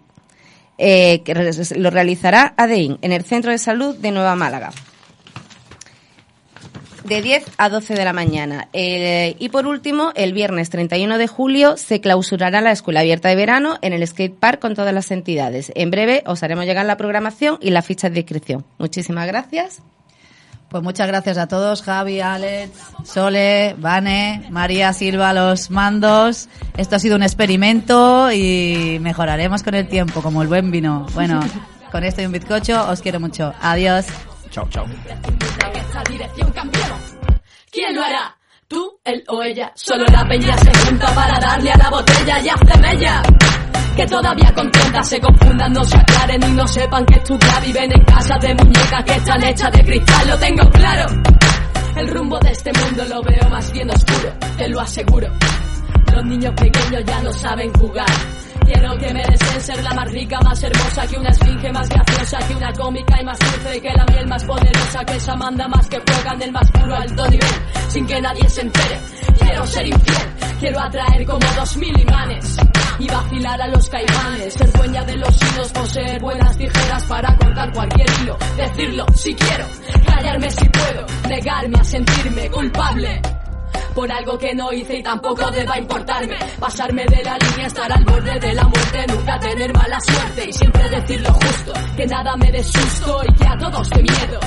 eh, 0.77 1.21
que 1.23 1.35
lo 1.77 1.89
realizará 1.89 2.53
ADEIN 2.57 2.97
en 3.01 3.11
el 3.11 3.23
Centro 3.23 3.51
de 3.51 3.57
Salud 3.57 3.95
de 3.95 4.11
Nueva 4.11 4.35
Málaga. 4.35 4.71
De 7.03 7.21
10 7.21 7.43
a 7.57 7.69
12 7.69 7.95
de 7.95 8.05
la 8.05 8.13
mañana. 8.13 8.69
Eh, 8.71 9.35
y 9.39 9.49
por 9.49 9.65
último, 9.65 10.11
el 10.15 10.31
viernes 10.31 10.69
31 10.69 11.17
de 11.17 11.27
julio 11.27 11.75
se 11.75 12.01
clausurará 12.01 12.61
la 12.61 12.71
Escuela 12.71 12.99
Abierta 13.01 13.29
de 13.29 13.35
Verano 13.35 13.77
en 13.81 13.93
el 13.93 14.07
Skate 14.07 14.35
Park 14.35 14.59
con 14.59 14.75
todas 14.75 14.93
las 14.93 15.11
entidades. 15.11 15.71
En 15.75 15.91
breve 15.91 16.23
os 16.25 16.43
haremos 16.43 16.65
llegar 16.65 16.85
la 16.85 16.97
programación 16.97 17.57
y 17.61 17.71
las 17.71 17.85
fichas 17.85 18.13
de 18.13 18.19
inscripción. 18.19 18.65
Muchísimas 18.77 19.27
gracias. 19.27 19.81
Pues 20.69 20.83
muchas 20.83 21.07
gracias 21.07 21.37
a 21.39 21.47
todos, 21.47 21.81
Javi, 21.81 22.21
Alex, 22.21 22.71
Sole, 23.03 23.75
Vane, 23.79 24.45
María 24.51 24.93
Silva, 24.93 25.33
los 25.33 25.71
mandos. 25.71 26.47
Esto 26.77 26.95
ha 26.95 26.99
sido 26.99 27.15
un 27.15 27.23
experimento 27.23 28.31
y 28.31 28.99
mejoraremos 29.01 29.63
con 29.63 29.73
el 29.73 29.87
tiempo, 29.87 30.21
como 30.21 30.43
el 30.43 30.47
buen 30.47 30.69
vino. 30.69 31.07
Bueno, 31.15 31.39
con 31.91 32.03
esto 32.03 32.21
y 32.21 32.25
un 32.25 32.31
bizcocho, 32.31 32.87
os 32.87 33.01
quiero 33.01 33.19
mucho. 33.19 33.51
Adiós. 33.61 34.05
Chao, 34.51 34.67
chao. 34.69 34.85
¿Quién 37.71 37.95
lo 37.95 38.03
hará? 38.03 38.35
¿Tú, 38.67 38.99
él 39.03 39.23
o 39.27 39.41
ella? 39.41 39.71
Solo 39.73 40.05
la 40.11 40.27
peña 40.27 40.55
se 40.59 40.71
junta 40.85 41.07
para 41.15 41.39
darle 41.39 41.71
a 41.71 41.77
la 41.77 41.89
botella 41.89 42.39
y 42.39 42.49
hace 42.49 42.79
mella. 42.79 43.23
Que 43.99 44.07
todavía 44.07 44.49
contentas 44.55 45.09
se 45.09 45.19
confundan, 45.19 45.73
no 45.73 45.83
se 45.83 45.97
aclaren 45.97 46.41
y 46.41 46.53
no 46.53 46.65
sepan 46.65 47.05
que 47.05 47.15
estudiar 47.15 47.61
viven 47.61 47.91
en 47.91 48.05
casas 48.05 48.39
de 48.39 48.55
muñecas 48.55 49.03
que 49.03 49.11
están 49.11 49.43
hechas 49.43 49.71
de 49.73 49.83
cristal, 49.83 50.27
lo 50.29 50.37
tengo 50.37 50.69
claro. 50.69 51.05
El 51.97 52.07
rumbo 52.07 52.39
de 52.39 52.49
este 52.49 52.71
mundo 52.71 53.03
lo 53.03 53.21
veo 53.23 53.49
más 53.49 53.69
bien 53.73 53.89
oscuro, 53.89 54.31
te 54.57 54.69
lo 54.69 54.79
aseguro. 54.79 55.27
Los 56.13 56.25
niños 56.27 56.53
pequeños 56.55 57.03
ya 57.05 57.21
no 57.23 57.33
saben 57.33 57.73
jugar. 57.73 58.07
Quiero 58.65 58.97
que 58.99 59.13
me 59.13 59.21
deseen 59.21 59.61
ser 59.61 59.83
la 59.83 59.93
más 59.93 60.11
rica, 60.13 60.39
más 60.45 60.63
hermosa, 60.63 61.05
que 61.05 61.17
una 61.17 61.29
esfinge 61.31 61.73
más 61.73 61.89
graciosa, 61.89 62.37
que 62.47 62.55
una 62.55 62.71
cómica 62.71 63.21
y 63.21 63.25
más 63.25 63.39
dulce, 63.39 63.81
que 63.81 63.89
la 63.89 64.05
miel 64.05 64.27
más 64.27 64.45
poderosa, 64.45 65.03
que 65.03 65.15
esa 65.17 65.35
manda 65.35 65.67
más 65.67 65.89
que 65.89 65.99
juegan 65.99 66.39
del 66.39 66.53
más 66.53 66.71
puro 66.71 66.95
alto 66.95 67.27
nivel, 67.27 67.49
sin 67.89 68.07
que 68.07 68.21
nadie 68.21 68.47
se 68.47 68.61
entere. 68.61 68.97
Quiero 69.37 69.67
ser 69.67 69.87
infiel, 69.87 70.27
quiero 70.61 70.79
atraer 70.79 71.25
como 71.25 71.45
dos 71.57 71.75
mil 71.75 71.99
imanes 71.99 72.59
y 72.99 73.07
vacilar 73.07 73.61
a 73.61 73.67
los 73.67 73.89
caimanes, 73.89 74.53
ser 74.53 74.71
dueña 74.73 75.03
de 75.03 75.17
los 75.17 75.35
hilos, 75.41 75.71
poseer 75.71 76.21
buenas 76.21 76.57
tijeras 76.57 77.03
para 77.05 77.35
cortar 77.37 77.71
cualquier 77.73 78.07
hilo, 78.21 78.37
decirlo 78.57 79.05
si 79.15 79.33
quiero, 79.33 79.65
callarme 80.05 80.51
si 80.51 80.69
puedo, 80.69 81.05
negarme 81.27 81.79
a 81.79 81.83
sentirme 81.83 82.49
culpable 82.49 83.21
por 83.93 84.11
algo 84.11 84.37
que 84.37 84.53
no 84.55 84.71
hice 84.71 84.97
y 84.97 85.03
tampoco 85.03 85.49
deba 85.51 85.77
importarme. 85.77 86.37
Pasarme 86.59 87.05
de 87.05 87.23
la 87.23 87.37
línea, 87.37 87.67
estar 87.67 87.91
al 87.91 88.05
borde 88.05 88.39
de 88.39 88.53
la 88.53 88.63
muerte, 88.63 89.05
nunca 89.07 89.39
tener 89.39 89.73
mala 89.73 89.99
suerte 89.99 90.45
y 90.47 90.53
siempre 90.53 90.89
decir 90.89 91.21
lo 91.21 91.33
justo, 91.33 91.73
que 91.97 92.05
nada 92.07 92.35
me 92.37 92.51
dé 92.51 92.63
susto 92.63 93.21
y 93.27 93.33
que 93.33 93.47
a 93.47 93.57
todos 93.57 93.89
de 93.89 94.01
miedo. 94.01 94.39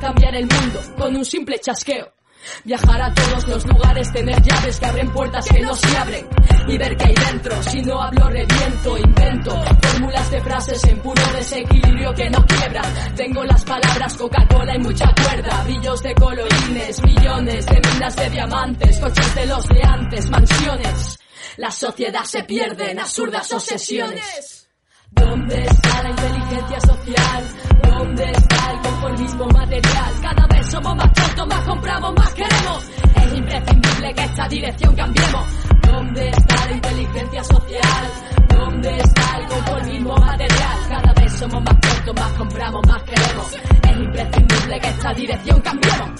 Cambiar 0.00 0.34
el 0.34 0.46
mundo 0.46 0.80
con 0.96 1.16
un 1.16 1.24
simple 1.24 1.58
chasqueo. 1.58 2.17
Viajar 2.64 3.02
a 3.02 3.14
todos 3.14 3.48
los 3.48 3.66
lugares, 3.66 4.12
tener 4.12 4.40
llaves 4.42 4.78
que 4.78 4.86
abren 4.86 5.10
puertas 5.10 5.46
que 5.48 5.60
no 5.60 5.74
se 5.74 5.96
abren 5.96 6.28
y 6.68 6.78
ver 6.78 6.96
qué 6.96 7.04
hay 7.06 7.14
dentro. 7.14 7.62
Si 7.62 7.82
no 7.82 8.02
hablo, 8.02 8.28
reviento, 8.28 8.98
invento 8.98 9.58
fórmulas 9.98 10.30
de 10.30 10.40
frases 10.40 10.84
en 10.84 10.98
puro 11.00 11.22
desequilibrio 11.34 12.14
que 12.14 12.30
no 12.30 12.44
quiebran. 12.46 13.14
Tengo 13.16 13.44
las 13.44 13.64
palabras 13.64 14.14
Coca-Cola 14.14 14.74
y 14.76 14.78
mucha 14.78 15.12
cuerda, 15.14 15.64
brillos 15.64 16.02
de 16.02 16.14
colorines, 16.14 17.02
millones 17.02 17.66
de 17.66 17.80
minas 17.92 18.16
de 18.16 18.30
diamantes, 18.30 18.98
coches 18.98 19.34
de 19.34 19.46
los 19.46 19.68
de 19.68 19.82
antes, 19.82 20.30
mansiones. 20.30 21.18
La 21.56 21.70
sociedad 21.70 22.24
se 22.24 22.44
pierde 22.44 22.92
en 22.92 23.00
absurdas 23.00 23.52
obsesiones. 23.52 24.68
¿Dónde 25.10 25.64
está 25.64 26.02
la 26.02 26.10
inteligencia 26.10 26.80
social? 26.80 27.44
¿Dónde 27.82 28.30
está 28.30 28.70
el 28.72 28.80
conformismo 28.80 29.46
material? 29.46 30.12
Cada 30.22 30.46
somos 30.70 30.96
más 30.96 31.12
tontos, 31.12 31.46
más 31.46 31.64
compramos, 31.64 32.14
más 32.14 32.34
queremos. 32.34 32.90
Es 33.16 33.34
imprescindible 33.34 34.14
que 34.14 34.22
esta 34.24 34.48
dirección 34.48 34.94
cambiemos. 34.94 35.46
¿Dónde 35.82 36.28
está 36.28 36.66
la 36.66 36.72
inteligencia 36.72 37.44
social? 37.44 38.10
¿Dónde 38.48 38.98
está 38.98 39.38
el 39.38 39.46
conformismo 39.46 40.16
material? 40.16 40.78
Cada 40.88 41.12
vez 41.14 41.32
somos 41.32 41.62
más 41.62 41.80
tontos, 41.80 42.14
más 42.14 42.32
compramos, 42.32 42.86
más 42.86 43.02
queremos. 43.02 43.54
Es 43.82 43.96
imprescindible 43.96 44.80
que 44.80 44.88
esta 44.88 45.14
dirección 45.14 45.60
cambiemos. 45.60 46.10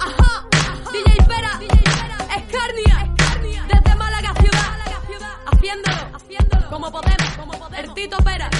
Ajá, 0.00 0.46
DJ 0.92 1.24
Pera, 1.26 1.60
Escarnia, 2.36 3.10
desde 3.68 3.96
Málaga 3.96 4.32
ciudad, 4.40 4.78
haciéndolo, 5.52 6.70
como 6.70 6.90
podemos, 6.92 7.30
como 7.36 7.52
podemos. 7.52 7.78
El 7.78 7.94
Tito 7.94 8.16
Pera, 8.18 8.50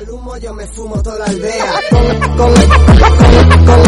el 0.00 0.10
humo, 0.10 0.36
yo 0.38 0.54
me 0.54 0.66
fumo 0.68 1.02
toda 1.02 1.18
la 1.18 1.24
aldea. 1.26 1.80
Con, 1.90 2.06
con, 2.36 2.54
con, 3.66 3.82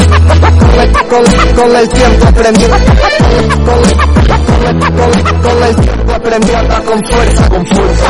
con, 1.55 1.77
el 1.77 1.89
tiempo 1.89 2.27
con, 2.27 3.83
con 5.43 5.63
el 5.63 5.77
tiempo 5.77 6.13
aprendí 6.13 6.53
a 6.53 6.59
andar 6.59 6.85
con 6.85 7.05
fuerza, 7.05 7.49
con 7.49 7.67
fuerza. 7.67 8.07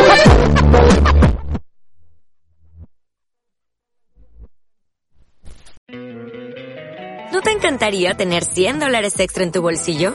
¿No 7.32 7.40
te 7.40 7.50
encantaría 7.50 8.14
tener 8.14 8.44
100 8.44 8.80
dólares 8.80 9.18
extra 9.20 9.44
en 9.44 9.52
tu 9.52 9.62
bolsillo? 9.62 10.14